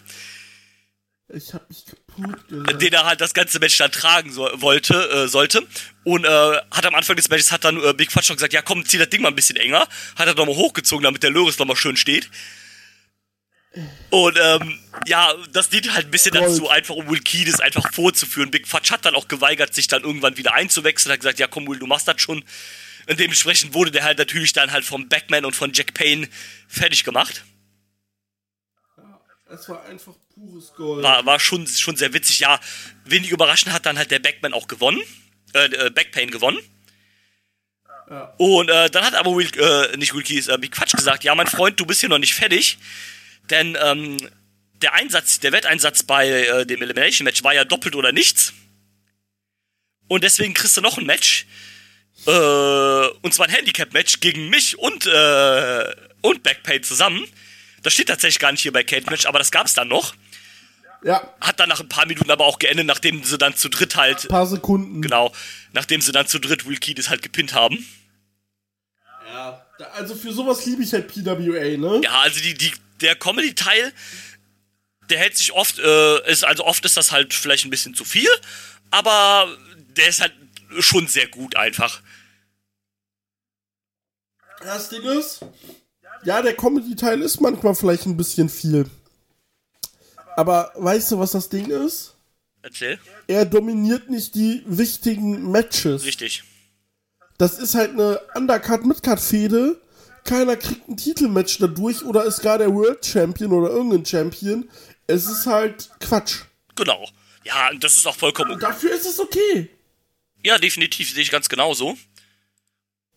Ich 1.28 1.54
hab 1.54 1.68
mich 1.68 1.84
kaputt 1.86 2.48
gelacht. 2.48 2.82
den 2.82 2.92
er 2.92 3.04
halt 3.04 3.20
das 3.20 3.34
ganze 3.34 3.58
Match 3.60 3.78
dann 3.78 3.92
tragen 3.92 4.32
so, 4.32 4.48
wollte, 4.56 4.94
äh, 4.94 5.28
sollte. 5.28 5.66
Und 6.04 6.24
äh, 6.24 6.28
hat 6.70 6.84
am 6.86 6.94
Anfang 6.94 7.16
des 7.16 7.28
Matches 7.28 7.52
hat 7.52 7.64
dann 7.64 7.82
äh, 7.82 7.92
Big 7.94 8.10
Fudge 8.10 8.26
schon 8.26 8.36
gesagt, 8.36 8.52
ja 8.52 8.62
komm, 8.62 8.84
zieh 8.84 8.98
das 8.98 9.08
Ding 9.10 9.22
mal 9.22 9.28
ein 9.28 9.36
bisschen 9.36 9.56
enger. 9.56 9.88
Hat 10.16 10.26
er 10.26 10.34
nochmal 10.34 10.56
hochgezogen, 10.56 11.04
damit 11.04 11.22
der 11.22 11.30
Loris 11.30 11.58
nochmal 11.58 11.76
schön 11.76 11.96
steht. 11.96 12.28
Und 14.10 14.38
ähm, 14.38 14.78
ja, 15.06 15.32
das 15.52 15.70
dient 15.70 15.94
halt 15.94 16.06
ein 16.06 16.10
bisschen 16.10 16.32
Gold. 16.32 16.44
dazu, 16.44 16.68
einfach 16.68 16.94
um 16.94 17.08
Will 17.08 17.20
Kiedis 17.20 17.60
einfach 17.60 17.90
vorzuführen. 17.92 18.50
Big 18.50 18.68
Fudge 18.68 18.90
hat 18.90 19.06
dann 19.06 19.14
auch 19.14 19.28
geweigert, 19.28 19.72
sich 19.72 19.86
dann 19.86 20.02
irgendwann 20.02 20.36
wieder 20.36 20.52
einzuwechseln. 20.52 21.12
Hat 21.12 21.20
gesagt, 21.20 21.38
ja 21.38 21.46
komm 21.46 21.66
Will, 21.68 21.78
du 21.78 21.86
machst 21.86 22.06
das 22.06 22.20
schon. 22.20 22.44
Und 23.08 23.18
dementsprechend 23.18 23.74
wurde 23.74 23.90
der 23.90 24.04
halt 24.04 24.18
natürlich 24.18 24.52
dann 24.52 24.72
halt 24.72 24.84
vom 24.84 25.08
Backman 25.08 25.44
und 25.44 25.56
von 25.56 25.72
Jack 25.72 25.94
Payne 25.94 26.28
fertig 26.68 27.04
gemacht. 27.04 27.44
Es 29.48 29.68
war 29.68 29.84
einfach 29.84 30.14
pures 30.34 30.72
Gold. 30.74 31.02
war, 31.02 31.26
war 31.26 31.38
schon, 31.38 31.66
schon 31.66 31.96
sehr 31.96 32.14
witzig. 32.14 32.40
Ja, 32.40 32.58
wenig 33.04 33.30
überraschend 33.30 33.72
hat 33.72 33.84
dann 33.84 33.98
halt 33.98 34.10
der 34.10 34.18
Backman 34.18 34.54
auch 34.54 34.66
gewonnen. 34.66 35.02
Äh, 35.54 35.66
äh, 35.66 35.90
Backpain 35.90 36.30
gewonnen. 36.30 36.58
Ja. 38.08 38.34
Und 38.38 38.70
äh, 38.70 38.88
dann 38.88 39.04
hat 39.04 39.14
aber 39.14 39.36
Will, 39.36 39.50
äh, 39.58 39.96
nicht 39.98 40.14
Will 40.14 40.22
Keys, 40.22 40.48
äh, 40.48 40.56
Big 40.58 40.72
Quatsch 40.72 40.94
gesagt, 40.96 41.24
ja, 41.24 41.34
mein 41.34 41.46
Freund, 41.46 41.78
du 41.78 41.84
bist 41.84 42.00
hier 42.00 42.08
noch 42.08 42.18
nicht 42.18 42.34
fertig. 42.34 42.78
Denn 43.50 43.76
ähm, 43.80 44.16
der 44.74 44.94
Einsatz, 44.94 45.40
der 45.40 45.52
Wetteinsatz 45.52 46.02
bei 46.02 46.28
äh, 46.28 46.66
dem 46.66 46.80
Elimination 46.80 47.24
Match 47.24 47.44
war 47.44 47.52
ja 47.52 47.64
doppelt 47.64 47.94
oder 47.94 48.12
nichts. 48.12 48.54
Und 50.08 50.24
deswegen 50.24 50.54
kriegst 50.54 50.76
du 50.76 50.80
noch 50.80 50.98
ein 50.98 51.06
Match. 51.06 51.46
Äh, 52.26 53.08
und 53.22 53.35
zwar 53.35 53.46
ein 53.46 53.52
Handicap-Match 53.52 54.20
gegen 54.20 54.48
mich 54.48 54.78
und, 54.78 55.06
äh, 55.06 55.94
und 56.20 56.42
Backpain 56.42 56.82
zusammen. 56.82 57.24
Das 57.82 57.92
steht 57.94 58.08
tatsächlich 58.08 58.38
gar 58.38 58.52
nicht 58.52 58.62
hier 58.62 58.72
bei 58.72 58.85
Cage 58.85 59.06
Match, 59.06 59.26
aber 59.26 59.38
das 59.38 59.50
gab's 59.50 59.74
dann 59.74 59.88
noch. 59.88 60.14
Ja, 61.04 61.35
Hat 61.40 61.58
dann 61.58 61.68
nach 61.68 61.80
ein 61.80 61.88
paar 61.88 62.06
Minuten 62.06 62.30
aber 62.30 62.44
auch 62.44 62.61
geendet, 62.61 62.87
nachdem 62.87 63.24
sie 63.24 63.37
dann 63.37 63.56
zu 63.56 63.68
dritt 63.68 63.96
halt, 63.96 64.28
paar 64.28 64.46
Sekunden. 64.46 65.02
genau, 65.02 65.32
nachdem 65.72 66.00
sie 66.00 66.12
dann 66.12 66.28
zu 66.28 66.38
dritt 66.38 66.64
Will 66.64 66.76
Kiedis 66.76 67.08
halt 67.08 67.22
gepinnt 67.22 67.54
haben. 67.54 67.85
Ja. 69.26 69.66
Also 69.94 70.14
für 70.14 70.32
sowas 70.32 70.64
liebe 70.64 70.85
ich 70.85 70.92
halt 70.92 71.08
PWA, 71.08 71.76
ne? 71.76 72.00
Ja, 72.04 72.20
also 72.20 72.40
die, 72.40 72.54
die, 72.54 72.70
der 73.00 73.16
Comedy-Teil, 73.16 73.92
der 75.11 75.18
hält 75.18 75.37
sich 75.37 75.50
oft, 75.52 75.80
äh, 75.80 76.30
ist, 76.30 76.44
also 76.44 76.64
oft 76.64 76.85
ist 76.85 76.96
das 76.96 77.11
halt 77.11 77.35
vielleicht 77.35 77.64
ein 77.64 77.70
bisschen 77.70 77.94
zu 77.94 78.04
viel, 78.04 78.28
aber 78.92 79.48
der 79.96 80.06
ist 80.06 80.20
halt 80.20 80.32
schon 80.78 81.08
sehr 81.08 81.26
gut 81.26 81.56
einfach. 81.56 82.00
Das 84.64 84.88
Ding 84.88 85.03
ist, 85.03 85.40
ja, 86.25 86.40
der 86.42 86.55
Comedy-Teil 86.55 87.20
ist 87.22 87.40
manchmal 87.40 87.75
vielleicht 87.75 88.07
ein 88.07 88.16
bisschen 88.16 88.48
viel. 88.48 88.87
Aber 90.37 90.72
weißt 90.77 91.12
du, 91.12 91.18
was 91.18 91.33
das 91.33 91.48
Ding 91.48 91.70
ist? 91.70 92.14
Erzähl. 92.62 92.98
Er 93.27 93.44
dominiert 93.44 94.09
nicht 94.09 94.35
die 94.35 94.62
wichtigen 94.66 95.51
Matches. 95.51 96.05
Richtig. 96.05 96.44
Das 97.38 97.59
ist 97.59 97.75
halt 97.75 97.90
eine 97.90 98.20
Undercard-Midcard-Fehde. 98.35 99.81
Keiner 100.25 100.57
kriegt 100.57 100.88
ein 100.88 100.96
Titelmatch 100.96 101.59
dadurch 101.59 102.05
oder 102.05 102.25
ist 102.25 102.40
gar 102.40 102.59
der 102.59 102.72
World 102.72 103.05
Champion 103.05 103.53
oder 103.53 103.70
irgendein 103.70 104.07
Champion. 104.07 104.70
Es 105.09 105.26
ist 105.26 105.47
halt 105.47 105.91
Quatsch. 105.99 106.43
Genau. 106.76 107.09
Ja, 107.45 107.70
und 107.70 107.82
das 107.82 107.95
ist 107.95 108.07
auch 108.07 108.14
vollkommen 108.14 108.53
okay. 108.53 108.61
Dafür 108.61 108.93
ist 108.93 109.07
es 109.07 109.18
okay. 109.18 109.68
Ja, 110.45 110.59
definitiv, 110.59 111.12
sehe 111.12 111.22
ich 111.22 111.30
ganz 111.30 111.49
genauso. 111.49 111.97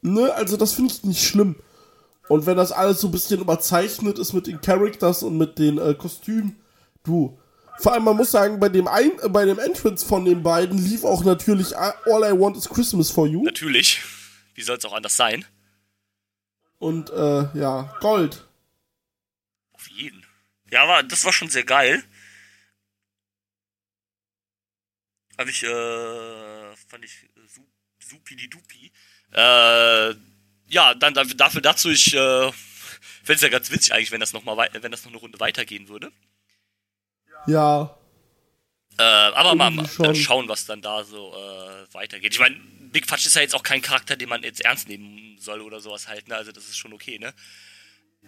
Ne, 0.06 0.32
also 0.34 0.56
das 0.56 0.74
finde 0.74 0.93
ich 0.93 1.03
nicht 1.03 1.24
schlimm. 1.28 1.56
Und 2.28 2.45
wenn 2.45 2.58
das 2.58 2.72
alles 2.72 3.01
so 3.01 3.08
ein 3.08 3.12
bisschen 3.12 3.41
überzeichnet 3.41 4.20
ist 4.20 4.34
mit 4.34 4.47
den 4.47 4.62
Characters 4.62 5.24
und 5.24 5.38
mit 5.38 5.58
den 5.60 5.78
äh, 5.78 5.93
Kostümen, 5.95 6.56
du. 7.03 7.39
Vor 7.80 7.91
allem, 7.93 8.03
man 8.03 8.16
muss 8.16 8.32
sagen, 8.32 8.60
bei 8.60 8.70
dem, 8.70 8.88
Ein 8.88 9.12
äh, 9.20 9.30
bei 9.30 9.45
dem 9.45 9.60
Entrance 9.60 10.06
von 10.06 10.26
den 10.26 10.43
beiden 10.43 10.78
lief 10.78 11.03
auch 11.03 11.24
natürlich 11.24 11.76
All 11.78 12.24
I 12.24 12.39
Want 12.39 12.56
is 12.56 12.70
Christmas 12.70 13.10
for 13.12 13.28
You. 13.28 13.43
Natürlich. 13.43 14.01
Wie 14.53 14.62
soll 14.62 14.78
es 14.78 14.86
auch 14.86 14.93
anders 14.93 15.16
sein? 15.18 15.43
Und 16.78 17.10
äh, 17.10 17.58
ja, 17.60 17.93
Gold. 17.99 18.45
Auf 19.74 19.88
jeden. 19.89 20.24
Ja, 20.72 20.84
aber 20.84 21.03
das 21.03 21.26
war 21.26 21.34
schon 21.34 21.49
sehr 21.49 21.64
geil. 21.64 22.03
Hab 25.38 25.47
ich, 25.47 25.64
äh, 25.64 26.76
fand 26.88 27.03
ich 27.03 27.24
äh, 27.36 27.47
su- 27.47 27.68
supi-di-dupi. 27.99 28.91
Äh, 29.32 30.13
ja, 30.67 30.93
dann 30.95 31.13
dafür, 31.13 31.61
dazu, 31.61 31.89
ich, 31.89 32.13
äh, 32.13 32.51
fände 33.26 33.38
es 33.38 33.41
ja 33.41 33.49
ganz 33.49 33.71
witzig 33.71 33.93
eigentlich, 33.93 34.11
wenn 34.11 34.19
das 34.19 34.34
noch 34.34 34.43
mal 34.43 34.69
wenn 34.71 34.91
das 34.91 35.03
noch 35.03 35.11
eine 35.11 35.19
Runde 35.19 35.39
weitergehen 35.39 35.89
würde. 35.89 36.11
Ja. 37.47 37.97
Äh, 38.97 39.03
aber 39.03 39.55
mal, 39.55 39.71
mal 39.71 40.15
schauen, 40.15 40.47
was 40.47 40.65
dann 40.65 40.82
da 40.82 41.03
so 41.03 41.34
äh, 41.34 41.93
weitergeht. 41.93 42.34
Ich 42.34 42.39
meine, 42.39 42.55
Big 42.91 43.07
Fudge 43.07 43.23
ist 43.26 43.36
ja 43.36 43.41
jetzt 43.41 43.55
auch 43.55 43.63
kein 43.63 43.82
Charakter, 43.82 44.15
den 44.15 44.30
man 44.30 44.43
jetzt 44.43 44.61
ernst 44.61 44.88
nehmen 44.88 45.38
soll 45.39 45.61
oder 45.61 45.80
sowas 45.82 46.07
halt, 46.07 46.28
ne? 46.30 46.36
Also 46.36 46.51
das 46.51 46.65
ist 46.65 46.78
schon 46.78 46.93
okay, 46.93 47.19
ne? 47.19 47.34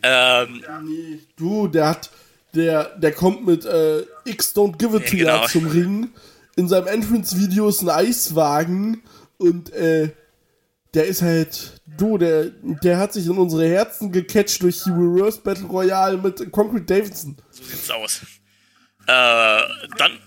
Ähm, 0.04 0.64
Nee, 0.84 1.20
du, 1.38 1.68
der 1.68 1.88
hat, 1.88 2.10
der, 2.54 2.98
der 2.98 3.14
kommt 3.14 3.46
mit 3.46 3.66
äh, 3.66 4.04
X 4.26 4.56
Don't 4.56 4.78
Give 4.78 4.98
It 4.98 5.04
Ja, 5.04 5.10
to 5.10 5.18
genau. 5.18 5.48
Zum 5.48 5.68
Ring. 5.68 6.14
In 6.56 6.68
seinem 6.68 6.88
Entrance-Video 6.88 7.70
ist 7.70 7.82
ein 7.82 7.90
Eiswagen 7.90 9.04
und 9.38 9.72
äh, 9.74 10.12
der 10.98 11.06
ist 11.06 11.22
halt, 11.22 11.80
du, 11.86 12.18
der, 12.18 12.46
der 12.84 12.98
hat 12.98 13.14
sich 13.14 13.28
in 13.28 13.38
unsere 13.38 13.70
Herzen 13.70 14.12
gecatcht 14.12 14.64
durch 14.64 14.82
die 14.84 14.90
Reverse 14.90 15.40
Battle 15.40 15.68
Royale 15.68 16.18
mit 16.18 16.52
Concrete 16.52 16.86
Davidson. 16.86 17.38
so 17.52 17.64
sieht's 17.64 17.92
aus. 17.92 18.22
Äh, 19.06 19.62
dann, 19.98 20.20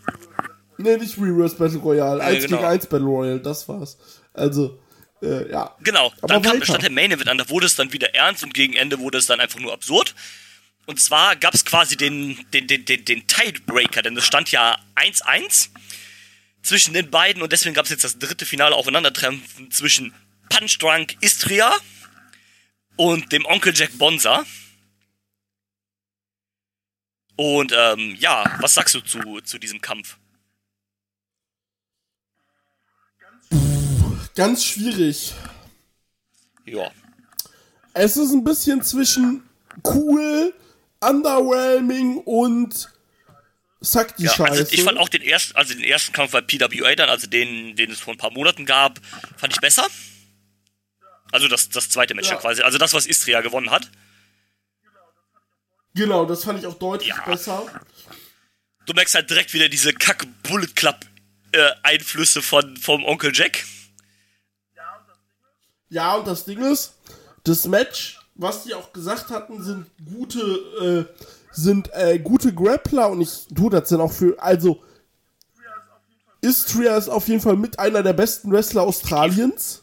Nee, 0.79 0.97
nicht 0.97 1.18
Reverse 1.18 1.57
Battle 1.57 1.79
Royale, 1.81 2.23
1 2.23 2.45
genau. 2.45 2.59
gegen 2.59 2.68
1 2.68 2.87
Battle 2.87 3.07
Royale, 3.07 3.41
das 3.41 3.68
war's. 3.68 3.99
Also, 4.33 4.79
äh, 5.23 5.51
ja. 5.51 5.75
genau, 5.83 6.12
Aber 6.23 6.35
dann 6.35 6.43
kam, 6.43 6.62
stand 6.62 6.85
der 6.85 6.91
Main 6.91 7.11
Event 7.11 7.29
an, 7.29 7.39
da 7.39 7.49
wurde 7.49 7.66
es 7.66 7.75
dann 7.75 7.93
wieder 7.93 8.14
ernst 8.14 8.45
und 8.45 8.55
gegen 8.55 8.75
Ende 8.75 9.01
wurde 9.01 9.18
es 9.18 9.27
dann 9.27 9.41
einfach 9.41 9.59
nur 9.59 9.73
absurd. 9.73 10.14
Und 10.87 11.01
zwar 11.01 11.35
gab 11.35 11.53
es 11.53 11.64
quasi 11.64 11.97
den, 11.97 12.39
den, 12.53 12.68
den, 12.68 12.85
den, 12.85 13.05
den 13.05 13.27
Tidebreaker, 13.27 14.03
denn 14.03 14.16
es 14.16 14.25
stand 14.25 14.53
ja 14.53 14.79
1-1 14.95 15.71
zwischen 16.62 16.95
den 16.95 17.11
beiden 17.11 17.43
und 17.43 17.51
deswegen 17.51 17.75
gab 17.75 17.87
es 17.87 17.91
jetzt 17.91 18.05
das 18.05 18.18
dritte 18.18 18.47
finale 18.47 18.77
Aufeinandertreffen 18.77 19.43
zwischen 19.73 20.14
Punch 20.51 20.79
Drunk 20.79 21.17
Istria 21.23 21.75
und 22.97 23.33
dem 23.33 23.47
Onkel 23.47 23.73
Jack 23.75 23.97
Bonza. 23.97 24.45
Und 27.37 27.73
ähm, 27.75 28.17
ja, 28.19 28.45
was 28.61 28.75
sagst 28.75 28.95
du 28.95 29.01
zu, 29.01 29.41
zu 29.41 29.59
diesem 29.59 29.81
Kampf? 29.81 30.19
Ganz 34.35 34.65
schwierig. 34.65 35.33
Ja. 36.67 36.91
Es 37.95 38.17
ist 38.17 38.33
ein 38.33 38.45
bisschen 38.45 38.83
zwischen 38.83 39.43
cool, 39.85 40.55
underwhelming 41.01 42.19
und 42.19 42.91
Sack 43.81 44.17
die 44.17 44.25
Ja, 44.25 44.35
Scheiße. 44.35 44.51
also 44.51 44.73
ich 44.73 44.83
fand 44.83 44.99
auch 44.99 45.09
den 45.09 45.23
ersten, 45.23 45.57
also 45.57 45.73
den 45.73 45.83
ersten 45.83 46.13
Kampf 46.13 46.33
bei 46.33 46.43
PWA 46.43 46.95
dann, 46.95 47.09
also 47.09 47.27
den, 47.27 47.75
den 47.77 47.91
es 47.91 47.99
vor 48.01 48.13
ein 48.13 48.19
paar 48.19 48.31
Monaten 48.31 48.67
gab, 48.67 49.01
fand 49.39 49.55
ich 49.55 49.61
besser. 49.61 49.87
Also 51.33 51.49
das, 51.49 51.68
das 51.68 51.89
zweite 51.91 52.14
Match 52.14 52.28
Ja. 52.31 52.37
quasi, 52.37 52.62
also 52.62 52.78
das, 52.78 52.93
was 52.95 53.07
Istria 53.07 53.41
gewonnen 53.41 53.70
hat. 53.70 53.91
Genau, 55.95 56.24
das 56.24 56.45
fand 56.45 56.59
ich 56.61 56.66
auch 56.66 56.74
deutlich 56.78 57.09
Ja. 57.09 57.22
besser. 57.24 57.66
Du 58.87 58.93
merkst 58.95 59.14
halt 59.14 59.28
direkt 59.31 59.53
wieder 59.53 59.68
diese 59.68 59.93
kack 59.93 60.26
Bullet 60.43 60.68
Club 60.74 60.97
äh, 61.53 61.70
Einflüsse 61.83 62.43
von 62.43 62.76
vom 62.76 63.05
Onkel 63.05 63.33
Jack. 63.35 63.64
Ja, 65.89 66.14
und 66.14 66.26
das 66.28 66.45
Ding 66.45 66.61
ist, 66.61 66.95
das 67.43 67.64
Match, 67.66 68.18
was 68.37 68.62
die 68.62 68.74
auch 68.74 68.93
gesagt 68.93 69.31
hatten, 69.31 69.62
sind 69.62 69.87
gute, 70.09 70.41
äh, 71.11 71.22
sind 71.51 71.93
äh, 71.93 72.20
gute 72.20 72.55
Grappler 72.55 73.11
und 73.11 73.20
ich, 73.20 73.47
du, 73.51 73.68
das 73.70 73.89
sind 73.89 74.01
auch 74.01 74.12
für, 74.12 74.41
also, 74.41 74.83
Istria 76.43 76.97
ist 76.97 77.09
auf 77.09 77.26
jeden 77.26 77.41
Fall 77.41 77.57
mit 77.57 77.78
einer 77.81 78.03
der 78.05 78.12
besten 78.12 78.53
Wrestler 78.53 78.83
Australiens. 78.83 79.80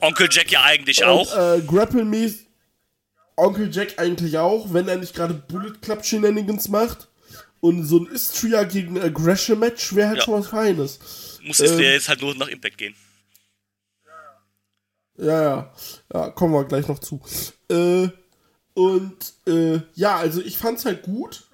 Onkel 0.00 0.28
Jack 0.30 0.50
ja 0.50 0.62
eigentlich 0.62 1.02
Und, 1.02 1.08
auch. 1.08 1.36
äh, 1.36 1.60
Grapple-mäßig, 1.62 2.46
Onkel 3.36 3.70
Jack 3.74 3.98
eigentlich 3.98 4.36
auch, 4.38 4.72
wenn 4.72 4.88
er 4.88 4.96
nicht 4.96 5.14
gerade 5.14 5.34
Bullet 5.34 5.72
Club 5.80 6.04
Shenanigans 6.04 6.68
macht. 6.68 7.08
Und 7.60 7.84
so 7.84 7.98
ein 7.98 8.06
Istria 8.06 8.64
gegen 8.64 8.94
Gresham 9.12 9.58
Match 9.58 9.94
wäre 9.94 10.08
halt 10.08 10.18
Ja. 10.18 10.24
schon 10.24 10.34
was 10.40 10.46
Feines. 10.48 11.38
Muss 11.42 11.60
Istria 11.60 11.88
ähm, 11.88 11.92
jetzt 11.94 12.08
halt 12.08 12.20
nur 12.22 12.34
nach 12.34 12.48
Impact 12.48 12.78
gehen. 12.78 12.94
Ja, 15.18 15.42
ja. 15.42 15.74
Ja, 16.12 16.30
kommen 16.30 16.54
wir 16.54 16.64
gleich 16.64 16.88
noch 16.88 16.98
zu. 16.98 17.20
Äh, 17.70 18.08
und 18.74 19.16
äh, 19.46 19.80
ja, 19.94 20.16
also 20.16 20.40
ich 20.40 20.56
fand's 20.56 20.84
halt 20.86 21.02
gut. 21.02 21.44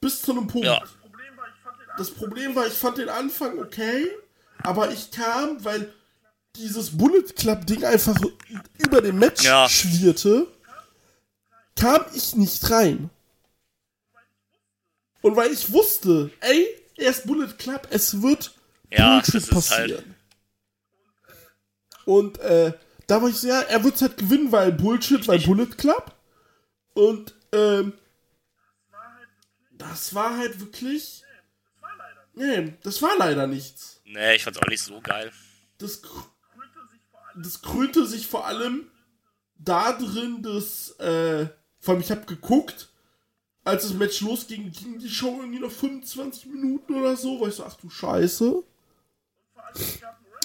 Bis 0.00 0.22
zu 0.22 0.32
einem 0.32 0.46
Punkt. 0.46 0.66
Ja. 0.66 0.82
Das 1.98 2.10
Problem 2.10 2.54
war, 2.54 2.66
ich 2.66 2.72
fand 2.72 2.96
den 2.96 3.10
Anfang 3.10 3.58
okay, 3.58 4.08
aber 4.62 4.90
ich 4.90 5.10
kam, 5.10 5.62
weil 5.62 5.92
dieses 6.60 6.96
Bullet 6.96 7.24
Club 7.36 7.66
Ding 7.66 7.84
einfach 7.84 8.16
über 8.78 9.00
dem 9.02 9.18
Match 9.18 9.42
Ja. 9.44 9.68
schwirrte, 9.68 10.46
kam 11.76 12.04
ich 12.14 12.36
nicht 12.36 12.70
rein. 12.70 13.10
Und 15.22 15.36
weil 15.36 15.50
ich 15.52 15.72
wusste, 15.72 16.30
ey, 16.40 16.66
er 16.96 17.10
ist 17.10 17.26
Bullet 17.26 17.52
Club, 17.58 17.86
es 17.90 18.22
wird 18.22 18.54
Ja, 18.90 19.16
Bullshit 19.16 19.34
ist 19.36 19.50
passieren. 19.50 19.90
halt. 19.90 21.36
Und 22.06 22.38
äh, 22.38 22.72
da 23.06 23.20
war 23.22 23.28
ich 23.28 23.36
so, 23.36 23.48
ja, 23.48 23.60
er 23.62 23.82
wird 23.84 24.00
halt 24.00 24.16
gewinnen, 24.16 24.50
weil 24.52 24.72
Bullshit, 24.72 25.26
weil 25.28 25.40
Bullet 25.40 25.66
Club. 25.76 26.14
Und 26.94 27.34
ähm, 27.52 27.92
das 29.72 30.14
war 30.14 30.36
halt 30.36 30.58
wirklich. 30.60 31.22
Nee, 32.34 32.74
das 32.82 33.02
war 33.02 33.16
leider 33.18 33.46
nichts. 33.46 34.00
Nee, 34.04 34.36
ich 34.36 34.44
fand's 34.44 34.58
auch 34.58 34.66
nicht 34.68 34.82
so 34.82 35.00
geil. 35.00 35.30
Das, 35.78 36.00
krönte 36.00 36.18
sich 36.90 37.00
vor 37.10 37.19
allem- 37.19 37.19
das 37.36 37.62
krönte 37.62 38.06
sich 38.06 38.26
vor 38.26 38.46
allem 38.46 38.86
da 39.56 39.92
drin, 39.92 40.42
dass, 40.42 40.90
äh, 40.98 41.46
vor 41.80 41.94
allem 41.94 42.02
ich 42.02 42.10
habe 42.10 42.26
geguckt, 42.26 42.88
als 43.64 43.82
das 43.82 43.94
Match 43.94 44.20
losging, 44.22 44.72
ging 44.72 44.98
die 44.98 45.08
Show 45.08 45.38
irgendwie 45.40 45.60
noch 45.60 45.70
25 45.70 46.46
Minuten 46.46 46.94
oder 46.94 47.16
so, 47.16 47.40
weil 47.40 47.50
ich 47.50 47.56
so, 47.56 47.64
ach 47.64 47.74
du 47.74 47.90
Scheiße. 47.90 48.62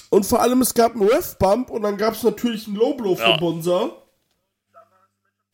Und 0.09 0.25
vor 0.25 0.41
allem, 0.41 0.61
es 0.61 0.73
gab 0.73 0.93
einen 0.93 1.07
Ref-Bump 1.07 1.69
und 1.69 1.81
dann 1.81 1.97
gab 1.97 2.13
es 2.13 2.23
natürlich 2.23 2.67
einen 2.67 2.75
Low-Blow 2.75 3.15
von 3.15 3.29
Ja. 3.29 3.37
Bonza. 3.37 3.91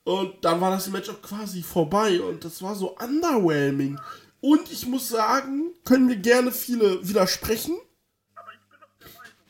Und 0.03 0.43
dann 0.43 0.59
war 0.59 0.71
das 0.71 0.89
Match 0.89 1.09
auch 1.09 1.21
quasi 1.21 1.61
vorbei 1.61 2.19
und 2.21 2.43
das 2.43 2.61
war 2.61 2.75
so 2.75 2.97
underwhelming. 2.97 3.99
Und 4.41 4.71
ich 4.71 4.87
muss 4.87 5.07
sagen, 5.09 5.71
können 5.85 6.07
mir 6.07 6.17
gerne 6.17 6.51
viele 6.51 7.07
widersprechen. 7.07 7.77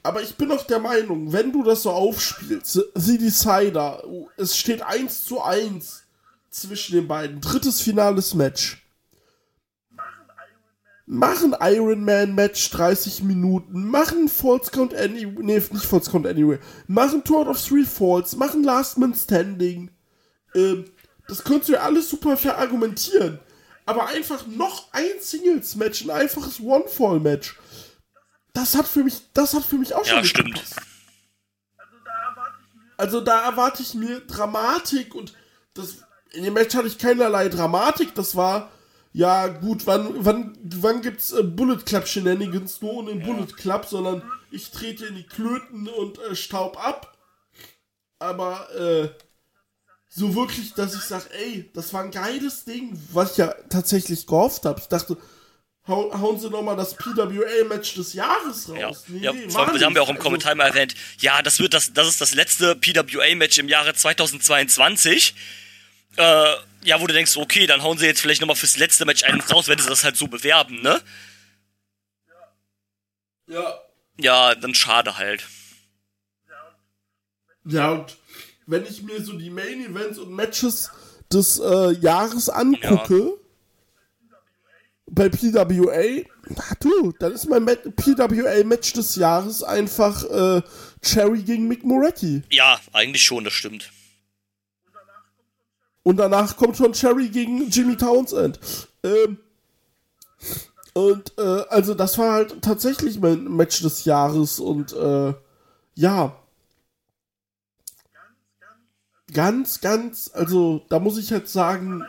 Aber 0.04 0.22
ich 0.22 0.36
bin 0.36 0.52
auch 0.52 0.64
der 0.66 0.80
Meinung, 0.80 1.32
wenn 1.32 1.52
du 1.52 1.64
das 1.64 1.84
so 1.84 1.92
aufspielst, 1.92 2.80
The 2.96 3.18
Decider, 3.18 4.04
es 4.36 4.58
steht 4.58 4.82
1 4.82 5.26
zu 5.26 5.42
1 5.42 6.04
zwischen 6.50 6.96
den 6.96 7.08
beiden. 7.08 7.40
Drittes 7.40 7.82
finales 7.82 8.34
Match. 8.34 8.82
Mach 11.06 11.44
ein 11.44 11.56
Iron 11.60 12.06
Man 12.06 12.36
Match 12.36 12.70
30 12.72 13.24
Minuten, 13.24 13.90
mach 13.90 14.12
ein 14.12 14.30
Falls 14.30 14.72
Count 14.72 14.94
Anyway, 14.96 15.44
nee, 15.44 15.56
nicht 15.56 15.86
Falls 15.86 16.10
Count 16.10 16.26
Anyway, 16.26 16.58
mach 16.88 17.12
ein 17.12 17.24
Tour 17.24 17.48
of 17.50 17.62
Three 17.62 17.84
Falls, 17.84 18.36
mach 18.38 18.54
ein 18.54 18.64
Last 18.64 18.98
Man 18.98 19.14
Standing. 19.14 19.92
Ähm, 20.56 20.86
das 21.28 21.44
könntest 21.44 21.70
du 21.70 21.74
ja 21.74 21.82
alles 21.82 22.10
super 22.10 22.38
verargumentieren. 22.38 23.40
Aber 23.86 24.08
einfach 24.08 24.48
noch 24.48 24.88
ein 24.94 25.20
Singles 25.20 25.76
Match, 25.76 26.04
ein 26.04 26.12
einfaches 26.12 26.62
One 26.62 26.88
Fall 26.88 27.20
Match. 27.20 27.58
Das 28.54 28.76
hat 28.76 28.88
für 28.88 29.04
mich, 29.04 29.22
das 29.34 29.54
hat 29.54 29.64
für 29.64 29.78
mich 29.78 29.94
auch 29.96 30.06
schon 30.06 30.18
Ja, 30.18 30.24
stimmt. 30.24 30.54
gepasst. 30.56 30.76
Also 32.98 33.22
da 33.22 33.46
erwarte 33.46 33.82
ich 33.82 33.94
mir 33.96 34.20
Dramatik 34.22 35.16
und 35.16 35.34
das 35.74 35.98
in 36.34 36.44
dem 36.44 36.54
Match 36.54 36.76
hatte 36.76 36.88
ich 36.88 36.98
keinerlei 36.98 37.50
Dramatik. 37.50 38.14
Das 38.14 38.36
war 38.36 38.70
ja 39.12 39.48
gut. 39.48 39.88
Wann 39.88 40.24
wann 40.24 40.58
wann 40.64 41.02
gibt's 41.02 41.32
äh, 41.32 41.44
Bullet 41.44 41.78
Club 41.86 42.08
Shenanigans 42.08 42.82
nur 42.82 42.94
ohne 42.94 43.16
den 43.16 43.24
Bullet 43.26 43.48
Club, 43.58 43.86
sondern 43.86 44.22
ich 44.52 44.70
trete 44.72 45.08
in 45.08 45.16
die 45.16 45.26
Klöten 45.26 45.88
und 45.88 46.20
äh, 46.20 46.36
staub 46.36 46.78
ab. 46.86 47.18
Aber 48.20 48.70
äh, 48.76 49.10
so 50.08 50.36
wirklich, 50.36 50.74
dass 50.76 50.94
ich 50.94 51.02
sage, 51.02 51.26
ey, 51.34 51.72
das 51.74 51.92
war 51.94 52.04
ein 52.04 52.12
geiles 52.12 52.66
Ding, 52.66 53.02
was 53.14 53.32
ich 53.32 53.38
ja 53.38 53.48
tatsächlich 53.70 54.28
gehofft 54.28 54.66
habe. 54.66 54.80
Ich 54.80 54.88
dachte, 54.88 55.18
hauen 55.88 56.40
sie 56.40 56.50
nochmal 56.50 56.76
das 56.76 56.96
PWA-Match 56.96 57.96
des 57.96 58.14
Jahres 58.14 58.70
raus. 58.70 59.06
Ja, 59.08 59.08
Nee, 59.08 59.24
ja 59.24 59.34
wir 59.34 59.86
haben 59.86 59.96
ja 59.96 60.02
auch 60.02 60.10
im 60.10 60.16
nicht. 60.16 60.24
Kommentar 60.24 60.56
mal 60.56 60.68
erwähnt, 60.68 60.96
ja, 61.20 61.42
das 61.42 61.60
wird 61.60 61.74
das, 61.74 61.94
das 61.94 62.08
ist 62.08 62.22
das 62.22 62.34
letzte 62.34 62.76
PWA-Match 62.76 63.58
im 63.58 63.68
Jahre 63.68 63.94
2022. 63.94 65.34
Äh, 66.18 66.56
ja, 66.84 67.00
wo 67.00 67.08
du 67.08 67.14
denkst, 67.14 67.38
okay, 67.38 67.68
dann 67.68 67.84
hauen 67.84 67.98
sie 67.98 68.06
jetzt 68.06 68.22
vielleicht 68.22 68.42
nochmal 68.42 68.56
fürs 68.56 68.78
letzte 68.78 69.06
Match 69.06 69.24
einen 69.24 69.42
raus, 69.42 69.68
wenn 69.68 69.80
sie 69.80 69.88
das 69.88 70.04
halt 70.04 70.18
so 70.18 70.28
bewerben, 70.28 70.82
ne? 70.82 71.02
Also, 73.48 73.62
ja, 73.62 73.80
Ja, 74.18 74.56
dann 74.56 74.76
schade 74.76 75.18
halt. 75.18 75.46
Ja, 77.66 77.92
und 77.92 78.18
wenn 78.66 78.86
ich 78.86 79.04
mir 79.04 79.24
so 79.24 79.34
die 79.34 79.50
Main 79.52 79.86
Events 79.86 80.18
und 80.18 80.32
Matches 80.32 80.90
des 81.32 81.60
äh, 81.60 81.92
Jahres 81.92 82.50
angucke, 82.50 83.38
bei 85.14 85.28
PWA, 85.30 86.24
ach 86.58 86.76
du, 86.76 87.12
dann 87.20 87.34
ist 87.34 87.48
mein 87.50 87.64
Mat- 87.66 87.96
PWA-Match 87.96 88.94
des 88.94 89.16
Jahres 89.16 89.62
einfach 89.62 90.24
äh, 90.24 90.62
Cherry 91.02 91.44
gegen 91.44 91.68
Mick 91.68 91.84
Moretti. 91.84 92.44
Ja, 92.50 92.80
eigentlich 92.94 93.24
schon, 93.24 93.44
das 93.44 93.54
stimmt. 93.54 93.92
Und 96.04 96.18
danach 96.18 96.56
kommt 96.58 96.78
schon 96.78 96.94
Cherry 96.94 97.30
gegen 97.30 97.70
Jimmy 97.70 97.96
Townsend. 97.98 98.60
Ähm, 99.04 99.38
und 100.94 101.38
äh, 101.38 101.64
also 101.70 101.94
das 101.94 102.18
war 102.18 102.34
halt 102.34 102.62
tatsächlich 102.62 103.20
mein 103.20 103.44
Match 103.44 103.82
des 103.82 104.06
Jahres 104.06 104.60
und 104.60 104.94
äh, 104.94 105.34
ja. 105.96 106.36
Ganz, 109.34 109.80
ganz, 109.82 110.32
also 110.34 110.86
da 110.90 111.00
muss 111.00 111.18
ich 111.18 111.32
halt 111.32 111.48
sagen, 111.48 112.04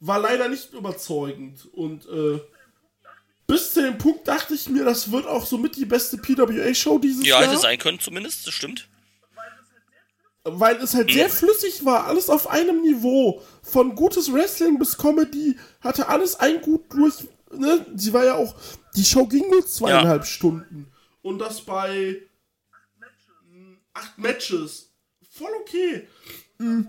war 0.00 0.18
leider 0.18 0.48
nicht 0.48 0.72
überzeugend. 0.72 1.66
Und 1.72 2.06
äh, 2.06 2.40
bis 3.46 3.72
zu 3.74 3.82
dem 3.82 3.98
Punkt 3.98 4.26
dachte 4.28 4.54
ich 4.54 4.68
mir, 4.68 4.84
das 4.84 5.10
wird 5.12 5.26
auch 5.26 5.46
somit 5.46 5.76
die 5.76 5.84
beste 5.84 6.18
PWA-Show 6.18 6.98
dieses 6.98 7.24
Ja, 7.26 7.40
Jahr. 7.40 7.50
hätte 7.50 7.60
sein 7.60 7.78
können 7.78 8.00
zumindest, 8.00 8.46
das 8.46 8.54
stimmt. 8.54 8.88
weil 10.44 10.76
es 10.76 10.94
halt 10.94 11.10
sehr 11.10 11.28
flüssig 11.30 11.84
war, 11.84 12.06
alles 12.06 12.28
auf 12.30 12.48
einem 12.48 12.82
Niveau. 12.82 13.42
Von 13.62 13.94
gutes 13.96 14.32
Wrestling 14.32 14.78
bis 14.78 14.96
Comedy 14.96 15.56
hatte 15.80 16.08
alles 16.08 16.36
ein 16.36 16.60
gut 16.60 16.82
durch. 16.92 17.14
Ne? 17.52 17.84
Sie 17.96 18.12
war 18.12 18.24
ja 18.24 18.34
auch, 18.34 18.54
die 18.94 19.04
Show 19.04 19.26
ging 19.26 19.48
nur 19.50 19.66
zweieinhalb 19.66 20.24
Stunden. 20.24 20.92
Und 21.22 21.38
das 21.40 21.60
bei 21.62 22.22
acht 23.92 24.18
Matches. 24.18 24.90
Voll 25.32 25.50
okay. 25.60 26.06
Mm. 26.58 26.82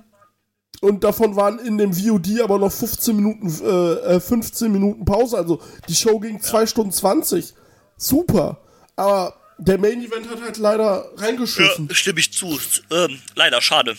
Und 0.81 1.03
davon 1.03 1.35
waren 1.35 1.57
in 1.59 1.77
dem 1.77 1.93
VOD 1.93 2.41
aber 2.41 2.59
noch 2.59 2.71
15 2.71 3.15
Minuten, 3.15 3.47
äh, 3.65 4.15
äh, 4.15 4.19
15 4.19 4.71
Minuten 4.71 5.05
Pause. 5.05 5.37
Also 5.37 5.61
die 5.89 5.95
Show 5.95 6.19
ging 6.19 6.39
2 6.39 6.67
Stunden 6.67 6.91
20. 6.91 7.53
Super. 7.97 8.61
Aber 8.95 9.35
der 9.57 9.79
Main 9.79 10.03
Event 10.03 10.29
hat 10.29 10.39
halt 10.41 10.57
leider 10.57 11.09
reingeschissen. 11.17 11.87
Ja, 11.87 11.95
stimme 11.95 12.19
ich 12.19 12.31
zu. 12.31 12.59
Ähm, 12.91 13.19
leider, 13.35 13.59
schade. 13.61 13.97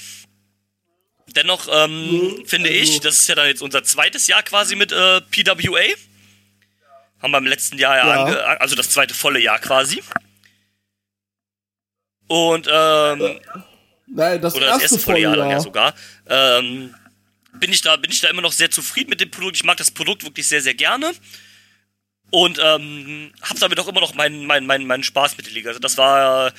Dennoch 1.35 1.68
ähm, 1.70 2.43
finde 2.47 2.70
also- 2.70 2.81
ich, 2.81 3.01
das 3.01 3.18
ist 3.20 3.29
ja 3.29 3.35
dann 3.35 3.49
jetzt 3.49 3.62
unser 3.62 3.83
zweites 3.83 4.26
Jahr 4.29 4.43
quasi 4.45 4.76
mit 4.76 4.93
äh, 4.93 5.20
PWA. 5.20 5.83
Haben 7.20 7.33
wir 7.33 7.39
im 7.39 7.47
letzten 7.47 7.79
Jahr 7.79 7.97
ja, 7.97 8.07
Ja. 8.07 8.24
ange 8.24 8.61
also 8.61 8.76
das 8.76 8.91
zweite 8.91 9.14
volle 9.14 9.41
Jahr 9.41 9.59
quasi. 9.59 10.03
Und 12.29 12.68
ähm, 12.70 13.41
Nein, 14.11 14.40
das 14.40 14.54
oder 14.54 14.66
das 14.66 14.82
erste 14.82 14.96
erste 14.96 15.04
volle 15.04 15.20
Jahr 15.20 15.36
dann 15.36 15.50
ja 15.50 15.61
sogar. 15.61 15.94
Ähm, 16.26 16.94
bin 17.52 17.72
ich 17.72 17.82
da 17.82 17.96
bin 17.96 18.11
ich 18.11 18.20
da 18.20 18.28
immer 18.28 18.42
noch 18.42 18.52
sehr 18.52 18.70
zufrieden 18.70 19.11
mit 19.11 19.20
dem 19.20 19.30
Produkt. 19.30 19.56
Ich 19.56 19.64
mag 19.64 19.76
das 19.76 19.90
Produkt 19.90 20.24
wirklich 20.24 20.46
sehr 20.46 20.62
sehr 20.62 20.74
gerne 20.74 21.12
und 22.30 22.59
ähm, 22.62 23.32
habe 23.42 23.61
damit 23.61 23.78
auch 23.80 23.88
immer 23.88 24.00
noch 24.00 24.14
meinen 24.14 24.46
meinen 24.46 24.66
meinen 24.66 24.86
meinen 24.86 25.02
Spaß 25.02 25.36
mit 25.36 25.46
der 25.46 25.52
Liga. 25.52 25.68
Also 25.68 25.80
das 25.80 25.96
war 25.96 26.52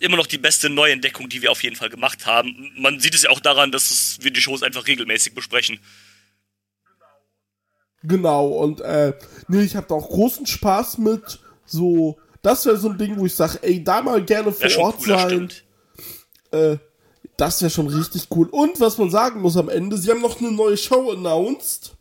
immer 0.00 0.16
noch 0.16 0.26
die 0.26 0.38
beste 0.38 0.70
Neuentdeckung, 0.70 1.28
die 1.28 1.42
wir 1.42 1.50
auf 1.50 1.62
jeden 1.62 1.76
Fall 1.76 1.88
gemacht 1.90 2.26
haben. 2.26 2.72
Man 2.76 3.00
sieht 3.00 3.14
es 3.14 3.22
ja 3.22 3.30
auch 3.30 3.40
daran, 3.40 3.72
dass 3.72 3.90
es, 3.90 4.18
wir 4.20 4.30
die 4.30 4.40
Shows 4.40 4.62
einfach 4.62 4.86
regelmäßig 4.86 5.34
besprechen. 5.34 5.80
Genau, 8.04 8.46
und 8.46 8.80
äh, 8.80 9.12
nee, 9.48 9.62
ich 9.62 9.74
habe 9.74 9.88
da 9.88 9.96
auch 9.96 10.08
großen 10.08 10.46
Spaß 10.46 10.98
mit. 10.98 11.40
So, 11.66 12.18
das 12.42 12.64
wäre 12.64 12.76
so 12.76 12.90
ein 12.90 12.98
Ding, 12.98 13.18
wo 13.18 13.26
ich 13.26 13.34
sage, 13.34 13.58
ey, 13.62 13.82
da 13.82 14.00
mal 14.02 14.24
gerne 14.24 14.52
vor 14.52 14.78
Ort 14.78 15.00
cool, 15.00 15.06
sein. 15.06 15.52
Äh, 16.52 16.76
das 17.38 17.62
wäre 17.62 17.70
schon 17.70 17.86
richtig 17.86 18.26
cool. 18.34 18.48
Und 18.48 18.80
was 18.80 18.98
man 18.98 19.10
sagen 19.10 19.40
muss 19.40 19.56
am 19.56 19.68
Ende, 19.68 19.96
sie 19.96 20.10
haben 20.10 20.20
noch 20.20 20.40
eine 20.40 20.50
neue 20.50 20.76
Show 20.76 21.12
announced. 21.12 21.92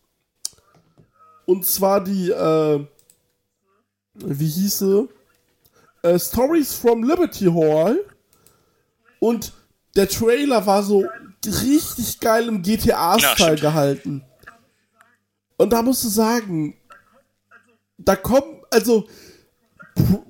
Und 1.45 1.65
zwar 1.65 2.03
die, 2.03 2.31
äh, 2.31 2.85
wie 4.15 4.47
hieß 4.47 4.79
sie? 4.79 5.07
Äh, 6.01 6.19
Stories 6.19 6.73
from 6.73 7.03
Liberty 7.03 7.45
Hall. 7.45 8.03
Und 9.19 9.53
der 9.95 10.09
Trailer 10.09 10.65
war 10.65 10.81
so 10.81 11.05
richtig 11.45 12.19
geil 12.19 12.47
im 12.47 12.63
Ja, 12.63 12.75
GTA-Style 12.75 13.57
gehalten. 13.57 14.23
Und 15.57 15.71
da 15.71 15.83
musst 15.83 16.03
du 16.03 16.09
sagen, 16.09 16.75
da 17.99 18.15
kommen, 18.15 18.63
also 18.71 19.07
Pro 19.93 20.23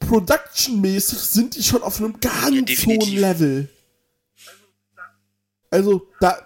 Production-mäßig 0.00 1.18
sind 1.18 1.56
die 1.56 1.62
schon 1.62 1.82
auf 1.82 1.98
einem 1.98 2.18
ganz 2.20 2.50
definitiv. 2.66 2.86
hohen 2.86 3.16
Level. 3.16 3.68
Also, 5.74 6.06
da, 6.20 6.38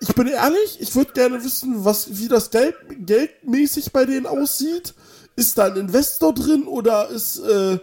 ich 0.00 0.14
bin 0.14 0.28
ehrlich, 0.28 0.78
ich 0.80 0.94
würde 0.94 1.12
gerne 1.12 1.42
wissen, 1.42 1.84
was, 1.84 2.16
wie 2.16 2.28
das 2.28 2.50
Geld, 2.50 2.76
geldmäßig 3.04 3.90
bei 3.92 4.04
denen 4.04 4.26
aussieht. 4.26 4.94
Ist 5.34 5.58
da 5.58 5.64
ein 5.66 5.76
Investor 5.76 6.32
drin 6.32 6.64
oder 6.68 7.08
ist, 7.08 7.38
äh, 7.38 7.78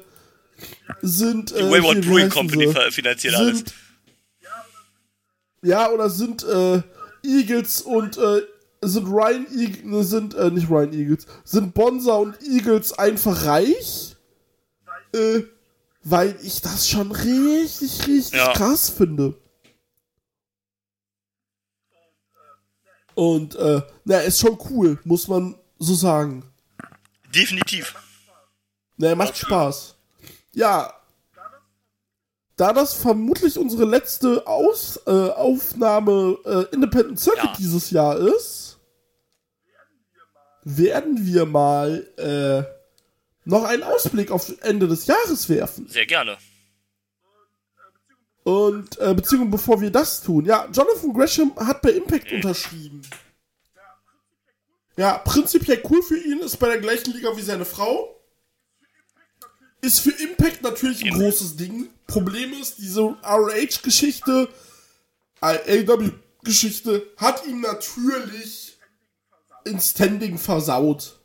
sind, 1.01 1.51
äh, 1.51 1.57
Die 1.57 1.69
Wayward 1.69 2.01
Brewing 2.01 2.29
Company 2.29 2.67
sie? 2.71 2.91
finanziert 2.91 3.35
alles. 3.35 3.57
sind, 3.57 3.73
ja, 5.63 5.89
oder 5.91 6.09
sind 6.09 6.43
äh, 6.43 6.81
Eagles 7.23 7.81
und 7.81 8.17
äh, 8.17 8.41
sind 8.81 9.07
Ryan 9.07 9.47
Eagles, 9.53 10.09
sind 10.09 10.33
äh, 10.35 10.51
nicht 10.51 10.69
Ryan 10.69 10.93
Eagles, 10.93 11.25
sind 11.43 11.73
Bonza 11.73 12.13
und 12.15 12.41
Eagles 12.41 12.93
einfach 12.93 13.45
reich? 13.45 14.15
Äh, 15.13 15.41
weil 16.03 16.37
ich 16.43 16.61
das 16.61 16.87
schon 16.87 17.11
richtig, 17.11 18.07
richtig 18.07 18.33
Ja. 18.39 18.53
krass 18.53 18.89
finde. 18.89 19.33
Und 23.15 23.55
äh, 23.55 23.81
na, 24.03 24.19
ist 24.19 24.39
schon 24.39 24.57
cool, 24.69 24.99
muss 25.03 25.27
man 25.27 25.55
so 25.79 25.95
sagen. 25.95 26.43
Definitiv. 27.33 27.95
Ne, 28.97 29.15
macht 29.15 29.37
Spaß. 29.37 29.95
Ja. 30.53 30.93
Da 32.57 32.71
das 32.71 32.93
vermutlich 32.93 33.57
unsere 33.57 33.83
letzte 33.83 34.47
Aus, 34.47 34.97
äh, 35.07 35.11
Aufnahme 35.11 36.37
äh, 36.45 36.73
Independent 36.73 37.19
Circuit 37.19 37.43
Ja. 37.43 37.53
dieses 37.57 37.91
Jahr 37.91 38.17
ist, 38.17 38.77
werden 40.63 41.25
wir 41.25 41.45
mal 41.45 42.07
äh, 42.17 42.63
noch 43.43 43.65
einen 43.65 43.83
Ausblick 43.83 44.31
auf 44.31 44.51
Ende 44.61 44.87
des 44.87 45.05
Jahres 45.05 45.49
werfen. 45.49 45.87
Sehr 45.89 46.05
gerne. 46.05 46.37
Und 48.45 48.99
äh, 48.99 49.15
beziehungsweise 49.15 49.49
bevor 49.49 49.81
wir 49.81 49.89
das 49.89 50.21
tun, 50.21 50.45
ja, 50.45 50.69
Jonathan 50.71 51.11
Gresham 51.13 51.55
hat 51.55 51.81
bei 51.81 51.89
Impact 51.89 52.31
unterschrieben. 52.31 53.01
Ja, 54.97 55.17
prinzipiell 55.17 55.81
cool 55.89 56.03
für 56.03 56.17
ihn, 56.17 56.41
ist 56.41 56.57
bei 56.57 56.67
der 56.67 56.77
gleichen 56.77 57.11
Liga 57.11 57.35
wie 57.35 57.41
seine 57.41 57.65
Frau. 57.65 58.23
Ist 59.81 59.99
für 59.99 60.11
Impact 60.11 60.61
natürlich 60.61 61.03
ein 61.03 61.17
großes 61.17 61.55
Ding. 61.55 61.89
Problem 62.05 62.53
ist, 62.53 62.77
diese 62.77 63.01
ROH-Geschichte, 63.01 64.47
AW-Geschichte, 65.41 67.11
hat 67.17 67.47
ihm 67.47 67.61
natürlich 67.61 68.77
in 69.65 69.79
Standing 69.79 70.37
versaut. 70.37 71.19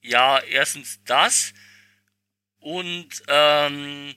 Ja, 0.00 0.38
erstens 0.38 1.00
das. 1.06 1.52
Und 2.60 3.08
ähm, 3.26 4.14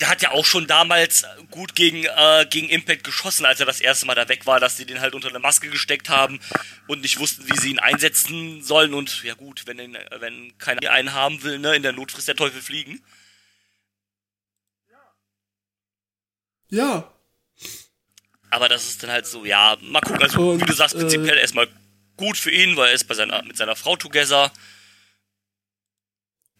der 0.00 0.08
hat 0.08 0.22
ja 0.22 0.30
auch 0.32 0.44
schon 0.44 0.66
damals 0.66 1.24
gut 1.50 1.74
gegen, 1.74 2.04
äh, 2.04 2.46
gegen 2.50 2.68
Impact 2.68 3.04
geschossen, 3.04 3.46
als 3.46 3.60
er 3.60 3.66
das 3.66 3.80
erste 3.80 4.06
Mal 4.06 4.14
da 4.14 4.28
weg 4.28 4.46
war, 4.46 4.60
dass 4.60 4.76
die 4.76 4.84
den 4.84 5.00
halt 5.00 5.14
unter 5.14 5.28
eine 5.28 5.38
Maske 5.38 5.68
gesteckt 5.70 6.08
haben 6.08 6.40
und 6.86 7.00
nicht 7.00 7.18
wussten, 7.18 7.48
wie 7.48 7.58
sie 7.58 7.70
ihn 7.70 7.78
einsetzen 7.78 8.62
sollen. 8.62 8.94
Und 8.94 9.22
ja 9.22 9.34
gut, 9.34 9.66
wenn, 9.66 9.78
wenn 10.18 10.58
keiner 10.58 10.90
einen 10.90 11.12
haben 11.12 11.42
will, 11.42 11.58
ne, 11.58 11.74
in 11.76 11.82
der 11.82 11.92
Not 11.92 12.12
frisst 12.12 12.28
der 12.28 12.36
Teufel 12.36 12.60
fliegen. 12.60 13.04
Ja, 16.70 17.12
Aber 18.50 18.68
das 18.68 18.86
ist 18.88 19.02
dann 19.02 19.10
halt 19.10 19.26
so, 19.26 19.44
ja, 19.44 19.76
mal 19.80 20.00
gucken. 20.00 20.22
Also, 20.22 20.50
Und, 20.50 20.60
wie 20.60 20.64
du 20.64 20.72
sagst, 20.72 20.94
äh, 20.94 20.98
prinzipiell 20.98 21.38
erstmal 21.38 21.68
gut 22.16 22.36
für 22.36 22.50
ihn, 22.50 22.76
weil 22.76 22.88
er 22.88 22.94
ist 22.94 23.04
bei 23.04 23.14
seiner, 23.14 23.42
mit 23.42 23.56
seiner 23.56 23.76
Frau 23.76 23.96
together. 23.96 24.52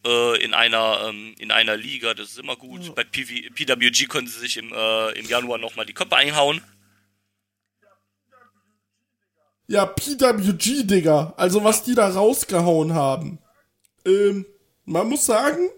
Äh, 0.04 0.44
in 0.44 0.52
einer, 0.52 1.06
ähm, 1.08 1.34
in 1.38 1.50
einer 1.50 1.76
Liga, 1.76 2.12
das 2.12 2.30
ist 2.30 2.38
immer 2.38 2.56
gut. 2.56 2.94
Bei 2.94 3.04
PV, 3.04 3.54
PWG 3.54 4.06
können 4.06 4.26
sie 4.26 4.38
sich 4.38 4.56
im, 4.58 4.72
äh, 4.72 5.10
im 5.12 5.26
Januar 5.26 5.58
nochmal 5.58 5.86
die 5.86 5.94
Köpfe 5.94 6.16
einhauen. 6.16 6.60
Ja, 9.66 9.86
PWG, 9.86 10.84
Digga. 10.84 11.32
Also, 11.38 11.64
was 11.64 11.84
die 11.84 11.94
da 11.94 12.08
rausgehauen 12.08 12.92
haben. 12.92 13.38
Ähm, 14.04 14.44
man 14.84 15.08
muss 15.08 15.24
sagen, 15.24 15.70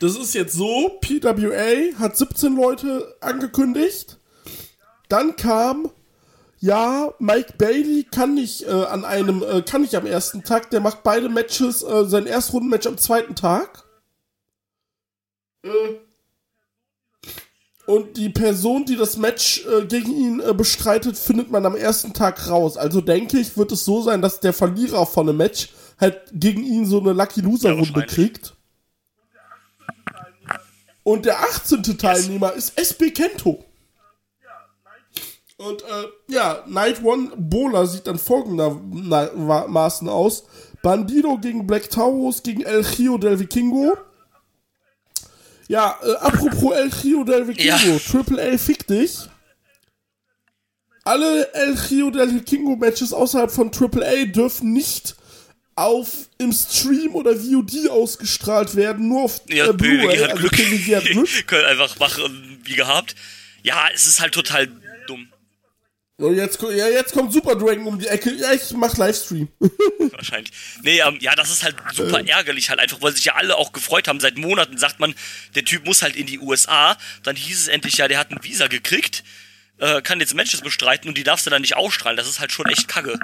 das 0.00 0.16
ist 0.16 0.34
jetzt 0.34 0.54
so, 0.54 0.98
PWA 1.00 1.98
hat 1.98 2.16
17 2.16 2.56
Leute 2.56 3.16
angekündigt. 3.20 4.18
Dann 5.08 5.36
kam, 5.36 5.90
ja, 6.66 7.14
Mike 7.20 7.54
Bailey 7.58 8.04
kann 8.10 8.34
nicht 8.34 8.62
äh, 8.64 8.70
an 8.70 9.04
einem, 9.04 9.42
äh, 9.42 9.62
kann 9.62 9.82
nicht 9.82 9.94
am 9.94 10.04
ersten 10.04 10.42
Tag, 10.42 10.70
der 10.70 10.80
macht 10.80 11.04
beide 11.04 11.28
Matches, 11.28 11.84
äh, 11.84 12.04
sein 12.06 12.26
Erstrundenmatch 12.26 12.88
am 12.88 12.98
zweiten 12.98 13.36
Tag. 13.36 13.84
Äh, 15.62 15.68
und 17.86 18.16
die 18.16 18.30
Person, 18.30 18.84
die 18.84 18.96
das 18.96 19.16
Match 19.16 19.64
äh, 19.66 19.86
gegen 19.86 20.10
ihn 20.10 20.40
äh, 20.40 20.52
bestreitet, 20.54 21.16
findet 21.16 21.52
man 21.52 21.64
am 21.64 21.76
ersten 21.76 22.12
Tag 22.12 22.48
raus. 22.48 22.76
Also 22.76 23.00
denke 23.00 23.38
ich, 23.38 23.56
wird 23.56 23.70
es 23.70 23.84
so 23.84 24.02
sein, 24.02 24.20
dass 24.20 24.40
der 24.40 24.52
Verlierer 24.52 25.06
von 25.06 25.28
einem 25.28 25.38
Match 25.38 25.68
halt 26.00 26.20
gegen 26.32 26.64
ihn 26.64 26.84
so 26.84 26.98
eine 26.98 27.12
Lucky 27.12 27.42
Loser 27.42 27.70
Runde 27.70 27.94
wahrscheinlich. 27.94 28.12
kriegt. 28.12 28.56
Und 31.04 31.26
der 31.26 31.38
18. 31.38 31.96
Teilnehmer 31.96 32.54
ist 32.54 32.76
SB 32.76 33.12
Kento. 33.12 33.64
Und 35.58 35.82
äh, 35.82 36.04
ja, 36.28 36.64
Night 36.66 37.02
One 37.02 37.30
Bola 37.36 37.86
sieht 37.86 38.06
dann 38.06 38.18
folgendermaßen 38.18 40.08
aus. 40.08 40.44
Bandido 40.82 41.38
gegen 41.38 41.66
Black 41.66 41.88
Taurus 41.90 42.42
gegen 42.42 42.62
El 42.62 42.84
Gio 42.84 43.16
del 43.16 43.40
Vikingo. 43.40 43.96
Ja, 45.68 45.98
äh, 46.04 46.12
apropos 46.16 46.74
El 46.76 46.90
Gio 46.90 47.24
del 47.24 47.48
Vikingo, 47.48 47.74
Ja. 47.94 47.98
Triple 47.98 48.52
A 48.54 48.58
fick 48.58 48.86
dich. 48.86 49.18
Alle 51.04 51.52
El 51.54 51.74
Gio 51.76 52.10
del 52.10 52.34
Vikingo 52.34 52.76
Matches 52.76 53.12
außerhalb 53.12 53.50
von 53.50 53.72
Triple 53.72 54.06
A 54.06 54.26
dürfen 54.26 54.72
nicht 54.74 55.16
auf 55.74 56.28
im 56.38 56.52
Stream 56.52 57.14
oder 57.14 57.34
VOD 57.36 57.88
ausgestrahlt 57.90 58.76
werden, 58.76 59.08
nur 59.08 59.24
auf 59.24 59.40
Ja, 59.48 59.68
äh, 59.68 59.72
Blu-ray. 59.72 60.22
Also 60.22 60.36
Glück. 60.36 60.52
Glück. 60.52 61.28
Können 61.46 61.64
einfach 61.66 61.98
machen, 61.98 62.60
wie 62.64 62.74
gehabt. 62.74 63.14
Ja, 63.62 63.86
es 63.94 64.06
ist 64.06 64.20
halt 64.20 64.32
total 64.34 64.68
dumm. 65.06 65.28
Und 66.18 66.34
jetzt, 66.34 66.62
ja, 66.62 66.88
jetzt 66.88 67.12
kommt 67.12 67.30
Super 67.32 67.56
Dragon 67.56 67.86
um 67.86 67.98
die 67.98 68.06
Ecke. 68.06 68.32
Ja, 68.34 68.52
ich 68.52 68.70
mach 68.72 68.96
Livestream. 68.96 69.48
Wahrscheinlich. 70.12 70.50
Nee, 70.82 71.00
ähm, 71.00 71.18
ja, 71.20 71.34
das 71.34 71.50
ist 71.50 71.62
halt 71.62 71.76
super 71.92 72.20
Äh. 72.20 72.28
ärgerlich 72.30 72.70
halt 72.70 72.80
einfach, 72.80 73.02
weil 73.02 73.12
sich 73.14 73.26
ja 73.26 73.34
alle 73.34 73.56
auch 73.56 73.72
gefreut 73.72 74.08
haben. 74.08 74.18
Seit 74.18 74.38
Monaten 74.38 74.78
sagt 74.78 74.98
man, 74.98 75.14
der 75.54 75.64
Typ 75.66 75.84
muss 75.84 76.00
halt 76.02 76.16
in 76.16 76.26
die 76.26 76.38
USA. 76.38 76.96
Dann 77.22 77.36
hieß 77.36 77.60
es 77.60 77.68
endlich, 77.68 77.98
ja, 77.98 78.08
der 78.08 78.18
hat 78.18 78.30
ein 78.30 78.42
Visa 78.42 78.66
gekriegt, 78.66 79.24
äh, 79.76 80.00
kann 80.00 80.18
jetzt 80.20 80.34
Matches 80.34 80.62
bestreiten 80.62 81.08
und 81.08 81.18
die 81.18 81.22
darfst 81.24 81.44
du 81.44 81.50
dann 81.50 81.60
nicht 81.60 81.76
ausstrahlen. 81.76 82.16
Das 82.16 82.28
ist 82.28 82.40
halt 82.40 82.50
schon 82.50 82.66
echt 82.66 82.88
kacke. 82.88 83.18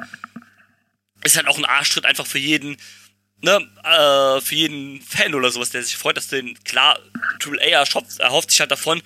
Ist 1.24 1.36
halt 1.36 1.47
auch 1.47 1.57
ein 1.57 1.64
Arschtritt 1.64 2.05
einfach 2.05 2.26
für 2.26 2.38
jeden, 2.40 2.76
ne, 3.40 3.66
äh, 3.84 4.40
für 4.43 4.55
jeden 4.55 5.01
Fan 5.01 5.34
oder 5.34 5.51
sowas, 5.51 5.70
der 5.70 5.82
sich 5.82 5.97
freut, 5.97 6.18
dass 6.18 6.28
den, 6.28 6.62
klar, 6.64 6.99
Triple 7.38 7.62
A 7.74 7.84
erhofft 8.18 8.51
sich 8.51 8.61
halt 8.61 8.70
davon, 8.70 9.03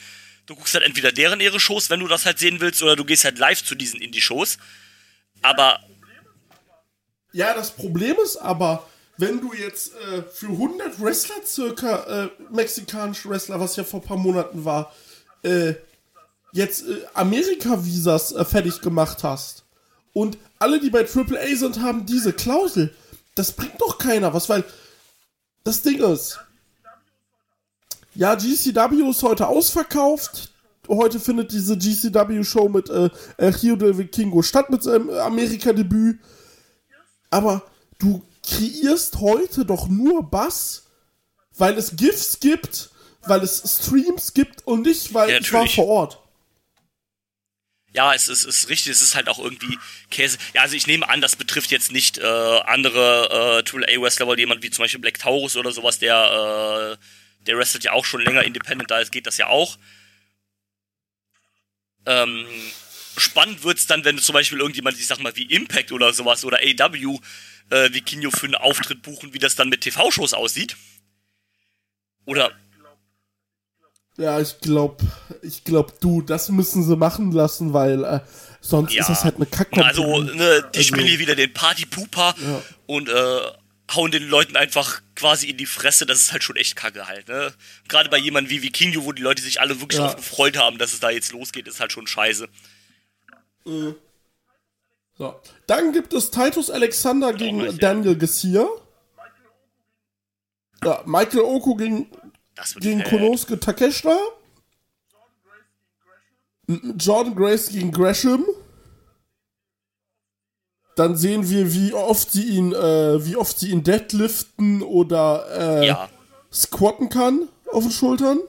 du 0.47 0.55
guckst 0.55 0.75
halt 0.75 0.85
entweder 0.85 1.13
deren 1.13 1.41
ihre 1.41 1.61
Shows, 1.61 1.91
wenn 1.91 2.01
du 2.01 2.09
das 2.09 2.25
halt 2.25 2.39
sehen 2.39 2.61
willst, 2.61 2.83
oder 2.83 2.97
du 2.97 3.05
gehst 3.05 3.25
halt 3.25 3.39
live 3.39 3.63
zu 3.63 3.75
diesen 3.75 4.01
Indie-Shows. 4.01 4.59
Aber 5.43 5.81
Ja, 7.33 7.55
das 7.55 7.71
Problem 7.71 8.17
ist 8.23 8.37
aber, 8.37 8.89
wenn 9.19 9.41
du 9.41 9.53
jetzt 9.53 9.93
äh, 9.95 10.23
für 10.23 10.47
100 10.47 11.01
Wrestler 11.01 11.37
circa, 11.45 12.25
äh, 12.25 12.31
mexikanische 12.51 13.29
Wrestler, 13.29 13.61
was 13.61 13.77
ja 13.77 13.85
vor 13.85 14.01
ein 14.01 14.07
paar 14.07 14.17
Monaten 14.17 14.65
war, 14.65 14.95
äh, 15.43 15.75
jetzt 16.53 16.87
äh, 16.87 17.03
Amerika-Visas 17.15 18.33
äh, 18.33 18.45
fertig 18.45 18.81
gemacht 18.81 19.23
hast 19.23 19.65
und 20.13 20.39
alle, 20.59 20.81
die 20.81 20.91
bei 20.91 21.07
AAA 21.07 21.57
sind, 21.57 21.81
haben 21.81 22.07
diese 22.07 22.33
Klausel, 22.33 22.95
das 23.35 23.53
bringt 23.53 23.81
doch 23.81 23.99
keiner 23.99 24.33
was, 24.33 24.49
weil 24.49 24.65
das 25.65 25.83
Ding 25.83 26.03
ist, 26.03 26.39
ja, 28.17 28.35
GCW 28.35 29.11
ist 29.11 29.23
heute 29.23 29.47
ausverkauft. 29.47 30.51
Heute 30.89 31.21
findet 31.21 31.53
diese 31.53 31.77
GCW-Show 31.77 32.69
mit 32.69 32.89
äh, 32.89 33.11
El 33.37 33.51
Rio 33.51 33.77
del 33.77 33.99
Vikingo 33.99 34.43
statt 34.43 34.71
mit 34.71 34.83
seinem 34.83 35.11
äh, 35.11 35.19
Amerika-Debüt. 35.19 36.21
Aber 37.31 37.63
du 37.99 38.25
kreierst 38.43 39.17
heute 39.21 39.65
doch 39.65 39.89
nur 39.89 40.31
Bass, 40.31 40.85
weil 41.57 41.77
es 41.77 41.97
GIFs 41.97 42.39
gibt, 42.41 42.91
weil 43.23 43.43
es 43.43 43.63
Streams 43.81 44.33
gibt 44.33 44.67
und 44.67 44.83
nicht, 44.83 45.13
weil 45.13 45.31
Ja, 45.31 45.39
ich 45.39 45.53
war 45.53 45.67
vor 45.67 45.87
Ort. 45.87 46.21
Ja, 47.93 48.15
es 48.15 48.29
ist, 48.29 48.45
ist 48.45 48.69
richtig, 48.69 48.93
es 48.93 49.03
ist 49.03 49.15
halt 49.15 49.29
auch 49.29 49.39
irgendwie 49.39 49.79
Käse. 50.11 50.39
Ja, 50.55 50.63
also 50.63 50.77
ich 50.77 50.87
nehme 50.87 51.09
an, 51.09 51.21
das 51.21 51.35
betrifft 51.35 51.71
jetzt 51.71 51.91
nicht 51.91 52.19
äh, 52.19 52.23
andere 52.67 53.63
äh, 53.67 53.95
AAA-Wrestler, 53.95 54.29
weil 54.29 54.39
jemand 54.39 54.63
wie 54.63 54.71
zum 54.71 54.85
Beispiel 54.85 55.01
Black 55.01 55.19
Taurus 55.19 55.57
oder 55.57 55.73
sowas, 55.73 55.99
der, 55.99 56.99
äh, 56.99 57.05
der 57.47 57.57
wrestelt 57.59 57.85
ja 57.85 57.93
auch 57.93 58.05
schon 58.05 58.21
länger 58.23 58.43
independent, 58.45 58.91
da 58.91 59.03
geht 59.05 59.27
das 59.27 59.37
ja 59.39 59.47
auch. 59.49 59.79
Ähm, 62.07 62.47
spannend 63.17 63.65
wird's 63.65 63.87
dann, 63.87 64.05
wenn 64.05 64.19
zum 64.19 64.33
Beispiel 64.35 64.59
irgendjemand, 64.59 64.99
ich 64.99 65.07
sag 65.07 65.19
mal, 65.21 65.35
wie 65.37 65.45
Impact 65.47 65.93
oder 65.93 66.13
sowas 66.13 66.45
oder 66.45 66.59
AW 66.59 67.19
äh, 67.71 67.93
Vikingo 67.93 68.31
für 68.31 68.47
einen 68.47 68.55
Auftritt 68.55 69.03
buchen, 69.03 69.33
wie 69.35 69.39
das 69.39 69.57
dann 69.57 69.69
mit 69.69 69.81
TV-Shows 69.81 70.35
aussieht. 70.35 70.77
Oder 72.27 72.53
Ja, 74.19 74.41
ich 74.41 74.59
glaub, 74.61 75.03
ich 75.43 75.63
glaub, 75.65 76.01
du, 76.01 76.23
das 76.23 76.49
müssen 76.49 76.83
sie 76.85 76.97
machen 76.97 77.33
lassen, 77.33 77.73
weil 77.73 78.03
äh, 78.05 78.21
sonst 78.61 78.95
Ja. 78.95 79.03
ist 79.03 79.09
das 79.11 79.25
halt 79.25 79.37
eine 79.37 79.47
Kack. 79.47 79.69
Also, 79.77 80.23
ne, 80.23 80.63
die 80.75 80.79
Also- 80.79 80.83
spielen 80.89 81.07
hier 81.07 81.19
wieder 81.19 81.35
den 81.35 81.53
Party-Pooper 81.53 82.35
Ja. 82.41 82.63
und 82.87 83.09
äh, 83.09 83.41
hauen 83.95 84.11
den 84.11 84.29
Leuten 84.29 84.57
einfach 84.57 85.01
quasi 85.15 85.49
in 85.49 85.57
die 85.57 85.67
Fresse. 85.67 86.07
Das 86.07 86.19
ist 86.19 86.33
halt 86.33 86.43
schon 86.43 86.57
echt 86.57 86.77
kacke 86.77 87.07
halt, 87.07 87.29
ne? 87.29 87.53
Gerade 87.89 88.09
bei 88.11 88.19
jemandem 88.19 88.51
wie 88.51 88.63
Vikingo, 88.63 89.05
wo 89.05 89.13
die 89.13 89.23
Leute 89.23 89.43
sich 89.43 89.61
alle 89.61 89.81
wirklich 89.81 89.99
Ja. 89.99 90.07
drauf 90.07 90.17
gefreut 90.17 90.57
haben, 90.59 90.79
dass 90.79 90.93
es 90.93 91.01
da 91.01 91.11
jetzt 91.11 91.33
losgeht, 91.33 91.69
ist 91.69 91.81
halt 91.81 91.93
schon 91.93 92.07
scheiße. 92.07 92.49
So. 95.19 95.41
Dann 95.67 95.93
gibt 95.93 96.13
es 96.13 96.31
Titus 96.31 96.71
Alexander 96.71 97.33
gegen 97.33 97.61
weiß, 97.61 97.73
ja. 97.73 97.79
Daniel 97.79 98.17
Garcia. 98.17 98.67
Ja, 100.85 101.03
Michael 101.07 101.41
Oko 101.41 101.75
gegen, 101.75 102.11
gegen. 102.81 103.03
Konosuke 103.05 103.59
Takeshita. 103.59 104.19
Jordan 106.99 107.35
Grace 107.35 107.69
gegen 107.69 107.91
Gresham. 107.93 108.45
Dann 110.97 111.15
sehen 111.17 111.49
wir, 111.51 111.73
wie 111.75 111.93
oft 111.95 112.33
sie 112.33 112.45
ihn, 112.45 112.73
äh, 112.73 113.25
wie 113.25 113.37
oft 113.37 113.59
sie 113.59 113.71
ihn 113.71 113.85
deadliften 113.85 114.83
oder 114.83 115.47
äh, 115.83 115.87
Ja, 115.87 116.09
squatten 116.53 117.09
kann 117.11 117.49
auf 117.71 117.85
den 117.85 117.93
Schultern. 117.93 118.41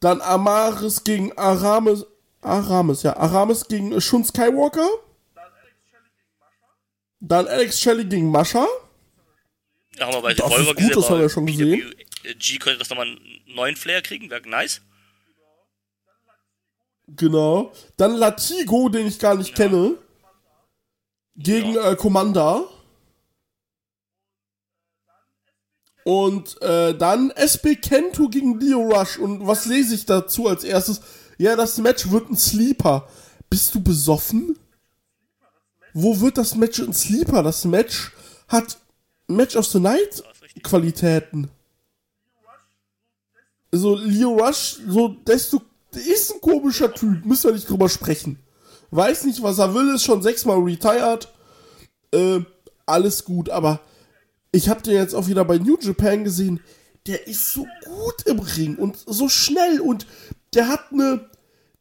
Dann 0.00 0.20
Amaris 0.20 1.02
gegen 1.02 1.36
Aramis. 1.36 2.06
Aramis, 2.42 3.02
ja. 3.02 3.16
Aramis 3.16 3.66
gegen 3.68 3.98
Shun 4.00 4.24
Skywalker. 4.24 4.86
Dann 7.20 7.46
Alex 7.48 7.80
Shelley 7.80 8.04
gegen 8.04 8.30
Mascha. 8.30 8.66
da 9.96 10.06
haben 10.06 10.14
wir 10.14 10.22
bei 10.22 10.32
Das 10.34 10.46
Revolver 10.46 10.68
gut, 10.68 10.76
gesehen. 10.76 10.92
das 10.94 11.10
haben 11.10 11.20
wir 11.20 11.28
schon 11.28 11.46
gesehen. 11.46 11.94
G 12.38 12.58
könnte 12.58 12.78
das 12.78 12.88
nochmal 12.90 13.06
einen 13.06 13.20
neuen 13.54 13.76
Flair 13.76 14.00
kriegen, 14.02 14.30
wäre 14.30 14.46
nice. 14.48 14.80
Genau. 17.08 17.72
Dann 17.96 18.14
Latigo, 18.16 18.88
den 18.88 19.06
ich 19.06 19.18
gar 19.18 19.34
nicht 19.34 19.54
kenne. 19.54 19.96
Gegen 21.36 21.76
äh, 21.76 21.96
Commander. 21.96 22.64
Und 26.04 26.60
äh, 26.62 26.96
dann 26.96 27.30
SB 27.30 27.76
Kento 27.76 28.28
gegen 28.28 28.58
Leo 28.58 28.80
Rush. 28.80 29.18
Und 29.18 29.46
was 29.46 29.66
lese 29.66 29.94
ich 29.94 30.06
dazu 30.06 30.48
als 30.48 30.64
erstes? 30.64 31.00
Ja, 31.38 31.56
das 31.56 31.78
Match 31.78 32.10
wird 32.10 32.30
ein 32.30 32.36
Sleeper. 32.36 33.08
Bist 33.48 33.74
du 33.74 33.82
besoffen? 33.82 34.58
Wo 35.92 36.20
wird 36.20 36.38
das 36.38 36.54
Match 36.54 36.80
ein 36.80 36.92
Sleeper? 36.92 37.42
Das 37.42 37.64
Match 37.64 38.12
hat 38.48 38.78
Match 39.26 39.56
of 39.56 39.66
the 39.66 39.80
Night 39.80 40.22
Qualitäten. 40.62 41.50
So, 43.72 43.96
Leo 43.96 44.36
Rush, 44.36 44.80
so, 44.86 45.08
desto, 45.08 45.62
ist 45.92 46.32
ein 46.32 46.40
komischer 46.40 46.92
Typ, 46.92 47.24
müssen 47.24 47.44
wir 47.44 47.54
nicht 47.54 47.68
drüber 47.68 47.88
sprechen. 47.88 48.38
Weiß 48.90 49.24
nicht, 49.24 49.42
was 49.42 49.58
er 49.58 49.74
will, 49.74 49.94
ist 49.94 50.04
schon 50.04 50.22
sechsmal 50.22 50.58
retired. 50.58 51.28
Äh, 52.12 52.40
alles 52.86 53.24
gut, 53.24 53.50
aber 53.50 53.80
ich 54.52 54.68
hab 54.68 54.82
den 54.82 54.94
jetzt 54.94 55.14
auch 55.14 55.28
wieder 55.28 55.44
bei 55.44 55.58
New 55.58 55.78
Japan 55.80 56.24
gesehen. 56.24 56.60
Der 57.06 57.26
ist 57.26 57.52
so 57.52 57.66
gut 57.84 58.26
im 58.26 58.40
Ring 58.40 58.76
und 58.76 58.98
so 59.06 59.28
schnell 59.28 59.80
und 59.80 60.06
der 60.54 60.68
hat 60.68 60.92
eine, 60.92 61.30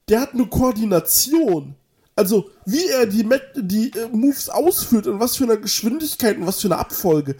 der 0.07 0.22
hat 0.22 0.34
eine 0.34 0.45
Koordination. 0.45 1.76
Also, 2.16 2.51
wie 2.66 2.86
er 2.88 3.05
die, 3.05 3.28
die 3.55 3.91
äh, 3.97 4.07
Moves 4.10 4.49
ausführt 4.49 5.07
und 5.07 5.20
was 5.20 5.38
für 5.38 5.45
eine 5.45 5.60
Geschwindigkeit 5.60 6.38
und 6.38 6.45
was 6.45 6.62
für 6.62 6.68
eine 6.68 6.78
Abfolge. 6.78 7.36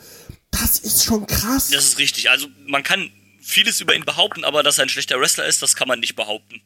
Das 0.52 0.80
ist 0.80 1.04
schon 1.04 1.28
krass. 1.28 1.70
Das 1.70 1.84
ist 1.84 2.00
richtig. 2.00 2.30
Also, 2.30 2.48
man 2.66 2.84
kann 2.84 3.12
vieles 3.42 3.82
über 3.82 3.96
ihn 3.96 4.06
behaupten, 4.06 4.46
aber 4.46 4.64
dass 4.64 4.78
er 4.78 4.84
ein 4.84 4.90
schlechter 4.90 5.20
Wrestler 5.20 5.46
ist, 5.46 5.62
das 5.62 5.76
kann 5.76 5.88
man 5.88 6.00
nicht 6.00 6.16
behaupten. 6.16 6.62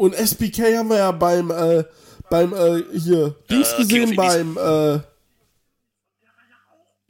Und 0.00 0.14
SBK 0.14 0.78
haben 0.78 0.88
wir 0.88 0.96
ja 0.96 1.12
beim, 1.12 1.50
äh, 1.50 1.84
beim, 2.30 2.54
äh, 2.54 2.98
hier, 2.98 3.36
Dings 3.50 3.76
King 3.76 3.86
gesehen, 3.86 4.16
beim, 4.16 4.56
äh, 4.56 5.00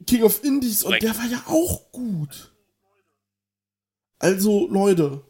King 0.08 0.24
of 0.24 0.42
Indies 0.42 0.82
und 0.82 1.00
der 1.00 1.16
war 1.16 1.26
ja 1.26 1.40
auch 1.46 1.92
gut. 1.92 2.50
Also, 4.18 4.66
Leute. 4.66 5.22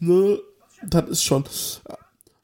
Ne, 0.00 0.38
das 0.82 1.08
ist 1.08 1.24
schon. 1.24 1.44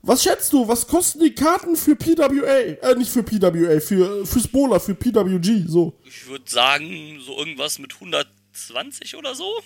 Was 0.01 0.23
schätzt 0.23 0.51
du, 0.55 0.67
was 0.67 0.87
kosten 0.87 1.21
die 1.21 1.35
Karten 1.35 1.77
für 1.77 1.95
PWA? 1.95 2.47
Äh, 2.47 2.95
nicht 2.97 3.11
für 3.11 3.23
PWA, 3.23 3.81
für, 3.81 4.25
fürs 4.25 4.49
Bowler, 4.49 4.81
für 4.81 4.95
PWG, 4.95 5.69
so. 5.69 6.01
Ich 6.07 6.27
würde 6.27 6.51
sagen, 6.51 7.21
so 7.21 7.37
irgendwas 7.37 7.79
mit 7.79 7.93
120 7.93 9.17
oder 9.17 9.35
so. 9.35 9.63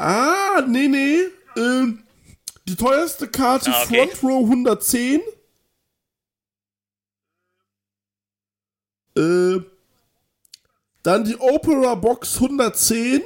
Ah, 0.00 0.62
nee, 0.66 0.88
nee. 0.88 1.18
Ähm, 1.56 2.02
die 2.66 2.74
teuerste 2.76 3.28
Karte 3.28 3.70
Ah, 3.70 3.82
okay. 3.84 4.08
Front 4.08 4.22
Row 4.22 4.44
110. 4.48 5.20
Äh, 9.16 9.60
dann 11.02 11.24
die 11.24 11.36
Opera 11.36 11.94
Box 11.94 12.36
110. 12.36 13.22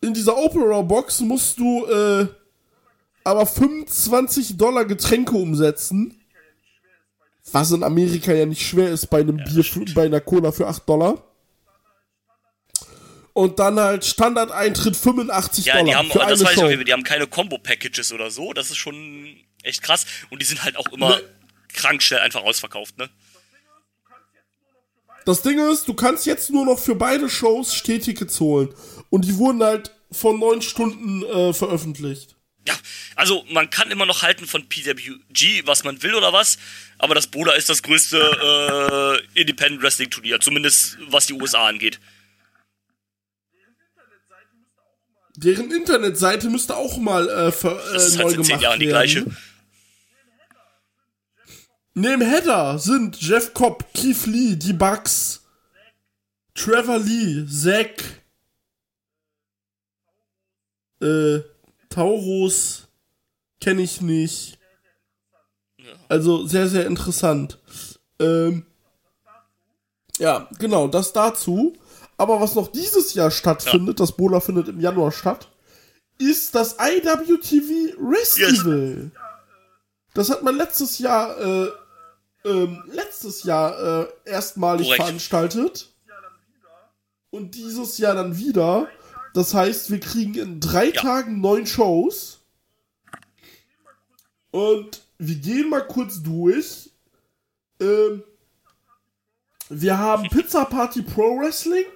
in 0.00 0.14
dieser 0.14 0.36
Open 0.36 0.62
Raw 0.62 0.82
Box 0.82 1.20
musst 1.20 1.58
du 1.58 1.84
äh, 1.86 2.26
aber 3.22 3.46
25 3.46 4.56
Dollar 4.56 4.84
Getränke 4.86 5.36
umsetzen. 5.36 6.16
Was 7.52 7.70
in 7.72 7.82
Amerika 7.82 8.32
ja 8.32 8.46
nicht 8.46 8.66
schwer 8.66 8.90
ist 8.90 9.06
bei 9.08 9.20
einem 9.20 9.36
Bier, 9.36 9.64
für, 9.64 9.84
bei 9.94 10.06
einer 10.06 10.20
Cola 10.20 10.52
für 10.52 10.66
8 10.66 10.88
Dollar. 10.88 11.22
Und 13.32 13.58
dann 13.58 13.78
halt 13.78 14.04
Standardeintritt 14.04 14.96
85 14.96 15.64
Ja, 15.66 15.74
Dollar. 15.74 15.84
die 15.86 15.94
haben, 15.94 16.10
für 16.10 16.18
das 16.18 16.26
eine 16.26 16.32
weiß 16.40 16.40
ich 16.42 16.48
Show. 16.54 16.60
Fall, 16.62 16.84
die 16.84 16.92
haben 16.92 17.04
keine 17.04 17.26
Combo-Packages 17.26 18.12
oder 18.12 18.30
so. 18.30 18.52
Das 18.52 18.70
ist 18.70 18.76
schon 18.76 19.36
echt 19.62 19.82
krass. 19.82 20.04
Und 20.30 20.42
die 20.42 20.46
sind 20.46 20.62
halt 20.64 20.76
auch 20.76 20.88
immer 20.92 21.16
Ne. 21.16 21.22
krank 21.72 22.02
schnell 22.02 22.20
einfach 22.20 22.42
ausverkauft, 22.42 22.98
ne? 22.98 23.08
Das 25.26 25.42
Ding 25.42 25.58
ist, 25.70 25.86
du 25.86 25.94
kannst 25.94 26.26
jetzt 26.26 26.50
nur 26.50 26.64
noch 26.64 26.78
für 26.78 26.94
beide 26.94 27.28
Shows 27.28 27.74
Stehtickets 27.74 28.40
holen. 28.40 28.74
Und 29.10 29.24
die 29.26 29.36
wurden 29.36 29.62
halt 29.62 29.94
von 30.10 30.38
neun 30.40 30.62
Stunden 30.62 31.22
äh, 31.24 31.52
veröffentlicht. 31.52 32.36
Ja, 32.66 32.74
also 33.16 33.44
man 33.50 33.70
kann 33.70 33.90
immer 33.90 34.06
noch 34.06 34.22
halten 34.22 34.46
von 34.46 34.68
PWG, 34.68 35.66
was 35.66 35.84
man 35.84 36.02
will 36.02 36.14
oder 36.14 36.32
was, 36.32 36.58
aber 36.98 37.14
das 37.14 37.26
Bola 37.26 37.52
ist 37.52 37.68
das 37.68 37.82
größte 37.82 39.20
äh, 39.34 39.40
Independent 39.40 39.82
Wrestling 39.82 40.10
Turnier, 40.10 40.40
zumindest 40.40 40.98
was 41.08 41.26
die 41.26 41.32
USA 41.34 41.66
angeht. 41.66 42.00
Deren 45.42 45.70
Internetseite 45.72 46.50
müsste 46.50 46.76
auch 46.76 46.98
mal 46.98 47.28
äh, 47.28 47.50
ver, 47.52 47.80
Das 47.94 48.02
äh, 48.02 48.06
ist 48.08 48.16
neu 48.16 48.24
halt 48.24 48.32
gemacht 48.34 48.46
zehn 48.46 48.60
Jahren 48.60 48.80
die 48.80 48.86
werden. 48.88 48.92
gleiche. 48.92 49.26
Neben 51.94 52.22
Header 52.22 52.78
sind 52.78 53.20
Jeff 53.20 53.52
Cobb, 53.54 53.84
Keith 53.94 54.26
Lee, 54.26 54.56
die 54.56 54.72
Bucks, 54.72 55.42
Trevor 56.54 56.98
Lee, 56.98 57.46
Zack, 57.46 58.02
äh, 61.02 61.40
Taurus, 61.88 62.86
kenne 63.60 63.82
ich 63.82 64.00
nicht. 64.00 64.58
Also 66.08 66.46
sehr, 66.46 66.68
sehr 66.68 66.86
interessant. 66.86 67.58
Ähm, 68.18 68.66
ja, 70.18 70.48
genau, 70.58 70.86
das 70.86 71.12
dazu. 71.12 71.76
Aber 72.20 72.38
was 72.38 72.54
noch 72.54 72.68
dieses 72.68 73.14
Jahr 73.14 73.30
stattfindet, 73.30 73.98
das 73.98 74.12
Bola 74.14 74.40
findet 74.40 74.68
im 74.68 74.78
Januar 74.78 75.10
statt, 75.10 75.48
ist 76.18 76.54
das 76.54 76.76
IWTV 76.78 77.96
Festival. 78.12 79.10
Das 80.12 80.28
hat 80.28 80.42
man 80.42 80.54
letztes 80.54 80.98
Jahr, 80.98 81.40
äh, 81.40 81.68
ähm, 82.44 82.84
letztes 82.92 83.44
Jahr 83.44 84.02
äh, 84.02 84.08
erstmalig 84.26 84.88
Korrekt. 84.88 85.02
veranstaltet. 85.02 85.88
Und 87.30 87.54
dieses 87.54 87.96
Jahr 87.96 88.14
dann 88.14 88.36
wieder. 88.36 88.88
Das 89.32 89.54
heißt, 89.54 89.90
wir 89.90 90.00
kriegen 90.00 90.34
in 90.34 90.60
drei 90.60 90.90
Ja. 90.90 91.00
Tagen 91.00 91.40
neun 91.40 91.66
Shows. 91.66 92.40
Und 94.50 95.00
wir 95.16 95.36
gehen 95.36 95.70
mal 95.70 95.86
kurz 95.86 96.22
durch. 96.22 96.90
Ähm, 97.80 98.24
wir 99.70 99.96
haben 99.96 100.24
Pizza 100.30 100.66
Party 100.66 101.00
Pro 101.00 101.38
Wrestling. 101.38 101.86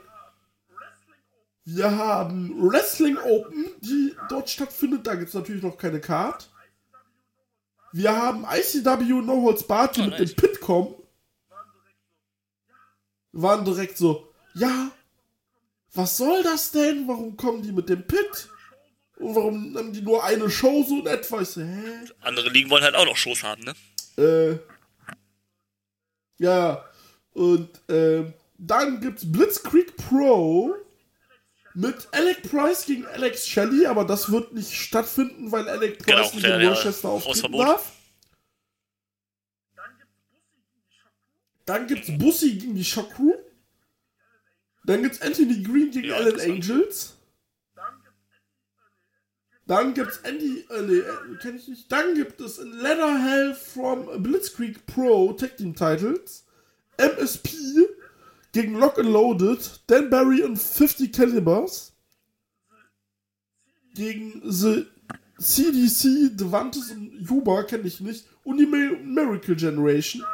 Wir 1.64 1.96
haben 1.96 2.62
Wrestling 2.62 3.16
Open, 3.16 3.70
die 3.80 4.14
dort 4.28 4.50
stattfindet. 4.50 5.06
Da 5.06 5.14
gibt 5.14 5.28
es 5.28 5.34
natürlich 5.34 5.62
noch 5.62 5.78
keine 5.78 6.00
Card. 6.00 6.50
Wir 7.92 8.14
haben 8.14 8.44
ICW 8.44 9.22
No 9.22 9.42
Holds 9.42 9.66
Barred, 9.66 9.96
die 9.96 10.02
Oh, 10.02 10.06
mit 10.06 10.18
dem 10.18 10.36
Pit 10.36 10.60
kommen. 10.60 10.94
Waren 13.32 13.64
direkt 13.64 13.96
so, 13.96 14.28
ja, 14.54 14.90
was 15.94 16.16
soll 16.16 16.42
das 16.42 16.70
denn? 16.72 17.08
Warum 17.08 17.36
kommen 17.36 17.62
die 17.62 17.72
mit 17.72 17.88
dem 17.88 18.06
Pit? 18.06 18.48
Und 19.16 19.34
warum 19.34 19.76
haben 19.76 19.92
die 19.92 20.02
nur 20.02 20.22
eine 20.24 20.50
Show 20.50 20.84
so 20.86 20.98
in 21.00 21.06
etwa? 21.06 21.40
Ich 21.40 21.48
so, 21.48 21.62
hä? 21.62 22.04
Andere 22.20 22.50
Ligen 22.50 22.68
wollen 22.68 22.82
halt 22.84 22.96
auch 22.96 23.06
noch 23.06 23.16
Shows 23.16 23.42
haben, 23.42 23.62
ne? 23.64 23.74
Äh, 24.18 24.58
ja, 26.36 26.84
und 27.32 27.68
ähm, 27.88 28.34
dann 28.58 29.00
gibt's 29.00 29.30
Blitzkrieg 29.30 29.96
Pro 29.96 30.74
mit 31.74 32.08
Alec 32.12 32.42
Price 32.48 32.86
gegen 32.86 33.06
Alex 33.06 33.46
Shelley, 33.48 33.86
aber 33.86 34.04
das 34.04 34.30
wird 34.30 34.52
nicht 34.52 34.72
stattfinden, 34.72 35.50
weil 35.52 35.68
Alec 35.68 35.98
Price 35.98 36.30
Genau, 36.32 36.34
nicht 36.34 36.44
in 36.44 36.68
Worcester 36.70 37.08
auftreten 37.08 37.34
Hausverbot. 37.34 37.66
darf. 37.66 37.92
Dann 41.66 41.86
gibt's 41.86 42.10
Bussi 42.18 42.54
gegen 42.56 42.74
die 42.74 42.84
Shock 42.84 43.14
Crew. 43.14 43.32
Dann 44.84 45.02
gibt's 45.02 45.20
Anthony 45.22 45.62
Green 45.62 45.90
gegen 45.90 46.08
Ja, 46.08 46.18
interessant. 46.18 46.50
Angels. 46.52 47.10
Dann 49.66 49.94
gibt's 49.94 50.18
Andy, 50.18 50.66
äh, 50.68 50.82
nee, 50.82 51.02
kenn 51.40 51.56
ich 51.56 51.66
nicht. 51.68 51.90
Dann 51.90 52.14
gibt 52.14 52.38
es 52.42 52.58
in 52.58 52.70
Leather 52.70 53.18
Hell 53.18 53.54
from 53.54 54.22
Blitzkrieg 54.22 54.84
Pro 54.84 55.32
Tag 55.32 55.56
Team 55.56 55.74
Titles. 55.74 56.44
MSP 56.98 57.48
gegen 58.54 58.76
Lock 58.78 58.98
and 58.98 59.10
Loaded. 59.10 59.80
Dan 59.86 60.08
Barry 60.08 60.42
und 60.42 60.56
50 60.56 61.12
Calibers. 61.12 61.92
Gegen 63.94 64.40
The 64.50 64.86
CDC, 65.38 66.36
Devantes 66.36 66.90
und 66.92 67.12
Juba, 67.28 67.64
kenne 67.64 67.86
ich 67.86 68.00
nicht. 68.00 68.26
Und 68.44 68.56
die 68.58 68.66
Mi- 68.66 68.96
Miracle 69.02 69.56
Generation. 69.56 70.24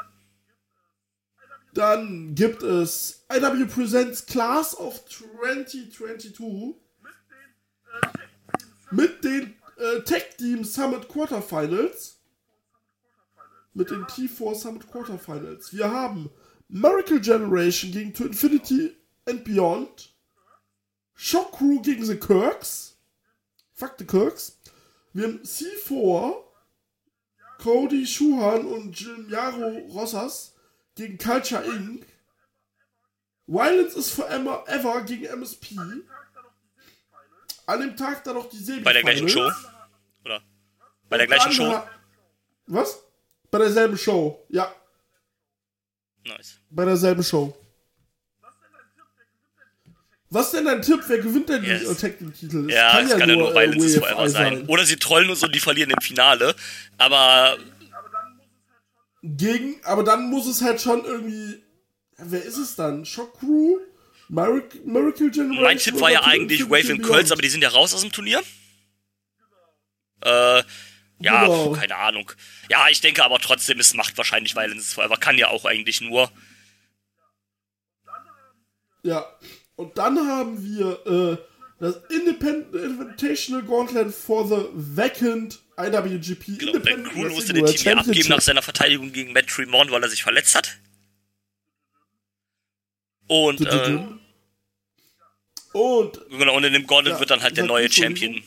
Dann 1.75 2.35
gibt 2.35 2.63
es 2.63 3.25
IW 3.33 3.65
Presents 3.67 4.27
Class 4.27 4.77
of 4.77 5.05
2022 5.07 6.75
mit 8.91 9.23
den 9.23 9.55
äh, 9.77 10.01
Tag 10.03 10.37
Team 10.37 10.65
Summit 10.65 11.09
Quarterfinals. 11.09 12.17
Mit 13.73 13.91
den 13.91 14.05
T4 14.05 14.55
Summit 14.57 14.91
Quarterfinals. 14.91 15.73
Wir 15.73 15.89
haben 15.91 16.29
Miracle 16.71 17.21
Generation 17.21 17.91
gegen 17.91 18.13
To 18.15 18.25
Infinity 18.27 18.97
and 19.27 19.45
Beyond. 19.45 20.11
Shock 21.15 21.53
Crew 21.53 21.81
gegen 21.83 22.05
The 22.05 22.17
Kirks. 22.17 22.97
Fuck 23.75 23.99
the 23.99 24.07
Kirks. 24.07 24.59
Wir 25.13 25.25
haben 25.25 25.43
C4, 25.43 26.45
Cody 27.59 28.07
Schuhan 28.07 28.65
und 28.67 28.99
Jaro 29.29 29.79
Rossas 29.93 30.55
gegen 30.95 31.19
Culture 31.19 31.65
Inc. 31.65 32.07
Violence 33.47 33.97
is 33.97 34.11
Forever 34.11 34.65
ever 34.69 35.03
gegen 35.03 35.27
MSP. 35.27 35.77
An 37.67 37.81
dem 37.81 37.97
Tag 37.97 38.23
dann 38.23 38.37
noch 38.37 38.49
die 38.49 38.59
Semi 38.59 38.81
Bei 38.81 38.93
der 38.93 39.03
gleichen 39.03 39.29
Show. 39.29 39.51
Oder? 40.25 40.43
Bei 41.09 41.19
der 41.19 41.27
gleichen 41.27 41.53
Show. 41.53 41.83
Was? 42.67 43.03
Bei 43.51 43.59
derselben 43.59 43.99
Show, 43.99 44.47
ja. 44.49 44.73
Nice. 46.27 46.59
Bei 46.71 46.85
derselben 46.85 47.23
Show. 47.23 47.57
Was 50.33 50.53
denn 50.53 50.65
dein 50.65 50.81
Tipp? 50.81 51.01
Wer 51.09 51.19
gewinnt 51.19 51.49
denn 51.49 51.65
Yes. 51.65 51.81
die 51.81 51.87
äh, 51.87 51.95
Tag 51.95 52.19
Team 52.19 52.33
Titel? 52.33 52.69
Es 52.71 52.75
Ja, 52.75 52.93
kann 53.19 53.29
ja 53.29 53.37
nur 53.37 53.51
äh, 53.51 53.55
Violence 53.55 53.95
WFI 53.97 53.99
Forever 54.01 54.29
sein. 54.29 54.67
Oder 54.69 54.85
sie 54.85 54.97
trollen 54.97 55.29
uns 55.29 55.43
und 55.43 55.53
die 55.55 55.59
verlieren 55.61 55.91
im 55.91 56.01
Finale. 56.01 56.55
Aber 56.99 57.59
Gegen, 59.23 59.81
aber 59.85 60.03
dann 60.05 60.31
muss 60.31 60.47
es 60.47 60.63
halt 60.63 60.81
schon 60.81 61.05
irgendwie. 61.05 61.63
Wer 62.17 62.43
ist 62.43 62.57
es 62.57 62.75
dann? 62.77 63.05
Shock 63.05 63.39
Crew? 63.39 63.79
Miracle, 64.29 64.81
Miracle 64.85 65.31
Generation? 65.31 65.63
mein 65.65 65.79
Tipp 65.79 66.01
war 66.01 66.11
ja 66.13 66.23
eigentlich 66.23 66.71
Wave 66.71 66.93
and? 66.93 67.03
Curls, 67.03 67.33
aber 67.33 67.43
die 67.43 67.49
sind 67.49 67.63
ja 67.63 67.69
raus 67.71 67.93
aus 67.93 68.01
dem 68.03 68.13
Turnier. 68.13 68.41
Äh, 70.23 70.63
ja, 71.21 71.45
Genau. 71.47 71.73
keine 71.73 71.97
Ahnung. 71.97 72.33
Ja, 72.69 72.89
ich 72.89 73.01
denke 73.01 73.25
aber 73.25 73.39
trotzdem, 73.39 73.79
es 73.81 73.95
macht 73.95 74.17
wahrscheinlich 74.19 74.55
Violence 74.57 74.95
Forever. 74.95 75.17
Kann 75.17 75.39
ja 75.39 75.49
auch 75.49 75.65
eigentlich 75.65 76.01
nur. 76.01 76.31
Ja. 79.03 79.25
Und 79.77 79.97
dann 79.97 80.19
haben 80.27 80.63
wir 80.63 81.07
äh, 81.07 81.37
das 81.79 81.97
Independent 82.11 82.75
Invitational 82.75 83.63
Gauntlet 83.65 84.15
for 84.15 84.47
the 84.47 84.67
Vacant 84.75 85.59
IWGP 85.79 86.59
Genau, 86.59 86.79
Ben 86.81 87.05
Krul 87.05 87.31
musste 87.31 87.55
den 87.55 87.65
Titel 87.65 87.97
abgeben 87.97 88.29
nach 88.29 88.43
seiner 88.43 88.61
Verteidigung 88.61 89.13
gegen 89.13 89.33
Matt 89.33 89.47
Tremont, 89.47 89.91
weil 89.91 90.03
er 90.03 90.11
sich 90.11 90.23
verletzt 90.23 90.55
hat. 90.55 90.77
Und, 93.29 93.61
äh, 93.63 93.99
Und 95.73 96.21
genau, 96.29 96.57
und 96.57 96.65
in 96.65 96.73
dem 96.75 96.87
Gauntlet 96.87 97.15
Ja, 97.15 97.21
wird 97.21 97.31
dann 97.31 97.43
halt 97.43 97.57
der 97.57 97.65
neue. 97.65 97.91
Champion 97.91 98.43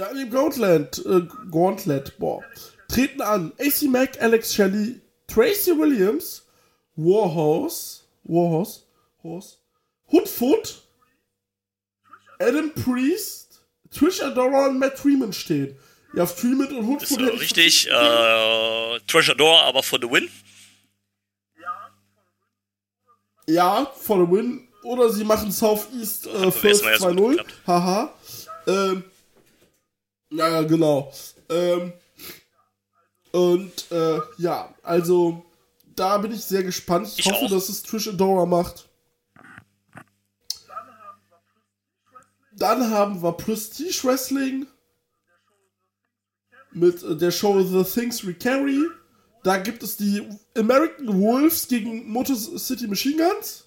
ja, 0.00 0.06
in 0.06 0.16
dem 0.16 0.30
Gauntlet, 0.30 1.04
äh, 1.04 1.22
Gauntlet, 1.50 2.18
boah, 2.18 2.42
treten 2.88 3.20
an 3.20 3.52
AC 3.60 3.82
Mack, 3.82 4.20
Alex 4.20 4.54
Shelley, 4.54 5.00
Tracy 5.26 5.76
Williams, 5.76 6.46
Warhorse, 6.96 8.00
Warhorse, 8.24 8.80
Horse, 9.22 9.56
Hoodfoot, 10.10 10.82
Adam 12.38 12.72
Priest, 12.72 13.60
Trish 13.90 14.22
Adora 14.22 14.68
und 14.68 14.78
Matt 14.78 14.98
Freeman 14.98 15.34
stehen. 15.34 15.76
Ja, 16.14 16.24
Freeman 16.24 16.74
und 16.74 16.86
Hoodfoot 16.86 17.20
Ist 17.20 17.40
richtig. 17.40 17.86
Äh, 17.88 19.00
Treasure 19.06 19.36
Door, 19.36 19.62
aber 19.64 19.82
for 19.82 19.98
the 20.00 20.10
win. 20.10 20.28
Ja, 23.46 23.86
for 23.96 24.24
the 24.24 24.32
win. 24.32 24.66
oder 24.82 25.10
sie 25.10 25.24
machen 25.24 25.52
Southeast 25.52 26.26
äh, 26.26 26.50
First 26.50 26.84
ersten 26.84 26.84
Mal 26.84 26.92
ja 26.92 26.98
so 26.98 27.08
gut 27.08 27.18
2-0. 27.18 27.28
geklappt. 27.30 27.54
Haha. 27.66 28.14
Ähm, 28.66 29.04
naja, 30.30 30.62
genau. 30.62 31.12
Ähm, 31.48 31.92
und 33.32 33.90
äh, 33.90 34.18
ja, 34.38 34.74
also 34.82 35.44
da 35.94 36.18
bin 36.18 36.32
ich 36.32 36.44
sehr 36.44 36.62
gespannt. 36.62 37.08
Ich, 37.08 37.20
Ich 37.20 37.26
hoffe, 37.26 37.46
auch. 37.46 37.50
dass 37.50 37.68
es 37.68 37.82
Trish 37.82 38.08
Adora 38.08 38.46
macht. 38.46 38.88
Dann 42.52 42.90
haben 42.90 43.22
wir 43.22 43.32
Prestige 43.32 44.04
Wrestling 44.04 44.66
mit 46.72 47.02
äh, 47.02 47.16
der 47.16 47.30
Show 47.30 47.60
The 47.62 47.84
Things 47.84 48.26
We 48.26 48.34
Carry. 48.34 48.84
Da 49.42 49.56
gibt 49.56 49.82
es 49.82 49.96
die 49.96 50.28
American 50.56 51.20
Wolves 51.20 51.66
gegen 51.68 52.08
Motor 52.10 52.36
City 52.36 52.86
Machine 52.86 53.16
Guns. 53.16 53.66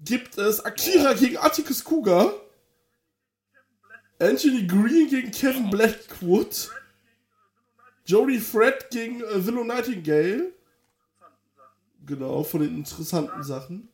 Gibt 0.00 0.36
es 0.36 0.60
Akira 0.64 1.14
gegen 1.14 1.38
Atticus 1.38 1.82
Cougar. 1.82 2.34
Anthony 4.22 4.68
Green 4.68 5.08
gegen 5.08 5.32
Kevin 5.32 5.68
Blackwood. 5.68 6.70
Jody 8.06 8.38
Fred 8.38 8.88
gegen 8.90 9.20
äh, 9.20 9.44
Willow 9.44 9.64
Nightingale. 9.64 10.52
Genau, 12.06 12.44
von 12.44 12.60
den 12.60 12.76
interessanten 12.76 13.42
Sachen. 13.42 13.88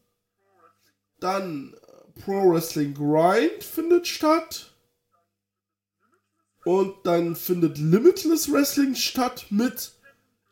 Dann 1.18 1.72
äh, 1.74 2.20
Pro 2.20 2.52
Wrestling 2.52 2.92
Grind 2.92 3.64
findet 3.64 4.06
statt. 4.06 4.74
Und 6.64 6.94
dann 7.04 7.34
findet 7.34 7.78
Limitless 7.78 8.52
Wrestling 8.52 8.94
statt 8.94 9.46
mit 9.48 9.92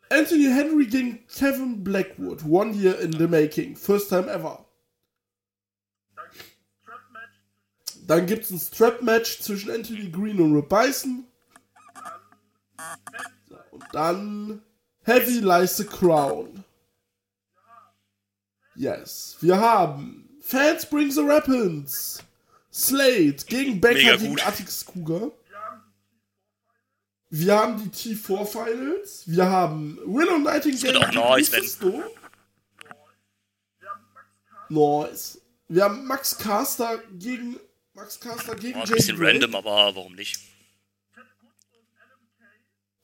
Anthony 0.09 0.45
Henry 0.45 0.87
gegen 0.87 1.19
Kevin 1.27 1.83
Blackwood. 1.83 2.43
One 2.43 2.73
year 2.73 2.99
in 2.99 3.11
the 3.11 3.27
making. 3.27 3.75
First 3.75 4.09
time 4.09 4.27
ever. 4.27 4.66
Dann 8.07 8.25
gibt 8.25 8.45
es 8.45 8.51
ein 8.51 8.59
Strap-Match 8.59 9.41
zwischen 9.41 9.69
Anthony 9.69 10.09
Green 10.09 10.39
und 10.39 10.55
Rip 10.55 10.69
Bison. 10.69 11.25
So, 13.49 13.57
und 13.71 13.83
dann 13.91 14.61
Heavy 15.03 15.39
Lies 15.39 15.77
the 15.77 15.85
Crown. 15.85 16.63
Yes. 18.75 19.35
Wir 19.41 19.59
haben 19.59 20.29
Fans 20.41 20.85
Bring 20.85 21.11
the 21.11 21.25
Weapons. 21.25 22.23
Slade 22.71 23.37
gegen 23.47 23.81
Becker 23.81 24.17
gegen 24.17 24.29
gut. 24.29 24.47
Atticus 24.47 24.85
Cougar. 24.85 25.31
Wir 27.29 27.57
haben 27.57 27.91
die 27.91 28.15
T4 28.15 28.45
Finals. 28.45 29.23
Wir 29.25 29.49
haben 29.49 29.99
Willow 30.05 30.37
Nightingale 30.37 30.99
gegen 30.99 31.15
nice. 31.15 31.51
Nice. 34.69 35.41
Wir 35.67 35.83
haben 35.83 36.05
Max 36.05 36.37
Caster 36.37 36.99
gegen 37.11 37.59
Max 37.97 38.19
Caster 38.19 38.55
gegen 38.55 38.77
Oh, 38.77 38.83
ein 38.83 38.89
bisschen 38.91 39.17
Drake. 39.17 39.33
random, 39.33 39.55
aber 39.55 39.95
warum 39.95 40.13
nicht? 40.13 40.39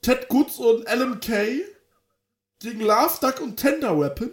Ted 0.03 0.27
Goods 0.29 0.57
und 0.59 0.87
LMK 0.87 1.65
gegen 2.59 2.81
Love 2.81 3.17
Duck 3.19 3.41
und 3.41 3.57
Tender 3.57 3.99
Weapon. 3.99 4.31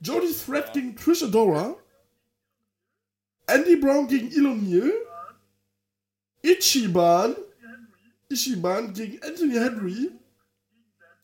Jody 0.00 0.32
Threat 0.32 0.72
gegen 0.72 0.96
Trish 0.96 1.22
Adora. 1.22 1.76
Andy 3.48 3.76
Brown 3.76 4.08
gegen 4.08 4.32
Elon 4.32 4.64
Neal. 4.64 4.92
Ichiban. 6.42 7.36
Ichiban 8.30 8.94
gegen 8.94 9.22
Anthony 9.22 9.54
Henry. 9.54 10.10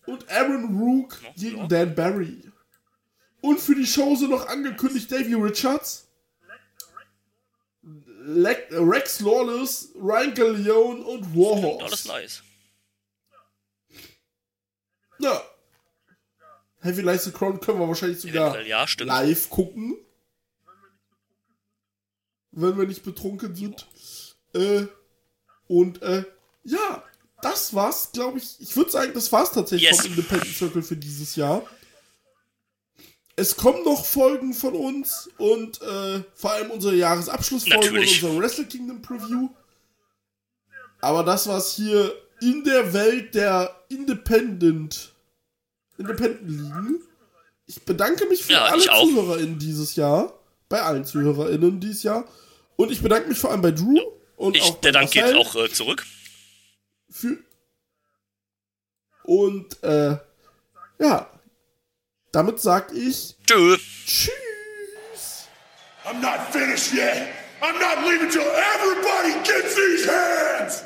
Und 0.05 0.29
Aaron 0.29 0.79
Rook 0.79 1.19
gegen 1.37 1.57
ja. 1.57 1.67
Dan 1.69 1.95
Barry. 1.95 2.43
Und 3.41 3.59
für 3.61 3.75
die 3.75 3.87
Show 3.87 4.15
sind 4.15 4.29
noch 4.31 4.47
angekündigt 4.47 5.11
Davey 5.11 5.35
Richards. 5.35 6.06
Le 8.29 8.57
Rex 8.73 9.21
Lawless, 9.21 9.91
Ryan 9.95 10.35
Galeone 10.35 11.05
und 11.05 11.37
Warhorse. 11.37 11.85
Alles 11.85 12.05
nice. 12.07 12.43
Ja. 15.21 15.43
Heavy 16.81 17.03
Lies 17.03 17.25
the 17.25 17.31
Crown 17.31 17.61
können 17.61 17.79
wir 17.79 17.87
wahrscheinlich 17.87 18.21
sogar 18.21 18.51
Eventuell 18.55 18.67
ja, 18.67 18.85
live 18.99 19.49
gucken. 19.49 19.97
Wenn 22.51 22.77
wir 22.77 22.87
nicht 22.87 23.05
betrunken 23.05 23.55
sind. 23.55 23.87
Äh, 24.55 24.87
und 25.69 26.03
äh, 26.03 26.25
ja, 26.65 27.05
das 27.43 27.75
war's, 27.75 28.11
glaube 28.13 28.39
ich. 28.39 28.61
Ich 28.61 28.75
würde 28.77 28.91
sagen, 28.91 29.13
das 29.15 29.31
war's 29.31 29.53
tatsächlich 29.53 29.89
Yes. 29.89 30.01
vom 30.01 30.11
Independent 30.11 30.55
Circle 30.57 30.83
für 30.83 30.97
dieses 30.97 31.37
Jahr. 31.37 31.65
Es 33.37 33.57
kommen 33.57 33.85
noch 33.85 34.05
Folgen 34.07 34.55
von 34.55 34.75
uns 34.75 35.29
und 35.37 35.81
äh, 35.83 36.23
vor 36.35 36.53
allem 36.53 36.71
unsere 36.71 36.95
Jahresabschlussfolge 36.95 37.77
und 37.77 37.85
Natürlich. 37.85 38.23
unser 38.25 38.39
Wrestle 38.41 38.65
Kingdom 38.65 39.03
Preview. 39.03 39.51
Aber 41.03 41.23
das 41.23 41.47
war's 41.47 41.75
hier 41.75 42.15
in 42.41 42.65
der 42.65 42.93
Welt 42.95 43.35
der 43.35 43.75
Independent 43.89 45.13
Independent 45.99 46.49
Ligen. 46.51 47.01
Ich 47.67 47.83
bedanke 47.83 48.27
mich 48.27 48.45
für 48.45 48.53
Ja, 48.53 48.65
alle. 48.65 48.83
ZuhörerInnen 48.83 49.59
dieses 49.59 49.97
Jahr. 49.97 50.33
Bei 50.69 50.83
allen 50.83 51.05
ZuhörerInnen 51.05 51.81
dieses 51.81 52.03
Jahr. 52.03 52.25
Und 52.77 52.91
ich 52.91 53.03
bedanke 53.03 53.29
mich 53.29 53.39
vor 53.39 53.51
allem 53.51 53.63
bei 53.63 53.71
Drew. 53.71 54.01
Und 54.37 54.57
Ich, 54.57 54.63
auch 54.63 54.81
der 54.81 54.93
Dank 54.93 55.11
geht 55.11 55.23
Marcel 55.23 55.39
auch 55.39 55.57
äh, 55.57 55.71
zurück. 55.71 56.05
Für 57.11 57.39
und 59.25 59.83
äh, 59.83 60.19
ja, 61.01 61.31
damit 62.33 62.61
sag 62.61 62.93
ich 62.93 63.37
Tschö. 63.47 63.77
Tschüss. 64.07 64.31
I'm 66.05 66.21
not 66.21 66.53
finished 66.53 66.93
yet. 66.95 67.29
I'm 67.63 67.79
not 67.81 68.05
leaving 68.07 68.31
till 68.31 68.43
everybody 68.43 69.33
gets 69.45 69.75
these 69.75 70.07
hands. 70.07 70.85